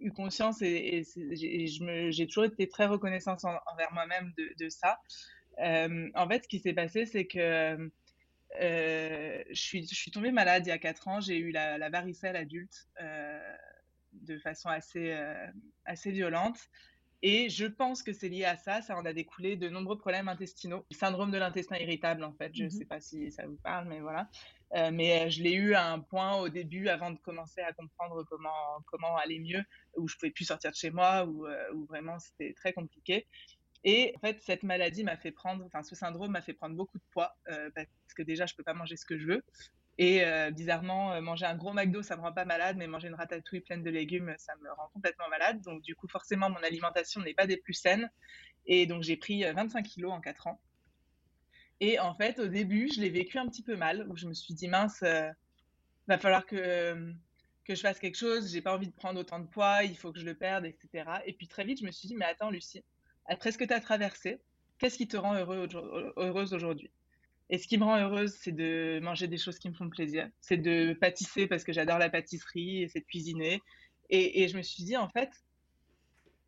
eu 0.00 0.10
conscience 0.12 0.62
et, 0.62 1.04
j'ai 1.32 2.26
toujours 2.26 2.44
été 2.44 2.68
très 2.68 2.86
reconnaissante 2.86 3.44
envers 3.44 3.92
moi-même 3.92 4.32
de, 4.36 4.68
ça. 4.68 4.98
Euh, 5.62 6.10
en 6.14 6.28
fait, 6.28 6.44
ce 6.44 6.48
qui 6.48 6.60
s'est 6.60 6.72
passé, 6.72 7.04
c'est 7.04 7.26
que 7.26 7.38
euh, 7.38 7.88
je, 8.60 9.42
suis, 9.52 9.86
je 9.86 9.94
suis 9.94 10.10
tombée 10.10 10.32
malade 10.32 10.66
il 10.66 10.70
y 10.70 10.72
a 10.72 10.78
4 10.78 11.08
ans. 11.08 11.20
J'ai 11.20 11.38
eu 11.38 11.50
la, 11.50 11.88
varicelle 11.90 12.36
adulte 12.36 12.88
de 14.12 14.38
façon 14.38 14.68
assez, 14.68 15.16
assez 15.84 16.10
violente. 16.10 16.58
Et 17.24 17.48
je 17.48 17.66
pense 17.66 18.02
que 18.02 18.12
c'est 18.12 18.28
lié 18.28 18.44
à 18.44 18.56
ça. 18.56 18.82
Ça 18.82 18.96
en 18.96 19.04
a 19.04 19.12
découlé 19.12 19.56
de 19.56 19.68
nombreux 19.68 19.96
problèmes 19.96 20.28
intestinaux. 20.28 20.84
Le 20.90 20.96
syndrome 20.96 21.30
de 21.30 21.38
l'intestin 21.38 21.76
irritable, 21.76 22.24
en 22.24 22.32
fait. 22.32 22.50
Je 22.52 22.64
ne 22.64 22.68
mmh 22.68 22.70
sais 22.70 22.84
pas 22.84 23.00
si 23.00 23.30
ça 23.30 23.46
vous 23.46 23.58
parle, 23.62 23.86
mais 23.88 24.00
voilà. 24.00 24.28
Euh, 24.74 24.90
mais 24.92 25.26
euh, 25.26 25.30
je 25.30 25.42
l'ai 25.42 25.52
eu 25.52 25.74
à 25.74 25.92
un 25.92 26.00
point 26.00 26.34
au 26.36 26.48
début, 26.48 26.88
avant 26.88 27.10
de 27.12 27.18
commencer 27.18 27.60
à 27.60 27.72
comprendre 27.72 28.24
comment, 28.24 28.82
comment 28.86 29.16
aller 29.18 29.38
mieux, 29.38 29.62
où 29.96 30.08
je 30.08 30.16
pouvais 30.16 30.32
plus 30.32 30.46
sortir 30.46 30.72
de 30.72 30.76
chez 30.76 30.90
moi, 30.90 31.24
où, 31.24 31.46
euh, 31.46 31.72
où 31.74 31.84
vraiment 31.86 32.18
c'était 32.18 32.54
très 32.54 32.72
compliqué. 32.72 33.26
Et 33.84 34.12
en 34.16 34.20
fait, 34.20 34.40
cette 34.42 34.62
maladie 34.62 35.04
m'a 35.04 35.16
fait 35.16 35.32
prendre, 35.32 35.64
enfin, 35.64 35.82
ce 35.82 35.94
syndrome 35.94 36.32
m'a 36.32 36.42
fait 36.42 36.52
prendre 36.52 36.76
beaucoup 36.76 36.98
de 36.98 37.04
poids, 37.10 37.36
parce 37.46 38.14
que 38.16 38.22
déjà, 38.22 38.46
je 38.46 38.54
peux 38.54 38.62
pas 38.62 38.74
manger 38.74 38.96
ce 38.96 39.04
que 39.04 39.18
je 39.18 39.26
veux. 39.26 39.44
Et 39.98 40.24
euh, 40.24 40.50
bizarrement, 40.50 41.12
euh, 41.12 41.20
manger 41.20 41.44
un 41.44 41.54
gros 41.54 41.72
McDo, 41.72 42.02
ça 42.02 42.16
me 42.16 42.22
rend 42.22 42.32
pas 42.32 42.44
malade, 42.44 42.76
mais 42.78 42.86
manger 42.86 43.08
une 43.08 43.14
ratatouille 43.14 43.60
pleine 43.60 43.82
de 43.82 43.90
légumes, 43.90 44.34
ça 44.38 44.54
me 44.56 44.70
rend 44.72 44.88
complètement 44.92 45.28
malade. 45.28 45.60
Donc 45.62 45.82
du 45.82 45.94
coup, 45.94 46.08
forcément, 46.08 46.48
mon 46.48 46.62
alimentation 46.62 47.20
n'est 47.20 47.34
pas 47.34 47.46
des 47.46 47.58
plus 47.58 47.74
saines. 47.74 48.10
Et 48.66 48.86
donc 48.86 49.02
j'ai 49.02 49.16
pris 49.16 49.44
25 49.44 49.78
euh, 49.78 49.82
kilos 49.82 50.12
en 50.12 50.20
4 50.20 50.46
ans. 50.46 50.60
Et 51.80 51.98
en 51.98 52.14
fait, 52.14 52.38
au 52.38 52.46
début, 52.46 52.88
je 52.94 53.00
l'ai 53.00 53.10
vécu 53.10 53.38
un 53.38 53.48
petit 53.48 53.62
peu 53.62 53.76
mal, 53.76 54.06
où 54.08 54.16
je 54.16 54.26
me 54.26 54.34
suis 54.34 54.54
dit, 54.54 54.68
mince, 54.68 55.02
va 56.06 56.18
falloir 56.18 56.46
que, 56.46 57.12
que 57.64 57.74
je 57.74 57.80
fasse 57.80 57.98
quelque 57.98 58.16
chose, 58.16 58.52
j'ai 58.52 58.62
pas 58.62 58.72
envie 58.72 58.86
de 58.86 58.92
prendre 58.92 59.18
autant 59.18 59.40
de 59.40 59.46
poids, 59.46 59.82
il 59.82 59.96
faut 59.96 60.12
que 60.12 60.20
je 60.20 60.24
le 60.24 60.34
perde, 60.34 60.64
etc. 60.64 61.04
Et 61.26 61.32
puis 61.32 61.48
très 61.48 61.64
vite, 61.64 61.80
je 61.80 61.86
me 61.86 61.90
suis 61.90 62.06
dit, 62.06 62.14
mais 62.14 62.24
attends, 62.24 62.50
Lucie, 62.50 62.84
après 63.26 63.52
ce 63.52 63.58
que 63.58 63.64
tu 63.64 63.72
as 63.72 63.80
traversé, 63.80 64.40
qu'est-ce 64.78 64.96
qui 64.96 65.08
te 65.08 65.16
rend 65.16 65.34
heureux, 65.34 65.68
heureuse 66.16 66.54
aujourd'hui? 66.54 66.90
Et 67.52 67.58
ce 67.58 67.68
qui 67.68 67.76
me 67.76 67.84
rend 67.84 67.98
heureuse, 67.98 68.34
c'est 68.40 68.52
de 68.52 68.98
manger 69.02 69.28
des 69.28 69.36
choses 69.36 69.58
qui 69.58 69.68
me 69.68 69.74
font 69.74 69.90
plaisir. 69.90 70.26
C'est 70.40 70.56
de 70.56 70.94
pâtisser 70.94 71.46
parce 71.46 71.64
que 71.64 71.72
j'adore 71.72 71.98
la 71.98 72.08
pâtisserie 72.08 72.82
et 72.82 72.88
c'est 72.88 73.00
de 73.00 73.04
cuisiner. 73.04 73.60
Et, 74.08 74.48
je 74.48 74.56
me 74.56 74.62
suis 74.62 74.84
dit, 74.84 74.96
en 74.96 75.08
fait, 75.08 75.30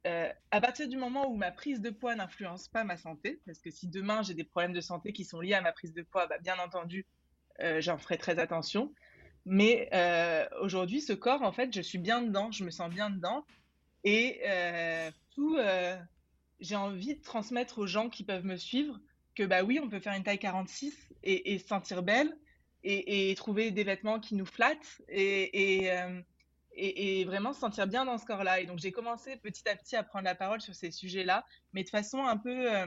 euh, 0.06 0.30
à 0.50 0.60
partir 0.60 0.88
du 0.88 0.96
moment 0.96 1.30
où 1.30 1.37
ma 1.37 1.50
prise 1.50 1.80
de 1.80 1.90
poids 1.90 2.14
n'influence 2.14 2.68
pas 2.68 2.84
ma 2.84 2.96
santé, 2.96 3.40
parce 3.46 3.58
que 3.58 3.70
si 3.70 3.87
demain 3.87 4.22
j'ai 4.22 4.34
des 4.34 4.44
problèmes 4.44 4.72
de 4.72 4.80
santé 4.80 5.12
qui 5.12 5.24
sont 5.24 5.40
liés 5.40 5.54
à 5.54 5.62
ma 5.62 5.72
prise 5.72 5.94
de 5.94 6.02
poids, 6.02 6.26
bah, 6.26 6.38
bien 6.38 6.58
entendu, 6.58 7.06
euh, 7.60 7.80
j'en 7.80 7.98
ferai 7.98 8.18
très 8.18 8.38
attention. 8.38 8.92
Mais 9.46 9.90
euh, 9.92 10.46
aujourd'hui, 10.62 11.02
ce 11.02 11.12
corps, 11.12 11.42
en 11.42 11.52
fait, 11.52 11.74
je 11.74 11.82
suis 11.82 11.98
bien 11.98 12.22
dedans, 12.22 12.50
je 12.50 12.64
me 12.64 12.70
sens 12.70 12.88
bien 12.90 13.10
dedans. 13.10 13.44
Et 14.04 14.40
tout, 15.34 15.56
j'ai 16.64 16.77
envie 16.77 17.14
de 17.14 17.22
transmettre 17.22 17.79
aux 17.79 17.87
gens 17.87 18.09
qui 18.09 18.24
peuvent 18.24 18.44
me 18.44 18.57
suivre 18.57 18.98
que 19.35 19.42
bah 19.42 19.62
oui, 19.62 19.79
on 19.83 19.88
peut 19.88 20.00
faire 20.00 20.14
une 20.14 20.22
taille 20.22 20.38
46 20.38 20.94
et, 21.22 21.59
se 21.59 21.66
sentir 21.66 22.03
belle 22.03 22.37
et, 22.83 23.35
trouver 23.37 23.70
des 23.70 23.85
vêtements 23.85 24.20
qui 24.20 24.35
nous 24.35 24.46
flattent 24.46 25.03
euh, 25.11 26.20
et, 26.77 27.24
vraiment 27.24 27.53
se 27.53 27.61
sentir 27.61 27.87
bien 27.87 28.05
dans 28.05 28.18
ce 28.18 28.24
corps-là. 28.24 28.61
Et 28.61 28.66
donc 28.66 28.79
j'ai 28.79 28.92
commencé 28.92 29.37
petit 29.37 29.68
à 29.68 29.77
petit 29.77 29.96
à 29.96 30.03
prendre 30.03 30.24
la 30.24 30.35
parole 30.35 30.61
sur 30.61 30.74
ces 30.74 30.90
sujets-là, 30.90 31.44
mais 31.72 31.85
de 31.85 31.90
façon 31.90 32.24
un 32.24 32.37
peu 32.37 32.74
euh, 32.74 32.87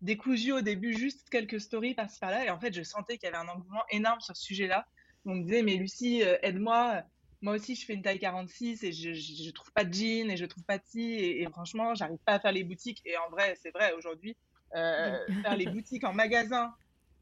décousue 0.00 0.52
au 0.52 0.60
début, 0.60 0.96
juste 0.96 1.28
quelques 1.30 1.60
stories 1.60 1.94
par-ci 1.94 2.18
par-là. 2.18 2.44
Et 2.44 2.50
en 2.50 2.58
fait, 2.58 2.74
je 2.74 2.82
sentais 2.82 3.18
qu'il 3.18 3.28
y 3.28 3.32
avait 3.32 3.44
un 3.44 3.48
engouement 3.48 3.84
énorme 3.90 4.20
sur 4.20 4.36
ce 4.36 4.42
sujet-là. 4.42 4.86
On 5.24 5.36
me 5.36 5.42
disait, 5.42 5.62
mais 5.62 5.76
Lucie, 5.76 6.22
euh, 6.22 6.36
aide-moi. 6.42 7.02
Moi 7.44 7.56
aussi, 7.56 7.74
je 7.74 7.84
fais 7.84 7.92
une 7.92 8.00
taille 8.00 8.18
46 8.18 8.84
et 8.84 8.92
je, 8.92 9.12
je, 9.12 9.50
trouve 9.50 9.70
pas 9.72 9.84
de 9.84 9.92
jean 9.92 10.30
et 10.30 10.36
je 10.38 10.46
trouve 10.46 10.64
pas 10.64 10.78
de 10.78 10.84
ci. 10.86 11.02
Et, 11.02 11.42
et 11.42 11.44
franchement, 11.50 11.94
j'arrive 11.94 12.18
pas 12.24 12.32
à 12.32 12.40
faire 12.40 12.52
les 12.52 12.64
boutiques. 12.64 13.02
Et 13.04 13.18
en 13.18 13.28
vrai, 13.28 13.54
c'est 13.60 13.70
vrai, 13.70 13.92
aujourd'hui, 13.92 14.34
euh, 14.74 15.18
faire 15.42 15.54
les 15.54 15.66
boutiques 15.70 16.04
en 16.04 16.14
magasin, 16.14 16.74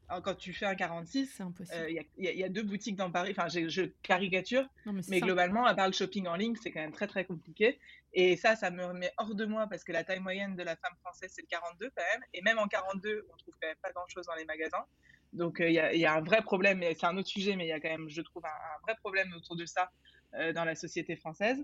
hein, 0.07 0.21
quand 0.21 0.35
tu 0.35 0.53
fais 0.53 0.65
un 0.65 0.75
46, 0.75 1.41
euh, 1.73 1.89
il 2.17 2.25
y, 2.25 2.43
a 2.43 2.47
deux 2.47 2.63
boutiques 2.63 2.95
dans 2.95 3.11
Paris. 3.11 3.35
Enfin, 3.37 3.49
je 3.49 3.81
caricature, 4.01 4.65
mais, 5.09 5.19
globalement, 5.19 5.65
à 5.65 5.75
part 5.75 5.87
le 5.87 5.93
shopping 5.93 6.25
en 6.27 6.37
ligne, 6.37 6.55
c'est 6.55 6.71
quand 6.71 6.79
même 6.79 6.93
très 6.93 7.07
très 7.07 7.25
compliqué. 7.25 7.77
Et 8.13 8.37
ça, 8.37 8.55
ça 8.55 8.71
me 8.71 8.85
remet 8.85 9.11
hors 9.17 9.35
de 9.35 9.43
moi 9.43 9.67
parce 9.67 9.83
que 9.83 9.91
la 9.91 10.05
taille 10.05 10.21
moyenne 10.21 10.55
de 10.55 10.63
la 10.63 10.77
femme 10.77 10.95
française, 11.01 11.31
c'est 11.35 11.41
le 11.41 11.47
42 11.47 11.91
quand 11.93 12.03
même. 12.13 12.23
Et 12.33 12.41
même 12.43 12.59
en 12.59 12.67
42, 12.69 13.27
on 13.29 13.37
trouve 13.37 13.55
quand 13.61 13.67
même 13.67 13.75
pas 13.81 13.91
grand 13.91 14.07
chose 14.07 14.25
dans 14.25 14.35
les 14.35 14.45
magasins. 14.45 14.85
Donc, 15.33 15.57
il 15.59 15.71
y, 15.71 16.05
a 16.05 16.13
un 16.13 16.21
vrai 16.21 16.41
problème, 16.41 16.81
c'est 16.81 17.05
un 17.05 17.17
autre 17.17 17.27
sujet, 17.27 17.55
mais 17.55 17.65
il 17.65 17.69
y 17.69 17.73
a 17.73 17.79
quand 17.79 17.89
même, 17.89 18.09
je 18.09 18.21
trouve, 18.21 18.45
un 18.45 18.81
vrai 18.83 18.95
problème 19.01 19.33
autour 19.35 19.55
de 19.55 19.65
ça 19.65 19.89
euh, 20.35 20.51
dans 20.51 20.65
la 20.65 20.73
société 20.73 21.15
française. 21.15 21.63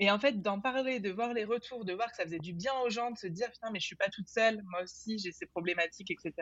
Et 0.00 0.10
en 0.10 0.18
fait, 0.18 0.42
d'en 0.42 0.60
parler, 0.60 0.98
de 0.98 1.10
voir 1.10 1.32
les 1.32 1.44
retours, 1.44 1.84
de 1.84 1.92
voir 1.92 2.10
que 2.10 2.16
ça 2.16 2.24
faisait 2.24 2.40
du 2.40 2.52
bien 2.52 2.72
aux 2.84 2.90
gens, 2.90 3.12
de 3.12 3.16
se 3.16 3.28
dire 3.28 3.48
putain, 3.52 3.70
mais 3.70 3.78
je 3.78 3.86
suis 3.86 3.94
pas 3.94 4.08
toute 4.08 4.26
seule, 4.26 4.60
moi 4.64 4.82
aussi 4.82 5.16
j'ai 5.18 5.30
ces 5.30 5.46
problématiques, 5.46 6.10
etc. 6.10 6.34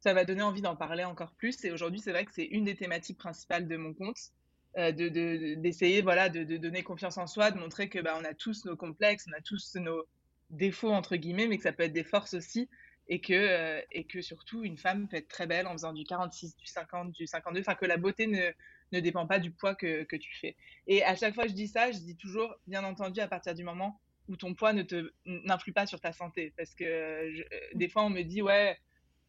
Ça 0.00 0.12
va 0.12 0.24
donner 0.24 0.42
envie 0.42 0.60
d'en 0.60 0.74
parler 0.74 1.04
encore 1.04 1.34
plus. 1.36 1.64
Et 1.64 1.70
aujourd'hui, 1.70 2.00
c'est 2.00 2.10
vrai 2.10 2.24
que 2.24 2.32
c'est 2.34 2.46
une 2.46 2.64
des 2.64 2.74
thématiques 2.74 3.18
principales 3.18 3.68
de 3.68 3.76
mon 3.76 3.94
compte, 3.94 4.18
euh, 4.76 4.90
d'essayer 4.90 5.98
de, 5.98 6.02
voilà, 6.02 6.28
de, 6.28 6.56
donner 6.56 6.82
confiance 6.82 7.16
en 7.16 7.28
soi, 7.28 7.52
de 7.52 7.60
montrer 7.60 7.88
que 7.88 8.00
bah, 8.00 8.16
on 8.20 8.24
a 8.24 8.34
tous 8.34 8.64
nos 8.64 8.76
complexes, 8.76 9.26
on 9.28 9.38
a 9.38 9.40
tous 9.40 9.76
nos 9.76 10.02
défauts 10.50 10.92
entre 10.92 11.14
guillemets, 11.14 11.46
mais 11.46 11.58
que 11.58 11.62
ça 11.62 11.72
peut 11.72 11.84
être 11.84 11.92
des 11.92 12.02
forces 12.02 12.34
aussi. 12.34 12.68
Et 13.08 13.20
que, 13.20 13.32
euh, 13.32 13.80
et 13.90 14.04
que 14.04 14.20
surtout, 14.20 14.64
une 14.64 14.76
femme 14.76 15.08
peut 15.08 15.16
être 15.16 15.28
très 15.28 15.46
belle 15.46 15.66
en 15.66 15.72
faisant 15.72 15.92
du 15.92 16.04
46, 16.04 16.56
du 16.56 16.66
50, 16.66 17.12
du 17.12 17.26
52. 17.26 17.60
Enfin, 17.60 17.74
que 17.74 17.86
la 17.86 17.96
beauté 17.96 18.26
ne, 18.26 18.50
ne 18.92 19.00
dépend 19.00 19.26
pas 19.26 19.38
du 19.38 19.50
poids 19.50 19.74
que, 19.74 20.04
que, 20.04 20.16
tu 20.16 20.34
fais. 20.36 20.56
Et 20.86 21.02
à 21.02 21.16
chaque 21.16 21.34
fois 21.34 21.44
que 21.44 21.50
je 21.50 21.54
dis 21.54 21.68
ça, 21.68 21.90
je 21.90 21.98
dis 21.98 22.16
toujours, 22.16 22.54
bien 22.66 22.84
entendu, 22.84 23.20
à 23.20 23.28
partir 23.28 23.54
du 23.54 23.64
moment 23.64 23.98
où 24.28 24.36
ton 24.36 24.54
poids 24.54 24.74
ne 24.74 24.82
te 24.82 25.10
n'influe 25.24 25.72
pas 25.72 25.86
sur 25.86 26.00
ta 26.00 26.12
santé. 26.12 26.52
Parce 26.56 26.74
que 26.74 26.84
euh, 26.84 27.44
des 27.74 27.88
fois, 27.88 28.04
on 28.04 28.10
me 28.10 28.22
dit, 28.22 28.42
ouais, 28.42 28.78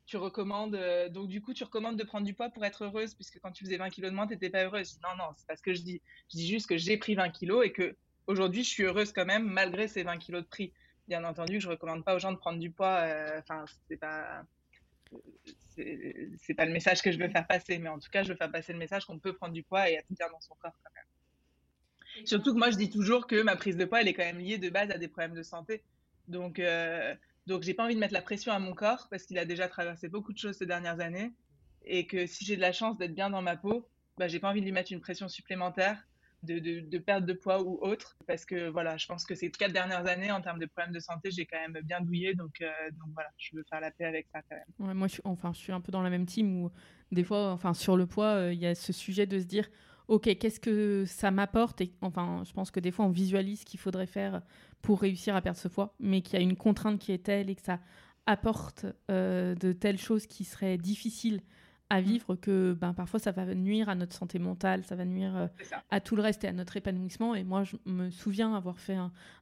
tu 0.06 0.18
recommandes, 0.18 0.76
euh, 0.76 1.08
donc 1.08 1.28
du 1.28 1.42
coup, 1.42 1.54
tu 1.54 1.64
recommandes 1.64 1.98
de 1.98 2.04
prendre 2.04 2.26
du 2.26 2.34
poids 2.34 2.50
pour 2.50 2.66
être 2.66 2.84
heureuse, 2.84 3.14
puisque 3.14 3.40
quand 3.40 3.52
tu 3.52 3.64
faisais 3.64 3.78
20 3.78 3.90
kilos 3.90 4.12
de 4.12 4.16
moins, 4.16 4.28
tu 4.28 4.34
n'étais 4.34 4.50
pas 4.50 4.64
heureuse. 4.64 5.00
non, 5.04 5.16
non, 5.18 5.32
c'est 5.38 5.48
pas 5.48 5.56
ce 5.56 5.62
que 5.62 5.74
je 5.74 5.82
dis. 5.82 6.02
Je 6.32 6.38
dis 6.38 6.48
juste 6.48 6.68
que 6.68 6.78
j'ai 6.78 6.98
pris 6.98 7.16
20 7.16 7.30
kilos 7.30 7.66
et 7.66 7.72
que 7.72 7.96
aujourd'hui, 8.28 8.64
je 8.64 8.70
suis 8.70 8.84
heureuse 8.84 9.12
quand 9.12 9.26
même, 9.26 9.48
malgré 9.48 9.88
ces 9.88 10.04
20 10.04 10.18
kilos 10.18 10.44
de 10.44 10.48
prix. 10.48 10.74
Bien 11.10 11.24
entendu, 11.24 11.60
je 11.60 11.68
recommande 11.68 12.06
pas 12.06 12.16
aux 12.16 12.20
gens 12.20 12.32
de 12.32 12.38
prendre 12.38 12.60
du 12.60 12.70
poids. 12.70 13.00
Euh, 13.00 13.40
enfin, 13.40 13.66
c'est 13.88 13.98
pas 13.98 14.44
c'est 15.76 16.54
pas 16.54 16.66
le 16.66 16.72
message 16.72 17.02
que 17.02 17.12
je 17.12 17.18
veux 17.18 17.30
faire 17.30 17.48
passer, 17.48 17.80
mais 17.80 17.90
en 17.90 17.98
tout 17.98 18.10
cas, 18.12 18.22
je 18.22 18.30
veux 18.30 18.36
faire 18.36 18.52
passer 18.52 18.74
le 18.74 18.78
message 18.80 19.06
qu'on 19.06 19.18
peut 19.18 19.34
prendre 19.34 19.54
du 19.54 19.64
poids 19.64 19.90
et 19.90 19.94
être 19.94 20.06
bien 20.12 20.28
dans 20.30 20.40
son 20.40 20.54
corps 20.56 20.76
quand 20.84 20.92
même. 20.96 22.26
Surtout 22.28 22.54
que 22.54 22.60
moi, 22.60 22.70
je 22.70 22.78
dis 22.78 22.92
toujours 22.92 23.26
que 23.26 23.42
ma 23.42 23.56
prise 23.56 23.76
de 23.76 23.86
poids, 23.86 24.02
elle 24.02 24.08
est 24.08 24.14
quand 24.14 24.24
même 24.24 24.38
liée 24.38 24.60
de 24.60 24.70
base 24.70 24.92
à 24.92 25.00
des 25.00 25.08
problèmes 25.08 25.34
de 25.34 25.42
santé. 25.42 25.84
Donc, 26.28 26.60
euh, 26.60 27.16
donc 27.48 27.64
j'ai 27.64 27.74
pas 27.74 27.86
envie 27.86 27.96
de 27.96 28.00
mettre 28.00 28.14
la 28.14 28.22
pression 28.22 28.52
à 28.52 28.60
mon 28.60 28.76
corps 28.76 29.08
parce 29.10 29.24
qu'il 29.24 29.40
a 29.40 29.46
déjà 29.46 29.68
traversé 29.68 30.10
beaucoup 30.10 30.32
de 30.32 30.38
choses 30.38 30.58
ces 30.58 30.68
dernières 30.68 31.00
années 31.00 31.34
et 31.86 32.06
que 32.06 32.28
si 32.28 32.46
j'ai 32.46 32.56
de 32.56 32.62
la 32.62 32.74
chance 32.74 33.00
d'être 33.00 33.16
bien 33.16 33.32
dans 33.32 33.42
ma 33.42 33.58
peau, 33.58 33.90
bah, 34.20 34.28
j'ai 34.28 34.40
pas 34.40 34.50
envie 34.50 34.60
de 34.60 34.66
lui 34.66 34.74
mettre 34.74 34.92
une 34.92 35.02
pression 35.02 35.28
supplémentaire 35.28 36.08
de, 36.44 36.60
de, 36.60 36.98
perte 36.98 37.26
de 37.26 37.34
poids 37.34 37.62
ou 37.62 37.80
autre. 37.82 38.18
Parce 38.28 38.46
que 38.46 38.70
voilà, 38.70 38.98
je 38.98 39.06
pense 39.06 39.26
que 39.26 39.36
ces 39.36 39.52
quatre 39.52 39.74
dernières 39.74 40.06
années, 40.08 40.32
en 40.32 40.42
termes 40.42 40.60
de 40.60 40.66
problèmes 40.66 40.94
de 40.94 41.00
santé, 41.00 41.32
j'ai 41.32 41.46
quand 41.46 41.60
même 41.60 41.82
bien 41.84 42.02
douillé. 42.02 42.34
Donc, 42.34 42.62
euh, 42.62 42.70
donc 42.92 43.10
voilà, 43.14 43.30
je 43.38 43.56
veux 43.56 43.64
faire 43.70 43.82
la 43.82 43.92
paix 43.92 44.06
avec 44.06 44.28
ça 44.34 44.42
quand 44.50 44.56
même. 44.56 44.98
moi, 44.98 45.08
je 45.08 45.14
suis, 45.14 45.22
enfin, 45.26 45.52
je 45.54 45.60
suis 45.60 45.72
un 45.72 45.82
peu 45.82 45.92
dans 45.92 46.02
la 46.02 46.10
même 46.10 46.26
team 46.26 46.64
où 46.64 46.72
des 47.12 47.24
fois, 47.24 47.52
enfin, 47.52 47.74
sur 47.74 47.98
le 47.98 48.06
poids, 48.06 48.36
euh, 48.36 48.54
il 48.54 48.60
y 48.60 48.66
a 48.66 48.76
ce 48.76 48.94
sujet 48.94 49.26
de 49.26 49.40
se 49.40 49.46
dire. 49.46 49.70
Ok, 50.08 50.24
qu'est-ce 50.40 50.60
que 50.60 51.06
ça 51.06 51.30
m'apporte? 51.30 51.82
Et 51.82 51.94
enfin, 52.02 52.42
je 52.44 52.52
pense 52.52 52.72
que 52.72 52.80
des 52.80 52.90
fois, 52.90 53.06
on 53.06 53.10
visualise 53.10 53.60
ce 53.60 53.66
qu'il 53.66 53.80
faudrait 53.80 54.08
faire 54.08 54.42
pour 54.82 55.02
réussir 55.02 55.36
à 55.36 55.42
perdre 55.42 55.60
ce 55.60 55.68
poids, 55.68 55.94
mais 56.00 56.22
qu'il 56.22 56.34
y 56.34 56.42
a 56.42 56.44
une 56.44 56.56
contrainte 56.56 56.98
qui 56.98 57.12
est 57.12 57.24
telle 57.24 57.48
et 57.50 57.56
que 57.56 57.62
ça 57.62 57.80
apporte 58.26 58.86
euh, 59.12 59.54
de 59.56 59.72
telles 59.72 60.00
choses 60.00 60.26
qui 60.26 60.46
seraient 60.46 60.78
difficiles 60.78 61.42
à 61.90 62.02
mm. 62.02 62.04
vivre 62.04 62.36
que 62.36 62.74
ben, 62.74 62.94
parfois 62.94 63.20
ça 63.20 63.32
va 63.32 63.54
nuire 63.56 63.90
à 63.90 63.96
notre 63.96 64.16
santé 64.16 64.40
mentale, 64.40 64.84
ça 64.84 64.96
va 64.96 65.06
nuire 65.06 65.36
euh, 65.36 65.48
à 65.90 66.00
tout 66.00 66.16
le 66.16 66.22
reste 66.22 66.44
et 66.44 66.48
à 66.48 66.54
notre 66.54 66.78
épanouissement. 66.78 67.36
Et 67.36 67.44
moi, 67.44 67.64
je 67.64 67.76
me 67.86 68.10
souviens 68.10 68.54
avoir 68.56 68.80
fait 68.80 68.96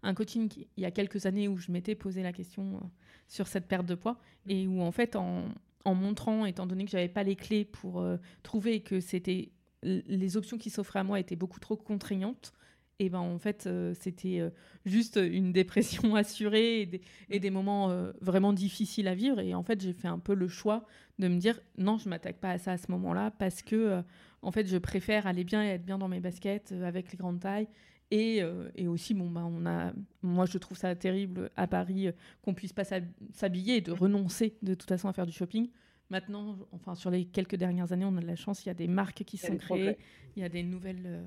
un, 0.04 0.14
coaching 0.14 0.50
il 0.78 0.84
y 0.84 0.86
a 0.86 0.92
quelques 0.92 1.26
années 1.26 1.48
où 1.48 1.58
je 1.58 1.72
m'étais 1.72 1.96
posé 1.96 2.24
la 2.24 2.34
question 2.34 2.76
euh, 2.76 2.88
sur 3.28 3.48
cette 3.48 3.68
perte 3.68 3.86
de 3.86 3.96
poids 3.96 4.18
mm. 4.46 4.52
et 4.52 4.68
où 4.68 4.82
en 4.82 4.92
fait, 4.92 5.16
en, 5.16 5.46
en 5.86 5.94
montrant, 5.94 6.46
étant 6.46 6.68
donné 6.68 6.86
que 6.86 6.92
j'avais 6.92 7.10
pas 7.10 7.24
les 7.24 7.36
clés 7.36 7.66
pour 7.66 8.02
euh, 8.02 8.18
trouver 8.44 8.82
que 8.82 9.00
c'était 9.00 9.52
les 9.84 10.38
options 10.38 10.58
qui 10.58 10.72
s'offraient 10.72 11.00
à 11.00 11.04
moi 11.04 11.20
étaient 11.20 11.36
beaucoup 11.36 11.60
trop 11.60 11.78
contraignantes, 11.78 12.52
et 13.00 13.10
ben 13.10 13.20
en 13.20 13.38
fait 13.38 13.70
c'était 14.00 14.42
juste 14.86 15.20
une 15.22 15.52
dépression 15.52 16.16
assurée 16.16 16.90
et 17.30 17.40
des, 17.40 17.50
moments 17.50 18.12
vraiment 18.22 18.54
difficiles 18.54 19.08
à 19.08 19.16
vivre. 19.16 19.40
Et 19.40 19.54
en 19.54 19.64
fait 19.64 19.82
j'ai 19.82 19.94
fait 19.94 20.08
un 20.08 20.20
peu 20.20 20.34
le 20.34 20.48
choix 20.48 20.86
de 21.20 21.28
me 21.28 21.38
dire 21.38 21.60
non 21.78 21.98
je 21.98 22.10
m'attaque 22.10 22.38
pas 22.38 22.52
à 22.52 22.58
ça 22.58 22.72
à 22.74 22.78
ce 22.78 22.92
moment-là 22.92 23.32
parce 23.32 23.62
que 23.62 24.02
en 24.42 24.52
fait 24.52 24.68
je 24.68 24.78
préfère 24.78 25.28
aller 25.28 25.44
bien 25.44 25.64
et 25.64 25.68
être 25.68 25.86
bien 25.86 25.98
dans 25.98 26.08
mes 26.08 26.20
baskets 26.20 26.72
avec 26.84 27.12
les 27.12 27.18
grandes 27.18 27.40
tailles. 27.40 27.68
Et, 28.10 28.42
et 28.76 28.88
aussi 28.88 29.14
bon 29.14 29.30
bah 29.30 29.46
on 29.46 29.66
a 29.66 29.92
moi 30.24 30.46
je 30.46 30.58
trouve 30.58 30.78
ça 30.78 30.96
terrible 30.96 31.52
à 31.56 31.68
Paris 31.68 32.10
qu'on 32.42 32.54
puisse 32.54 32.74
pas 32.74 32.86
s'habiller 33.34 33.76
et 33.76 33.82
de 33.82 33.92
renoncer 33.92 34.56
de 34.62 34.74
toute 34.74 34.90
façon 34.90 35.08
à 35.08 35.14
faire 35.14 35.26
du 35.26 35.34
shopping. 35.34 35.70
Maintenant, 36.10 36.58
enfin, 36.72 36.96
sur 36.96 37.12
les 37.12 37.26
quelques 37.26 37.56
dernières 37.56 37.92
années, 37.92 38.06
on 38.06 38.16
a 38.16 38.22
de 38.22 38.28
la 38.28 38.38
chance. 38.38 38.64
Il 38.66 38.68
y 38.68 38.72
a 38.72 38.74
des 38.76 38.88
marques 38.88 39.24
qui 39.26 39.38
sont 39.38 39.58
créées, 39.58 39.98
il 40.36 40.42
y 40.42 40.46
a 40.46 40.50
des 40.50 40.64
nouvelles, 40.64 41.26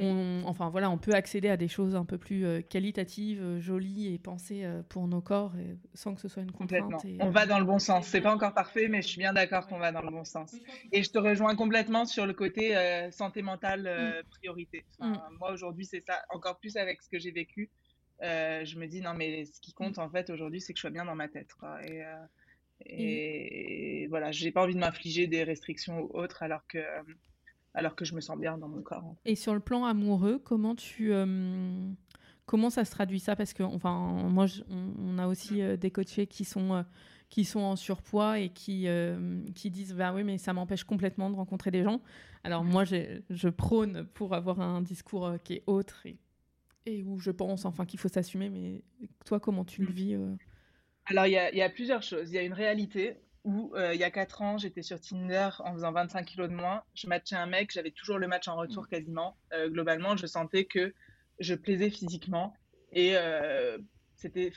on, 0.00 0.42
enfin 0.46 0.70
voilà, 0.70 0.90
on 0.90 0.98
peut 0.98 1.12
accéder 1.12 1.48
à 1.48 1.56
des 1.56 1.68
choses 1.68 1.94
un 1.94 2.04
peu 2.04 2.18
plus 2.18 2.44
euh, 2.44 2.60
qualitatives, 2.60 3.40
euh, 3.42 3.60
jolies 3.60 4.12
et 4.12 4.18
pensées 4.18 4.64
euh, 4.64 4.82
pour 4.88 5.06
nos 5.06 5.20
corps 5.20 5.52
sans 5.94 6.14
que 6.14 6.20
ce 6.20 6.28
soit 6.28 6.42
une 6.42 6.52
contrainte. 6.52 7.06
on 7.20 7.30
va 7.30 7.46
dans 7.46 7.58
le 7.58 7.64
bon 7.64 7.78
sens. 7.78 8.06
C'est 8.06 8.20
pas 8.20 8.34
encore 8.34 8.54
parfait, 8.54 8.88
mais 8.88 9.02
je 9.02 9.08
suis 9.08 9.18
bien 9.18 9.32
d'accord 9.32 9.66
qu'on 9.66 9.78
va 9.78 9.92
dans 9.92 10.02
le 10.02 10.10
bon 10.10 10.24
sens. 10.24 10.54
Et 10.92 11.02
je 11.02 11.10
te 11.10 11.18
rejoins 11.18 11.54
complètement 11.54 12.06
sur 12.06 12.26
le 12.26 12.32
côté 12.32 12.74
santé 13.12 13.42
mentale 13.42 14.22
mm. 14.24 14.28
priorité. 14.30 14.84
Mm. 14.98 15.14
Moi 15.38 15.52
aujourd'hui, 15.52 15.84
c'est 15.84 16.04
ça. 16.04 16.22
Encore 16.30 16.58
plus 16.58 16.76
avec 16.76 17.02
ce 17.02 17.08
que 17.08 17.18
j'ai 17.18 17.30
vécu, 17.30 17.70
je 18.20 18.78
me 18.78 18.86
dis 18.86 19.00
non 19.00 19.14
mais 19.14 19.44
ce 19.44 19.60
qui 19.60 19.72
compte 19.72 19.98
en 19.98 20.10
fait 20.10 20.30
aujourd'hui, 20.30 20.60
c'est 20.60 20.72
que 20.72 20.78
je 20.78 20.82
sois 20.82 20.90
bien 20.90 21.04
dans 21.04 21.14
ma 21.14 21.28
tête. 21.28 21.50
Et, 21.86 22.02
et, 22.86 24.06
voilà, 24.08 24.32
j'ai 24.32 24.50
pas 24.50 24.62
envie 24.62 24.74
de 24.74 24.80
m'infliger 24.80 25.28
des 25.28 25.44
restrictions 25.44 26.00
ou 26.00 26.10
autres 26.18 26.42
alors 26.42 26.66
que 26.66 26.78
alors 27.74 27.96
que 27.96 28.04
je 28.04 28.14
me 28.14 28.20
sens 28.20 28.38
bien 28.38 28.56
dans 28.56 28.68
mon 28.68 28.82
corps. 28.82 29.16
Et 29.24 29.34
sur 29.34 29.52
le 29.52 29.60
plan 29.60 29.84
amoureux, 29.84 30.40
comment 30.42 30.74
tu 30.74 31.12
euh, 31.12 31.90
comment 32.46 32.70
ça 32.70 32.84
se 32.84 32.90
traduit 32.90 33.20
ça? 33.20 33.36
Parce 33.36 33.52
que 33.52 33.62
enfin, 33.62 34.12
moi, 34.30 34.46
on, 34.70 35.18
a 35.18 35.26
aussi 35.26 35.60
euh, 35.60 35.76
des 35.76 35.90
coachés 35.90 36.26
qui 36.26 36.44
sont 36.44 36.74
euh, 36.74 36.82
qui 37.28 37.44
sont 37.44 37.60
en 37.60 37.76
surpoids 37.76 38.38
et 38.38 38.50
qui 38.50 38.86
qui 39.54 39.70
disent 39.70 39.94
bah 39.94 40.12
oui, 40.14 40.22
mais 40.22 40.38
ça 40.38 40.52
m'empêche 40.52 40.84
complètement 40.84 41.30
de 41.30 41.36
rencontrer 41.36 41.70
des 41.70 41.82
gens. 41.82 42.00
Alors 42.44 42.62
moi, 42.62 42.84
je 42.84 43.48
prône 43.48 44.06
pour 44.14 44.34
avoir 44.34 44.60
un 44.60 44.80
discours 44.80 45.32
qui 45.42 45.54
est 45.54 45.62
autre 45.66 46.06
et, 46.06 46.18
et 46.86 47.02
où 47.02 47.18
je 47.18 47.32
pense 47.32 47.64
enfin 47.64 47.86
qu'il 47.86 47.98
faut 47.98 48.08
s'assumer. 48.08 48.50
Mais 48.50 48.84
toi, 49.26 49.40
comment 49.40 49.64
tu 49.64 49.82
le 49.82 49.88
mm. 49.88 49.92
vis 49.92 50.16
alors, 51.06 51.26
il 51.26 51.32
y, 51.32 51.56
y, 51.58 51.60
a 51.60 51.68
plusieurs 51.68 52.02
choses. 52.02 52.30
Il 52.30 52.34
y 52.34 52.38
a 52.38 52.42
une 52.42 52.54
réalité 52.54 53.18
où 53.44 53.72
euh, 53.76 53.94
il 53.94 54.00
y 54.00 54.04
a 54.04 54.10
4 54.10 54.42
ans, 54.42 54.58
j'étais 54.58 54.82
sur 54.82 55.00
Tinder 55.00 55.50
en 55.60 55.74
faisant 55.74 55.92
25 55.92 56.24
kilos 56.24 56.48
de 56.48 56.54
moins. 56.54 56.82
Je 56.94 57.06
matchais 57.06 57.36
un 57.36 57.46
mec, 57.46 57.70
j'avais 57.70 57.90
toujours 57.90 58.18
le 58.18 58.26
match 58.26 58.48
en 58.48 58.56
retour 58.56 58.88
quasiment. 58.88 59.36
Euh, 59.52 59.68
globalement, 59.68 60.16
je 60.16 60.26
sentais 60.26 60.64
que 60.64 60.94
je 61.38 61.54
plaisais 61.54 61.90
physiquement 61.90 62.54
et 62.92 63.16
euh, 63.16 63.78
c'était 64.16 64.50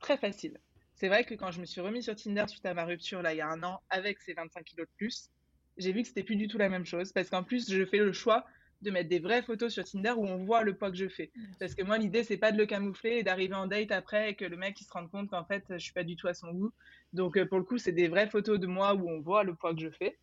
très 0.00 0.16
facile. 0.16 0.58
C'est 0.94 1.08
vrai 1.08 1.24
que 1.24 1.34
quand 1.34 1.50
je 1.50 1.60
me 1.60 1.66
suis 1.66 1.80
remis 1.80 2.02
sur 2.02 2.14
Tinder 2.14 2.44
suite 2.46 2.64
à 2.66 2.74
ma 2.74 2.84
rupture 2.84 3.22
là 3.22 3.32
il 3.34 3.38
y 3.38 3.40
a 3.40 3.48
un 3.48 3.62
an 3.62 3.80
avec 3.90 4.20
ces 4.20 4.34
25 4.34 4.64
kilos 4.64 4.86
de 4.86 4.92
plus, 4.96 5.30
j'ai 5.76 5.92
vu 5.92 6.02
que 6.02 6.08
c'était 6.08 6.22
plus 6.22 6.36
du 6.36 6.48
tout 6.48 6.58
la 6.58 6.68
même 6.68 6.86
chose 6.86 7.12
parce 7.12 7.28
qu'en 7.28 7.42
plus 7.42 7.70
je 7.70 7.84
fais 7.84 7.98
le 7.98 8.12
choix 8.12 8.46
de 8.82 8.90
mettre 8.90 9.08
des 9.08 9.18
vraies 9.18 9.42
photos 9.42 9.72
sur 9.72 9.84
Tinder 9.84 10.14
où 10.16 10.26
on 10.26 10.44
voit 10.44 10.62
le 10.62 10.74
poids 10.74 10.90
que 10.90 10.96
je 10.96 11.08
fais. 11.08 11.30
Parce 11.58 11.74
que 11.74 11.82
moi, 11.82 11.98
l'idée, 11.98 12.24
c'est 12.24 12.36
pas 12.36 12.52
de 12.52 12.58
le 12.58 12.66
camoufler 12.66 13.18
et 13.18 13.22
d'arriver 13.22 13.54
en 13.54 13.66
date 13.66 13.92
après 13.92 14.30
et 14.30 14.34
que 14.34 14.44
le 14.44 14.56
mec 14.56 14.80
il 14.80 14.84
se 14.84 14.92
rende 14.92 15.10
compte 15.10 15.28
qu'en 15.28 15.44
fait, 15.44 15.64
je 15.70 15.78
suis 15.78 15.92
pas 15.92 16.04
du 16.04 16.16
tout 16.16 16.28
à 16.28 16.34
son 16.34 16.52
goût. 16.52 16.72
Donc, 17.12 17.36
euh, 17.36 17.46
pour 17.46 17.58
le 17.58 17.64
coup, 17.64 17.78
c'est 17.78 17.92
des 17.92 18.08
vraies 18.08 18.28
photos 18.28 18.58
de 18.58 18.66
moi 18.66 18.94
où 18.94 19.08
on 19.08 19.20
voit 19.20 19.44
le 19.44 19.54
poids 19.54 19.74
que 19.74 19.80
je 19.80 19.90
fais. 19.90 20.18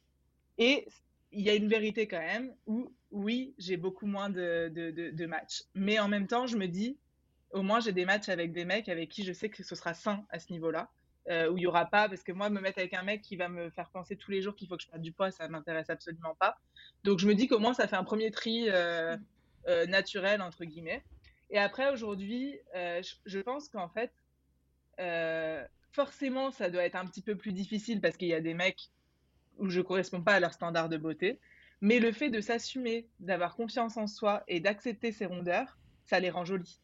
Et 0.58 0.88
il 1.32 1.42
y 1.42 1.50
a 1.50 1.56
une 1.56 1.68
vérité 1.68 2.08
quand 2.08 2.20
même 2.20 2.54
où, 2.66 2.92
oui, 3.12 3.54
j'ai 3.58 3.78
beaucoup 3.78 4.06
moins 4.06 4.30
de, 4.30 4.70
de, 4.70 5.12
de, 5.12 5.26
matchs. 5.26 5.64
Mais 5.76 6.00
en 6.00 6.08
même 6.08 6.28
temps, 6.28 6.48
je 6.48 6.58
me 6.58 6.68
dis, 6.68 6.98
au 7.52 7.62
moins, 7.62 7.80
j'ai 7.80 7.92
des 7.92 8.06
matchs 8.06 8.30
avec 8.30 8.54
des 8.54 8.66
mecs 8.66 8.90
avec 8.90 9.10
qui 9.10 9.24
je 9.24 9.34
sais 9.34 9.50
que 9.50 9.64
ce 9.64 9.76
sera 9.76 9.94
sain 9.94 10.26
à 10.30 10.40
ce 10.40 10.52
niveau-là. 10.52 10.90
Euh, 11.30 11.50
où 11.50 11.58
il 11.58 11.64
y 11.64 11.68
aura 11.68 11.86
pas, 11.86 12.08
parce 12.08 12.24
que 12.24 12.32
moi, 12.32 12.50
me 12.50 12.62
mettre 12.62 12.80
avec 12.80 12.94
un 12.94 13.04
mec 13.04 13.22
qui 13.22 13.36
va 13.36 13.50
me 13.50 13.70
faire 13.70 13.90
penser 13.90 14.16
tous 14.16 14.32
les 14.32 14.42
jours 14.42 14.56
qu'il 14.56 14.70
faut 14.70 14.78
que 14.78 14.84
je 14.84 14.88
perde 14.88 15.02
du 15.02 15.12
poids, 15.12 15.30
ça 15.30 15.50
m'intéresse 15.50 15.90
absolument 15.90 16.36
pas. 16.36 16.58
Donc 17.04 17.20
je 17.20 17.28
me 17.28 17.36
dis 17.36 17.50
qu'au 17.50 17.60
moins 17.60 17.74
ça 17.74 17.86
fait 17.86 17.98
un 17.98 18.06
premier 18.06 18.32
tri 18.32 18.68
euh, 18.70 19.18
euh, 19.68 19.86
naturel, 19.88 20.42
entre 20.42 20.64
guillemets. 20.64 21.04
Et 21.50 21.58
après, 21.58 21.92
aujourd'hui, 21.92 22.58
je, 22.74 23.40
pense 23.40 23.68
qu'en 23.68 23.90
fait, 23.90 24.12
forcément, 25.92 26.50
ça 26.52 26.70
doit 26.70 26.84
être 26.84 26.96
un 26.96 27.06
petit 27.06 27.22
peu 27.22 27.36
plus 27.36 27.52
difficile 27.52 28.00
parce 28.00 28.16
qu'il 28.16 28.30
y 28.30 28.34
a 28.34 28.42
des 28.42 28.54
mecs 28.54 28.90
où 29.58 29.70
je 29.70 29.82
corresponds 29.82 30.22
pas 30.22 30.36
à 30.36 30.40
leur 30.40 30.54
standard 30.54 30.88
de 30.88 30.98
beauté. 30.98 31.40
Mais 31.82 32.00
le 32.00 32.14
fait 32.14 32.30
de 32.30 32.40
s'assumer, 32.40 33.06
d'avoir 33.20 33.56
confiance 33.56 33.98
en 33.98 34.08
soi 34.08 34.44
et 34.48 34.62
d'accepter 34.62 35.12
ses 35.12 35.26
rondeurs, 35.26 35.78
ça 36.06 36.22
les 36.22 36.30
rend 36.30 36.46
jolies. 36.46 36.80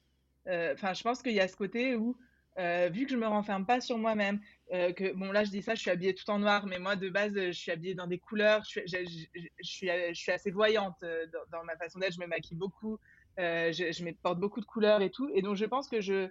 Enfin, 0.48 0.94
je 0.94 1.04
pense 1.04 1.22
qu'il 1.22 1.34
y 1.34 1.40
a 1.40 1.48
ce 1.48 1.56
côté 1.56 1.96
où, 1.96 2.18
euh, 2.60 2.90
vu 2.92 3.06
que 3.06 3.12
je 3.12 3.18
me 3.18 3.28
renferme 3.28 3.66
pas 3.66 3.82
sur 3.82 3.98
moi-même, 3.98 4.40
euh, 4.72 4.92
que 4.94 5.14
bon 5.14 5.32
là 5.32 5.44
je 5.44 5.50
dis 5.50 5.62
ça, 5.62 5.76
je 5.76 5.82
suis 5.82 5.90
habillée 5.90 6.14
tout 6.14 6.30
en 6.30 6.40
noir, 6.40 6.66
mais 6.66 6.80
moi 6.80 6.96
de 6.96 7.10
base 7.10 7.34
je 7.34 7.52
suis 7.52 7.72
habillée 7.72 7.96
dans 7.96 8.08
des 8.08 8.20
couleurs, 8.20 8.64
je 8.64 8.70
suis, 8.70 8.82
je, 8.88 9.38
je 9.62 10.14
suis, 10.14 10.32
assez 10.32 10.52
voyante 10.52 11.04
dans, 11.52 11.64
ma 11.64 11.76
façon 11.78 12.00
d'être, 12.00 12.14
je 12.14 12.20
me 12.20 12.28
maquille 12.28 12.58
beaucoup, 12.58 13.00
je, 13.38 13.72
je 13.92 14.12
porte 14.22 14.40
beaucoup 14.40 14.62
de 14.62 14.66
couleurs 14.66 15.02
et 15.02 15.10
tout, 15.10 15.30
et 15.34 15.42
donc 15.42 15.56
je 15.56 15.66
pense 15.66 15.88
que 15.88 16.02
je, 16.02 16.30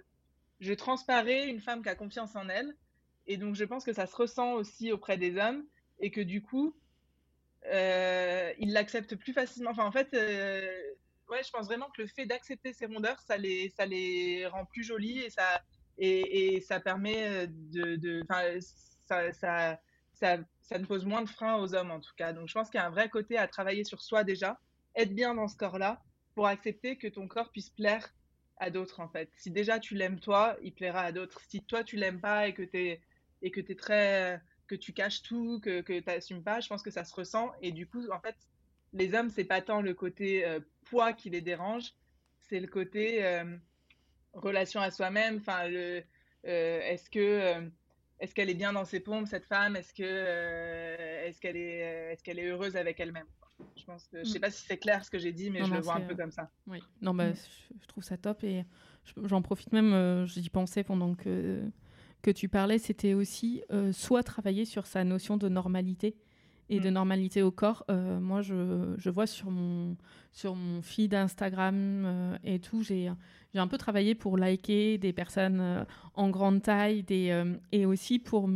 je 0.59 0.73
transparais 0.73 1.47
une 1.47 1.59
femme 1.59 1.83
qui 1.83 1.89
a 1.89 1.95
confiance 1.95 2.35
en 2.35 2.47
elle, 2.49 2.75
et 3.27 3.37
donc 3.37 3.55
je 3.55 3.65
pense 3.65 3.83
que 3.83 3.93
ça 3.93 4.05
se 4.05 4.15
ressent 4.15 4.53
aussi 4.53 4.91
auprès 4.91 5.17
des 5.17 5.37
hommes, 5.37 5.65
et 5.99 6.11
que 6.11 6.21
du 6.21 6.41
coup 6.41 6.75
euh, 7.67 8.53
ils 8.59 8.73
l'acceptent 8.73 9.15
plus 9.15 9.33
facilement. 9.33 9.71
Enfin, 9.71 9.85
en 9.85 9.91
fait, 9.91 10.13
euh, 10.13 10.91
ouais, 11.29 11.43
je 11.43 11.51
pense 11.51 11.65
vraiment 11.65 11.89
que 11.95 12.01
le 12.01 12.07
fait 12.07 12.25
d'accepter 12.25 12.73
ces 12.73 12.85
rondeurs, 12.85 13.19
ça 13.21 13.37
les, 13.37 13.69
ça 13.69 13.85
les 13.85 14.45
rend 14.47 14.65
plus 14.65 14.83
jolies 14.83 15.19
et 15.19 15.29
ça, 15.29 15.61
et, 15.97 16.61
ça 16.61 16.79
permet 16.79 17.27
euh, 17.27 17.47
de, 17.49 17.95
de 17.95 18.23
ça, 19.07 19.31
ça, 19.33 19.79
ça, 20.13 20.37
ça, 20.61 20.79
ne 20.79 20.85
pose 20.85 21.05
moins 21.05 21.21
de 21.21 21.29
freins 21.29 21.57
aux 21.57 21.75
hommes 21.75 21.91
en 21.91 21.99
tout 21.99 22.13
cas. 22.17 22.33
Donc, 22.33 22.47
je 22.47 22.53
pense 22.53 22.69
qu'il 22.69 22.79
y 22.79 22.83
a 22.83 22.87
un 22.87 22.91
vrai 22.91 23.09
côté 23.09 23.37
à 23.37 23.47
travailler 23.47 23.83
sur 23.83 24.01
soi 24.01 24.23
déjà, 24.23 24.59
être 24.95 25.13
bien 25.13 25.35
dans 25.35 25.47
ce 25.47 25.55
corps-là 25.55 26.01
pour 26.35 26.47
accepter 26.47 26.97
que 26.97 27.07
ton 27.07 27.27
corps 27.27 27.51
puisse 27.51 27.69
plaire 27.69 28.13
à 28.57 28.69
d'autres 28.69 28.99
en 28.99 29.09
fait. 29.09 29.29
Si 29.35 29.51
déjà 29.51 29.79
tu 29.79 29.95
l'aimes 29.95 30.19
toi, 30.19 30.57
il 30.63 30.73
plaira 30.73 31.01
à 31.01 31.11
d'autres. 31.11 31.41
Si 31.47 31.63
toi 31.63 31.83
tu 31.83 31.95
l'aimes 31.97 32.21
pas 32.21 32.47
et 32.47 32.53
que 32.53 32.63
tu 32.63 32.99
et 33.41 33.51
que 33.51 33.73
très 33.73 34.41
que 34.67 34.75
tu 34.75 34.93
caches 34.93 35.21
tout, 35.21 35.59
que, 35.61 35.81
que 35.81 35.99
tu 35.99 36.05
n'assumes 36.05 36.43
pas, 36.43 36.59
je 36.59 36.69
pense 36.69 36.81
que 36.81 36.91
ça 36.91 37.03
se 37.03 37.13
ressent. 37.13 37.51
Et 37.61 37.71
du 37.71 37.87
coup, 37.87 38.09
en 38.11 38.19
fait, 38.19 38.35
les 38.93 39.13
hommes, 39.13 39.29
c'est 39.29 39.43
pas 39.43 39.61
tant 39.61 39.81
le 39.81 39.93
côté 39.93 40.45
euh, 40.45 40.59
poids 40.85 41.13
qui 41.13 41.29
les 41.29 41.41
dérange, 41.41 41.93
c'est 42.39 42.59
le 42.59 42.67
côté 42.67 43.25
euh, 43.25 43.57
relation 44.33 44.81
à 44.81 44.91
soi-même. 44.91 45.37
Enfin, 45.37 45.67
le, 45.67 46.03
euh, 46.45 46.81
est-ce 46.81 47.09
que 47.09 47.69
est-ce 48.19 48.33
qu'elle 48.33 48.49
est 48.49 48.55
bien 48.55 48.73
dans 48.73 48.85
ses 48.85 48.99
pompes 48.99 49.27
cette 49.27 49.45
femme? 49.45 49.75
Est-ce 49.75 49.93
que 49.93 50.03
est-ce 51.27 51.39
qu'elle 51.39 51.57
est 51.57 52.11
est-ce 52.11 52.23
qu'elle 52.23 52.39
est 52.39 52.47
heureuse 52.47 52.75
avec 52.75 52.99
elle-même? 52.99 53.27
Je 53.77 53.85
pense 53.85 54.07
que 54.07 54.19
je 54.19 54.29
sais 54.29 54.39
mm. 54.39 54.41
pas 54.41 54.51
si 54.51 54.65
c'est 54.65 54.77
clair 54.77 55.05
ce 55.05 55.11
que 55.11 55.19
j'ai 55.19 55.31
dit, 55.31 55.49
mais 55.49 55.63
je 55.63 55.73
le 55.73 55.79
vois 55.79 55.95
un 55.95 56.01
peu 56.01 56.15
comme 56.15 56.31
ça. 56.31 56.49
Oui. 56.67 56.79
Non, 57.01 57.13
bah, 57.13 57.29
mm. 57.29 57.35
je, 57.81 57.87
trouve 57.87 58.03
ça 58.03 58.17
top 58.17 58.43
et 58.43 58.65
j'en 59.23 59.41
profite 59.41 59.71
même. 59.71 60.25
J'y 60.25 60.49
pensais 60.49 60.83
pendant 60.83 61.15
que 61.15 61.63
que 62.23 62.31
tu 62.31 62.49
parlais, 62.49 62.79
c'était 62.79 63.13
aussi 63.13 63.61
euh, 63.71 63.91
soit 63.91 64.23
travailler 64.23 64.65
sur 64.65 64.87
sa 64.87 65.03
notion 65.03 65.37
de 65.37 65.49
normalité 65.49 66.15
et 66.69 66.79
de 66.79 66.89
mm. 66.89 66.93
normalité 66.93 67.41
au 67.41 67.51
corps. 67.51 67.83
Euh, 67.89 68.19
moi, 68.19 68.41
je, 68.41 68.93
je, 68.97 69.09
vois 69.09 69.27
sur 69.27 69.51
mon, 69.51 69.95
sur 70.31 70.55
mon 70.55 70.81
feed 70.81 71.13
Instagram 71.13 72.03
euh, 72.05 72.37
et 72.43 72.59
tout, 72.59 72.83
j'ai 72.83 73.11
un 73.55 73.67
peu 73.67 73.77
travaillé 73.77 74.15
pour 74.15 74.37
liker 74.37 74.97
des 74.97 75.13
personnes 75.13 75.85
en 76.15 76.29
grande 76.29 76.61
taille 76.61 77.03
des, 77.03 77.43
et 77.71 77.85
aussi 77.85 78.19
pour 78.19 78.49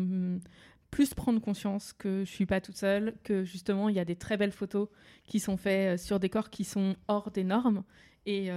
plus 0.90 1.14
prendre 1.14 1.40
conscience 1.40 1.94
que 1.94 2.24
je 2.26 2.32
suis 2.32 2.46
pas 2.46 2.62
toute 2.62 2.78
seule, 2.78 3.14
que 3.24 3.44
justement, 3.44 3.90
il 3.90 3.96
y 3.96 4.00
a 4.00 4.06
des 4.06 4.16
très 4.16 4.38
belles 4.38 4.52
photos 4.52 4.88
qui 5.28 5.40
sont 5.40 5.58
faites 5.58 6.00
sur 6.00 6.20
des 6.20 6.30
corps 6.30 6.50
qui 6.50 6.64
sont 6.64 6.96
hors 7.08 7.30
des 7.30 7.44
normes. 7.44 7.84
Et, 8.26 8.48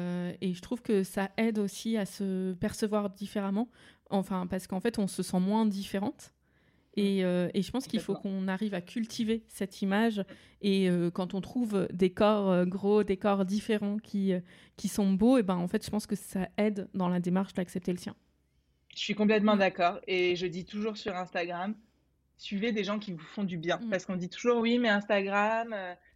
et, 0.41 0.55
je 0.55 0.63
trouve 0.63 0.81
que 0.81 1.03
ça 1.03 1.31
aide 1.37 1.59
aussi 1.59 1.97
à 1.97 2.07
se 2.07 2.55
percevoir 2.55 3.11
différemment. 3.11 3.69
Enfin, 4.09 4.47
parce 4.47 4.67
qu'en 4.67 4.81
fait, 4.81 4.99
on 4.99 5.07
se 5.07 5.23
sent 5.23 5.41
moins 5.41 5.67
différente. 5.67 6.33
Et, 6.95 7.25
euh, 7.25 7.49
et 7.55 7.63
je 7.63 7.71
pense 7.71 7.87
qu'il 7.87 8.01
faut 8.01 8.15
qu'on 8.15 8.49
arrive 8.49 8.75
à 8.75 8.81
cultiver 8.81 9.45
cette 9.49 9.81
image. 9.83 10.25
Et 10.61 10.91
euh, 10.91 11.11
quand 11.11 11.35
on 11.35 11.41
trouve 11.41 11.87
des 11.93 12.13
corps 12.13 12.51
euh, 12.51 12.65
gros, 12.65 13.05
des 13.05 13.17
corps 13.17 13.45
différents 13.45 13.99
qui, 13.99 14.33
qui 14.77 14.89
sont 14.89 15.13
beaux, 15.13 15.39
et 15.39 15.43
ben 15.43 15.57
en 15.57 15.69
fait, 15.69 15.85
je 15.85 15.91
pense 15.91 16.07
que 16.07 16.17
ça 16.17 16.49
aide 16.57 16.89
dans 16.95 17.09
la 17.09 17.21
démarche 17.21 17.55
d'accepter 17.55 17.93
le 17.93 17.99
sien. 17.99 18.17
Je 18.95 19.01
suis 19.01 19.15
complètement 19.15 19.57
d'accord. 19.57 20.01
Et 20.09 20.35
je 20.35 20.47
dis 20.47 20.65
toujours 20.65 20.97
sur 20.97 21.15
Instagram, 21.15 21.77
suivez 22.37 22.73
des 22.73 22.83
gens 22.83 22.99
qui 22.99 23.13
vous 23.13 23.19
font 23.19 23.45
du 23.45 23.57
bien. 23.57 23.79
Mm. 23.79 23.91
Parce 23.91 24.05
qu'on 24.05 24.17
dit 24.17 24.29
toujours, 24.29 24.59
oui, 24.59 24.79
mais 24.79 24.89
Instagram, 24.89 25.75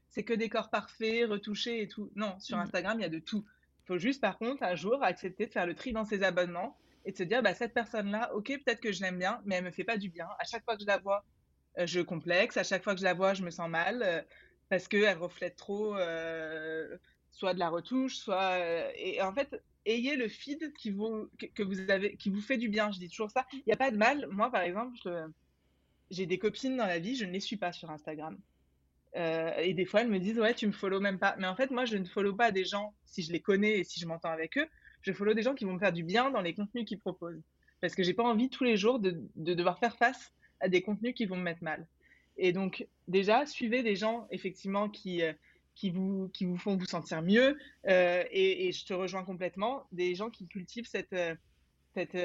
c'est 0.09 0.25
que 0.25 0.35
des 0.35 0.49
corps 0.49 0.70
parfaits, 0.70 1.29
retouchés 1.29 1.83
et 1.83 1.89
tout. 1.89 2.11
Non, 2.16 2.35
sur 2.41 2.57
mm. 2.57 2.62
Instagram, 2.62 2.99
il 2.99 3.03
y 3.03 3.07
a 3.07 3.11
de 3.11 3.20
tout. 3.20 3.45
Il 3.85 3.87
faut 3.87 3.99
juste, 3.99 4.20
par 4.20 4.39
contre, 4.39 4.64
un 4.64 4.75
jour, 4.75 5.05
accepter 5.05 5.47
de 5.47 5.53
faire 5.53 5.66
le 5.66 5.75
tri 5.75 5.93
dans 5.93 6.05
ses 6.05 6.25
abonnements 6.25 6.77
et 7.05 7.12
de 7.12 7.16
se 7.16 7.22
dire, 7.22 7.42
bah, 7.42 7.55
cette 7.55 7.74
personne-là, 7.74 8.34
ok, 8.34 8.46
peut-être 8.64 8.80
que 8.80 8.92
je 8.92 9.02
l'aime 9.02 9.18
bien, 9.18 9.40
mais 9.44 9.57
elle 9.57 9.64
me 9.64 9.70
fait 9.70 9.84
pas 9.84 9.98
du 9.98 10.09
bien. 10.09 10.26
À 10.38 10.44
chaque 10.44 10.64
fois 10.64 10.76
que 10.76 10.82
je 10.82 10.86
la 10.86 10.98
vois, 10.98 11.24
euh, 11.78 11.86
je 11.86 12.00
complexe. 12.00 12.57
À 12.57 12.64
chaque 12.64 12.82
fois 12.82 12.94
que 12.94 13.00
je 13.00 13.05
la 13.05 13.14
vois, 13.14 13.34
je 13.34 13.42
me 13.42 13.50
sens 13.50 13.68
mal 13.68 14.02
euh, 14.02 14.22
parce 14.68 14.88
qu'elle 14.88 15.18
reflète 15.18 15.57
trop 15.57 15.96
euh, 15.96 16.96
soit 17.30 17.55
de 17.55 17.59
la 17.59 17.68
retouche, 17.68 18.16
soit. 18.16 18.59
et 18.96 19.20
en 19.20 19.34
fait, 19.34 19.61
ayez 19.86 20.16
le 20.16 20.28
feed 20.28 20.72
qui 20.74 20.90
vous, 20.90 21.28
que, 21.55 21.62
vous 21.62 21.90
avez, 21.90 22.16
qui 22.16 22.30
vous 22.30 22.40
fait 22.40 22.59
du 22.59 22.68
bien. 22.68 22.90
Je 22.90 22.98
dis 22.98 23.09
toujours 23.09 23.30
ça. 23.30 23.44
Il 23.52 23.62
n'y 23.66 23.72
a 23.72 23.76
pas 23.76 23.90
de 23.90 23.96
mal. 23.96 24.26
Moi, 24.30 24.50
par 24.50 24.62
exemple, 24.62 24.96
j'ai 26.11 26.26
des 26.26 26.38
copines 26.38 26.76
dans 26.76 26.86
la 26.86 26.98
vie, 26.98 27.16
je 27.16 27.24
ne 27.24 27.32
les 27.32 27.40
suis 27.40 27.57
pas 27.57 27.72
sur 27.72 27.90
Instagram. 27.90 28.38
et 29.14 29.74
des 29.74 29.84
fois, 29.84 30.02
elles 30.02 30.09
me 30.09 30.20
disent, 30.20 30.38
ouais, 30.38 30.55
tu 30.55 30.66
me 30.66 30.72
follow 30.72 31.00
même 31.00 31.18
pas. 31.18 31.34
Mais 31.38 31.48
en 31.48 31.57
fait, 31.57 31.70
moi, 31.70 31.84
je 31.84 31.96
ne 31.96 32.05
follow 32.05 32.34
pas 32.34 32.52
des 32.52 32.64
gens 32.64 32.94
si 33.05 33.22
je 33.22 33.32
les 33.32 33.40
connais 33.40 33.80
et 33.80 33.84
si 33.84 34.00
je 34.00 34.07
m'entends 34.07 34.30
avec 34.30 34.57
eux 34.57 34.68
je 35.05 35.12
follow 35.12 35.34
des 35.34 35.42
gens 35.42 35.55
qui 35.55 35.64
vont 35.64 35.74
me 35.74 35.78
faire 35.78 35.92
du 35.92 36.02
bien 36.02 36.30
dans 36.30 36.40
les 36.40 36.55
contenus 36.55 36.86
qu'ils 36.86 36.98
proposent. 36.98 37.42
Parce 37.80 37.94
que 37.94 38.02
j'ai 38.02 38.14
pas 38.14 38.22
envie 38.22 38.48
tous 38.48 38.64
les 38.64 38.76
jours 38.76 38.98
de, 38.98 39.20
devoir 39.36 39.78
faire 39.78 39.96
face 39.96 40.32
à 40.61 40.68
des 40.68 40.82
contenus 40.82 41.14
qui 41.14 41.26
vont 41.26 41.36
me 41.36 41.42
mettre 41.42 41.62
mal. 41.62 41.86
Et 42.38 42.52
donc, 42.52 42.86
déjà, 43.07 43.44
suivez 43.44 43.82
des 43.82 43.96
gens, 43.96 44.26
effectivement, 44.30 44.88
qui, 44.88 45.22
euh, 45.22 45.34
qui, 45.74 45.90
vous, 45.90 46.30
qui 46.32 46.46
vous 46.46 46.57
font 46.57 46.76
vous 46.76 46.86
sentir 46.86 47.20
mieux. 47.20 47.59
Euh, 47.86 48.24
et, 48.30 48.72
je 48.72 48.86
te 48.86 48.94
rejoins 48.94 49.24
complètement. 49.24 49.86
Des 49.92 50.14
gens 50.14 50.30
qui 50.30 50.48
cultivent 50.48 50.88
cette, 50.88 51.12
euh, 51.12 51.34
cette, 51.94 52.16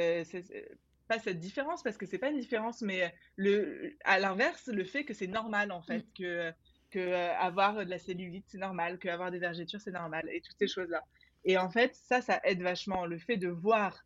pas 1.10 1.20
cette 1.20 1.40
différence, 1.40 1.84
parce 1.84 1.98
que 1.98 2.06
c'est 2.06 2.18
pas 2.18 2.30
une 2.30 2.40
différence, 2.40 2.82
mais 2.82 3.14
le, 3.36 3.98
à 4.06 4.20
l'inverse, 4.20 4.68
le 4.68 4.86
fait 4.86 5.04
que 5.04 5.14
c'est 5.14 5.28
normal, 5.28 5.74
en 5.74 5.82
fait, 5.82 6.00
mm. 6.00 6.14
que, 6.18 6.54
que 6.92 7.14
avoir 7.38 7.76
de 7.76 7.90
la 7.90 8.00
cellulite, 8.00 8.46
c'est 8.48 8.58
normal, 8.58 8.98
que 8.98 9.10
avoir 9.10 9.30
des 9.30 9.40
vergetures, 9.40 9.82
c'est 9.82 9.92
normal, 9.92 10.30
et 10.32 10.40
toutes 10.40 10.58
ces 10.58 10.68
choses-là. 10.68 11.04
Et 11.46 11.58
en 11.58 11.70
fait, 11.70 11.96
ça, 11.96 12.22
ça 12.22 12.40
aide 12.44 12.62
vachement. 12.62 13.06
Le 13.06 13.18
fait 13.18 13.38
de 13.38 13.48
voir 13.48 14.06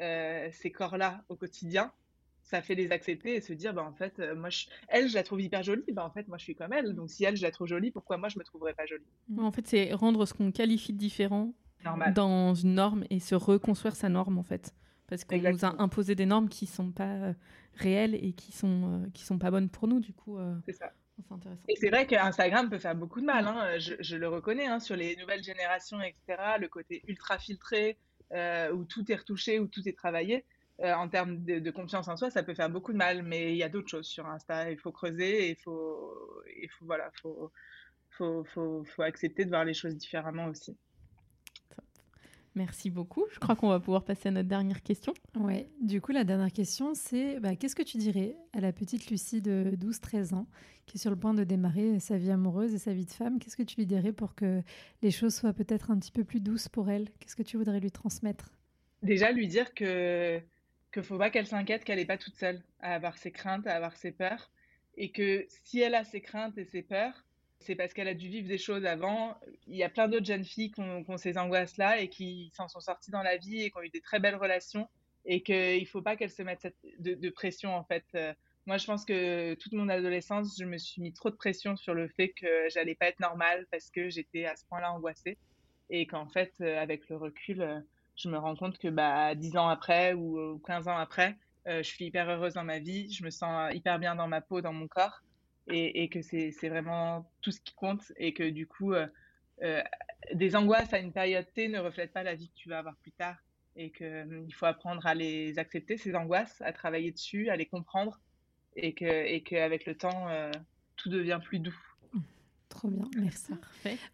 euh, 0.00 0.48
ces 0.52 0.70
corps-là 0.70 1.24
au 1.28 1.36
quotidien, 1.36 1.92
ça 2.42 2.60
fait 2.60 2.74
les 2.74 2.90
accepter 2.90 3.36
et 3.36 3.40
se 3.40 3.52
dire, 3.52 3.72
bah, 3.72 3.84
en 3.84 3.94
fait, 3.94 4.18
euh, 4.18 4.34
moi, 4.34 4.50
je... 4.50 4.66
elle, 4.88 5.08
je 5.08 5.14
la 5.14 5.22
trouve 5.22 5.40
hyper 5.40 5.62
jolie, 5.62 5.84
bah, 5.92 6.04
en 6.04 6.10
fait, 6.10 6.28
moi, 6.28 6.36
je 6.36 6.44
suis 6.44 6.54
comme 6.54 6.72
elle. 6.72 6.92
Donc, 6.94 7.10
si 7.10 7.24
elle, 7.24 7.36
je 7.36 7.42
la 7.42 7.50
trouve 7.50 7.68
jolie, 7.68 7.90
pourquoi 7.90 8.18
moi, 8.18 8.28
je 8.28 8.38
me 8.38 8.44
trouverais 8.44 8.74
pas 8.74 8.86
jolie? 8.86 9.06
En 9.38 9.50
fait, 9.52 9.66
c'est 9.66 9.92
rendre 9.94 10.26
ce 10.26 10.34
qu'on 10.34 10.52
qualifie 10.52 10.92
de 10.92 10.98
différent 10.98 11.54
dans 12.14 12.54
une 12.54 12.74
norme 12.74 13.04
et 13.10 13.20
se 13.20 13.34
reconstruire 13.34 13.96
sa 13.96 14.08
norme, 14.08 14.38
en 14.38 14.42
fait. 14.42 14.74
Parce 15.06 15.24
qu'on 15.24 15.38
nous 15.38 15.64
a 15.64 15.80
imposé 15.80 16.14
des 16.14 16.26
normes 16.26 16.48
qui 16.48 16.66
sont 16.66 16.90
pas 16.90 17.14
euh, 17.14 17.34
réelles 17.74 18.14
et 18.14 18.32
qui 18.32 18.52
sont, 18.52 19.08
qui 19.14 19.24
sont 19.24 19.38
pas 19.38 19.50
bonnes 19.50 19.68
pour 19.68 19.86
nous, 19.86 20.00
du 20.00 20.12
coup. 20.12 20.38
C'est 20.66 20.72
ça. 20.72 20.92
Et 21.68 21.76
c'est 21.76 21.90
vrai 21.90 22.06
qu'Instagram 22.06 22.68
peut 22.68 22.78
faire 22.78 22.94
beaucoup 22.94 23.20
de 23.20 23.26
mal, 23.26 23.46
hein. 23.46 23.78
je, 23.78 24.16
le 24.16 24.28
reconnais, 24.28 24.66
hein, 24.66 24.80
sur 24.80 24.96
les 24.96 25.16
nouvelles 25.16 25.42
générations, 25.42 26.00
etc., 26.00 26.58
le 26.60 26.68
côté 26.68 27.02
ultra 27.06 27.38
filtré, 27.38 27.98
euh, 28.32 28.72
où 28.72 28.84
tout 28.84 29.10
est 29.10 29.14
retouché, 29.14 29.58
où 29.58 29.66
tout 29.66 29.88
est 29.88 29.96
travaillé, 29.96 30.44
euh, 30.80 30.92
en 30.92 31.08
termes 31.08 31.44
de, 31.44 31.70
confiance 31.70 32.08
en 32.08 32.16
soi, 32.16 32.30
ça 32.30 32.42
peut 32.42 32.54
faire 32.54 32.70
beaucoup 32.70 32.92
de 32.92 32.98
mal, 32.98 33.22
mais 33.22 33.52
il 33.52 33.56
y 33.56 33.62
a 33.62 33.68
d'autres 33.68 33.88
choses 33.88 34.06
sur 34.06 34.26
Insta, 34.26 34.70
il 34.70 34.78
faut 34.78 34.92
creuser, 34.92 35.50
il 35.50 35.56
il 36.56 36.68
faut, 36.68 36.84
voilà, 36.84 37.10
faut, 37.22 37.52
faut, 38.10 38.44
faut, 38.44 38.84
faut 38.84 39.02
accepter 39.02 39.44
de 39.44 39.50
voir 39.50 39.64
les 39.64 39.74
choses 39.74 39.96
différemment 39.96 40.46
aussi. 40.46 40.76
Merci 42.54 42.88
beaucoup. 42.90 43.24
Je 43.32 43.40
crois 43.40 43.56
qu'on 43.56 43.68
va 43.68 43.80
pouvoir 43.80 44.04
passer 44.04 44.28
à 44.28 44.32
notre 44.32 44.48
dernière 44.48 44.82
question. 44.82 45.12
Ouais. 45.34 45.68
Du 45.80 46.00
coup, 46.00 46.12
la 46.12 46.22
dernière 46.22 46.52
question, 46.52 46.94
c'est 46.94 47.40
bah, 47.40 47.56
qu'est-ce 47.56 47.74
que 47.74 47.82
tu 47.82 47.96
dirais 47.96 48.36
à 48.52 48.60
la 48.60 48.72
petite 48.72 49.10
Lucie 49.10 49.42
de 49.42 49.72
12-13 49.76 50.34
ans 50.34 50.46
qui 50.86 50.98
est 50.98 51.00
sur 51.00 51.10
le 51.10 51.16
point 51.16 51.34
de 51.34 51.44
démarrer 51.44 51.98
sa 51.98 52.16
vie 52.16 52.30
amoureuse 52.30 52.74
et 52.74 52.78
sa 52.78 52.92
vie 52.92 53.06
de 53.06 53.10
femme 53.10 53.38
Qu'est-ce 53.38 53.56
que 53.56 53.62
tu 53.62 53.76
lui 53.76 53.86
dirais 53.86 54.12
pour 54.12 54.34
que 54.34 54.62
les 55.02 55.10
choses 55.10 55.34
soient 55.34 55.52
peut-être 55.52 55.90
un 55.90 55.98
petit 55.98 56.12
peu 56.12 56.22
plus 56.22 56.40
douces 56.40 56.68
pour 56.68 56.90
elle? 56.90 57.08
Qu'est-ce 57.18 57.36
que 57.36 57.42
tu 57.42 57.56
voudrais 57.56 57.80
lui 57.80 57.90
transmettre? 57.90 58.50
Déjà, 59.02 59.32
lui 59.32 59.48
dire 59.48 59.74
que 59.74 60.40
ne 60.96 61.02
faut 61.02 61.18
pas 61.18 61.30
qu'elle 61.30 61.46
s'inquiète, 61.46 61.84
qu'elle 61.84 61.98
n'est 61.98 62.04
pas 62.04 62.18
toute 62.18 62.36
seule 62.36 62.62
à 62.80 62.94
avoir 62.94 63.16
ses 63.16 63.30
craintes, 63.30 63.66
à 63.66 63.74
avoir 63.74 63.96
ses 63.96 64.12
peurs, 64.12 64.50
et 64.96 65.10
que 65.10 65.46
si 65.48 65.80
elle 65.80 65.94
a 65.94 66.04
ses 66.04 66.20
craintes 66.20 66.56
et 66.58 66.64
ses 66.64 66.82
peurs, 66.82 67.24
c'est 67.64 67.74
parce 67.74 67.94
qu'elle 67.94 68.08
a 68.08 68.14
dû 68.14 68.28
vivre 68.28 68.46
des 68.46 68.58
choses 68.58 68.84
avant. 68.84 69.38
Il 69.66 69.76
y 69.76 69.82
a 69.82 69.88
plein 69.88 70.08
d'autres 70.08 70.26
jeunes 70.26 70.44
filles 70.44 70.70
qui 70.70 70.80
ont, 70.80 71.16
ces 71.16 71.38
angoisses-là 71.38 72.00
et 72.00 72.08
qui 72.08 72.50
s'en 72.54 72.68
sont 72.68 72.80
sorties 72.80 73.10
dans 73.10 73.22
la 73.22 73.36
vie 73.36 73.62
et 73.62 73.70
qui 73.70 73.76
ont 73.76 73.82
eu 73.82 73.88
des 73.88 74.00
très 74.00 74.20
belles 74.20 74.36
relations 74.36 74.88
et 75.24 75.42
qu'il 75.42 75.80
ne 75.80 75.86
faut 75.86 76.02
pas 76.02 76.16
qu'elles 76.16 76.30
se 76.30 76.42
mettent 76.42 76.74
de, 76.98 77.30
pression 77.30 77.74
en 77.74 77.84
fait. 77.84 78.04
Euh, 78.14 78.34
moi, 78.66 78.76
je 78.76 78.86
pense 78.86 79.04
que 79.04 79.54
toute 79.54 79.72
mon 79.72 79.88
adolescence, 79.88 80.56
je 80.58 80.64
me 80.64 80.78
suis 80.78 81.00
mis 81.00 81.12
trop 81.12 81.30
de 81.30 81.36
pression 81.36 81.76
sur 81.76 81.94
le 81.94 82.08
fait 82.08 82.28
que 82.30 82.68
j'allais 82.70 82.94
pas 82.94 83.06
être 83.06 83.20
normale 83.20 83.66
parce 83.70 83.90
que 83.90 84.10
j'étais 84.10 84.44
à 84.44 84.56
ce 84.56 84.64
point-là 84.66 84.92
angoissée 84.92 85.38
et 85.90 86.06
qu'en 86.06 86.26
fait, 86.26 86.52
euh, 86.60 86.80
avec 86.80 87.08
le 87.08 87.16
recul, 87.16 87.62
euh, 87.62 87.80
je 88.16 88.28
me 88.28 88.38
rends 88.38 88.56
compte 88.56 88.78
que 88.78 88.88
bah, 88.88 89.34
10 89.34 89.56
ans 89.56 89.68
après 89.68 90.12
ou 90.12 90.58
15 90.66 90.88
ans 90.88 90.96
après, 90.96 91.36
je 91.66 91.82
suis 91.82 92.04
hyper 92.04 92.28
heureuse 92.28 92.52
dans 92.52 92.62
ma 92.62 92.78
vie, 92.78 93.10
je 93.10 93.24
me 93.24 93.30
sens 93.30 93.74
hyper 93.74 93.98
bien 93.98 94.14
dans 94.14 94.28
ma 94.28 94.42
peau, 94.42 94.60
dans 94.60 94.74
mon 94.74 94.86
corps 94.86 95.22
et, 95.68 96.08
que 96.08 96.20
c'est 96.22 96.68
vraiment 96.68 97.30
tout 97.40 97.50
ce 97.50 97.60
qui 97.60 97.74
compte 97.74 98.12
et 98.16 98.34
que 98.34 98.48
du 98.48 98.66
coup, 98.66 98.92
euh, 98.92 99.06
euh, 99.62 99.82
des 100.32 100.56
angoisses 100.56 100.92
à 100.92 100.98
une 100.98 101.12
période 101.12 101.46
T 101.54 101.68
ne 101.68 101.78
reflètent 101.78 102.12
pas 102.12 102.22
la 102.22 102.34
vie 102.34 102.48
que 102.48 102.54
tu 102.54 102.68
vas 102.68 102.78
avoir 102.78 102.96
plus 102.96 103.12
tard 103.12 103.36
et 103.76 103.90
qu'il 103.90 104.54
faut 104.54 104.66
apprendre 104.66 105.06
à 105.06 105.14
les 105.14 105.58
accepter, 105.58 105.96
ces 105.96 106.14
angoisses, 106.14 106.60
à 106.60 106.72
travailler 106.72 107.12
dessus, 107.12 107.48
à 107.48 107.56
les 107.56 107.66
comprendre 107.66 108.20
et 108.76 108.94
qu'avec 108.94 109.52
et 109.52 109.90
le 109.90 109.96
temps, 109.96 110.28
tout 110.96 111.08
devient 111.08 111.40
plus 111.42 111.58
doux. 111.58 111.76
Trop 112.68 112.88
bien, 112.88 113.08
merci. 113.16 113.52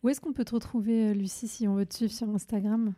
Où 0.03 0.09
est-ce 0.09 0.20
qu'on 0.20 0.32
peut 0.32 0.44
te 0.44 0.55
retrouver, 0.55 1.14
Lucie, 1.14 1.48
si 1.48 1.68
on 1.68 1.74
veut 1.74 1.86
te 1.86 1.94
suivre 1.94 2.12
sur 2.12 2.28
Instagram? 2.28 2.94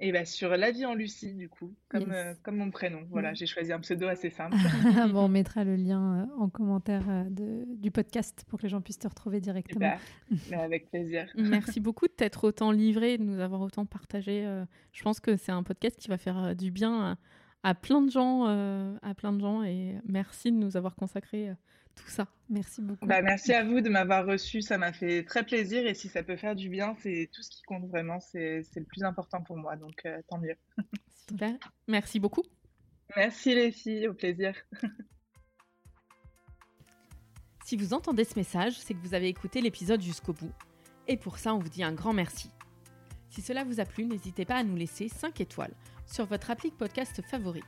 Et 0.00 0.12
bien, 0.12 0.24
sur 0.24 0.56
La 0.56 0.70
vie 0.70 0.86
en 0.86 0.94
Lucie, 0.94 1.34
du 1.34 1.48
coup, 1.48 1.74
comme, 1.88 2.10
euh, 2.10 2.32
comme 2.42 2.56
mon 2.56 2.70
prénom. 2.70 3.02
Voilà, 3.10 3.34
j'ai 3.34 3.44
choisi 3.44 3.70
un 3.72 3.80
pseudo 3.80 4.06
assez 4.06 4.30
simple. 4.30 4.56
bon, 5.12 5.24
on 5.24 5.28
mettra 5.28 5.62
le 5.62 5.76
lien 5.76 6.22
euh, 6.22 6.42
en 6.42 6.48
commentaire 6.48 7.04
euh, 7.08 7.24
de, 7.28 7.66
du 7.76 7.90
podcast 7.90 8.44
pour 8.48 8.58
que 8.58 8.64
les 8.64 8.70
gens 8.70 8.80
puissent 8.80 8.98
te 8.98 9.08
retrouver 9.08 9.40
directement. 9.40 9.92
Ben, 10.50 10.60
avec 10.60 10.90
plaisir. 10.90 11.26
Merci 11.36 11.80
beaucoup 11.80 12.06
de 12.06 12.12
t'être 12.12 12.44
autant 12.44 12.72
livré, 12.72 13.18
de 13.18 13.24
nous 13.24 13.40
avoir 13.40 13.60
autant 13.60 13.84
partagé. 13.84 14.46
je 14.92 15.02
pense 15.02 15.20
que 15.20 15.36
c'est 15.36 15.52
un 15.52 15.62
podcast 15.62 15.98
qui 15.98 16.08
va 16.08 16.16
faire 16.16 16.56
du 16.56 16.70
bien 16.70 17.02
à, 17.02 17.16
plein 17.80 18.02
de 18.02 18.10
gens, 18.10 18.46
à 19.02 19.14
plein 19.14 19.32
de 19.32 19.40
gens. 19.40 19.62
Et 19.62 19.96
merci 20.04 20.50
de 20.50 20.56
nous 20.56 20.76
avoir 20.76 20.94
consacré 20.94 21.54
tout 21.94 22.08
ça. 22.08 22.26
Merci 22.48 22.82
beaucoup. 22.82 23.06
Bah, 23.06 23.22
merci 23.22 23.52
à 23.52 23.64
vous 23.64 23.80
de 23.80 23.88
m'avoir 23.88 24.26
reçu, 24.26 24.62
ça 24.62 24.78
m'a 24.78 24.92
fait 24.92 25.24
très 25.24 25.44
plaisir 25.44 25.86
et 25.86 25.94
si 25.94 26.08
ça 26.08 26.22
peut 26.22 26.36
faire 26.36 26.56
du 26.56 26.68
bien, 26.68 26.96
c'est 27.00 27.30
tout 27.32 27.42
ce 27.42 27.50
qui 27.50 27.62
compte 27.62 27.86
vraiment, 27.88 28.20
c'est 28.20 28.64
le 28.74 28.84
plus 28.84 29.04
important 29.04 29.42
pour 29.42 29.56
moi, 29.56 29.76
donc 29.76 30.02
euh, 30.04 30.20
tant 30.28 30.38
mieux. 30.38 30.56
Super, 31.28 31.54
merci 31.86 32.18
beaucoup. 32.18 32.42
Merci 33.16 33.54
les 33.54 33.70
filles, 33.70 34.08
au 34.08 34.14
plaisir. 34.14 34.54
si 37.64 37.76
vous 37.76 37.94
entendez 37.94 38.24
ce 38.24 38.38
message, 38.38 38.78
c'est 38.78 38.94
que 38.94 39.00
vous 39.00 39.14
avez 39.14 39.28
écouté 39.28 39.60
l'épisode 39.60 40.02
jusqu'au 40.02 40.32
bout 40.32 40.52
et 41.06 41.16
pour 41.16 41.38
ça 41.38 41.54
on 41.54 41.58
vous 41.58 41.68
dit 41.68 41.82
un 41.82 41.92
grand 41.92 42.12
merci. 42.12 42.50
Si 43.30 43.42
cela 43.42 43.62
vous 43.62 43.78
a 43.78 43.84
plu, 43.84 44.04
n'hésitez 44.04 44.44
pas 44.44 44.56
à 44.56 44.64
nous 44.64 44.74
laisser 44.74 45.08
5 45.08 45.40
étoiles 45.40 45.74
sur 46.04 46.26
votre 46.26 46.50
appli 46.50 46.72
podcast 46.72 47.22
favorite. 47.22 47.64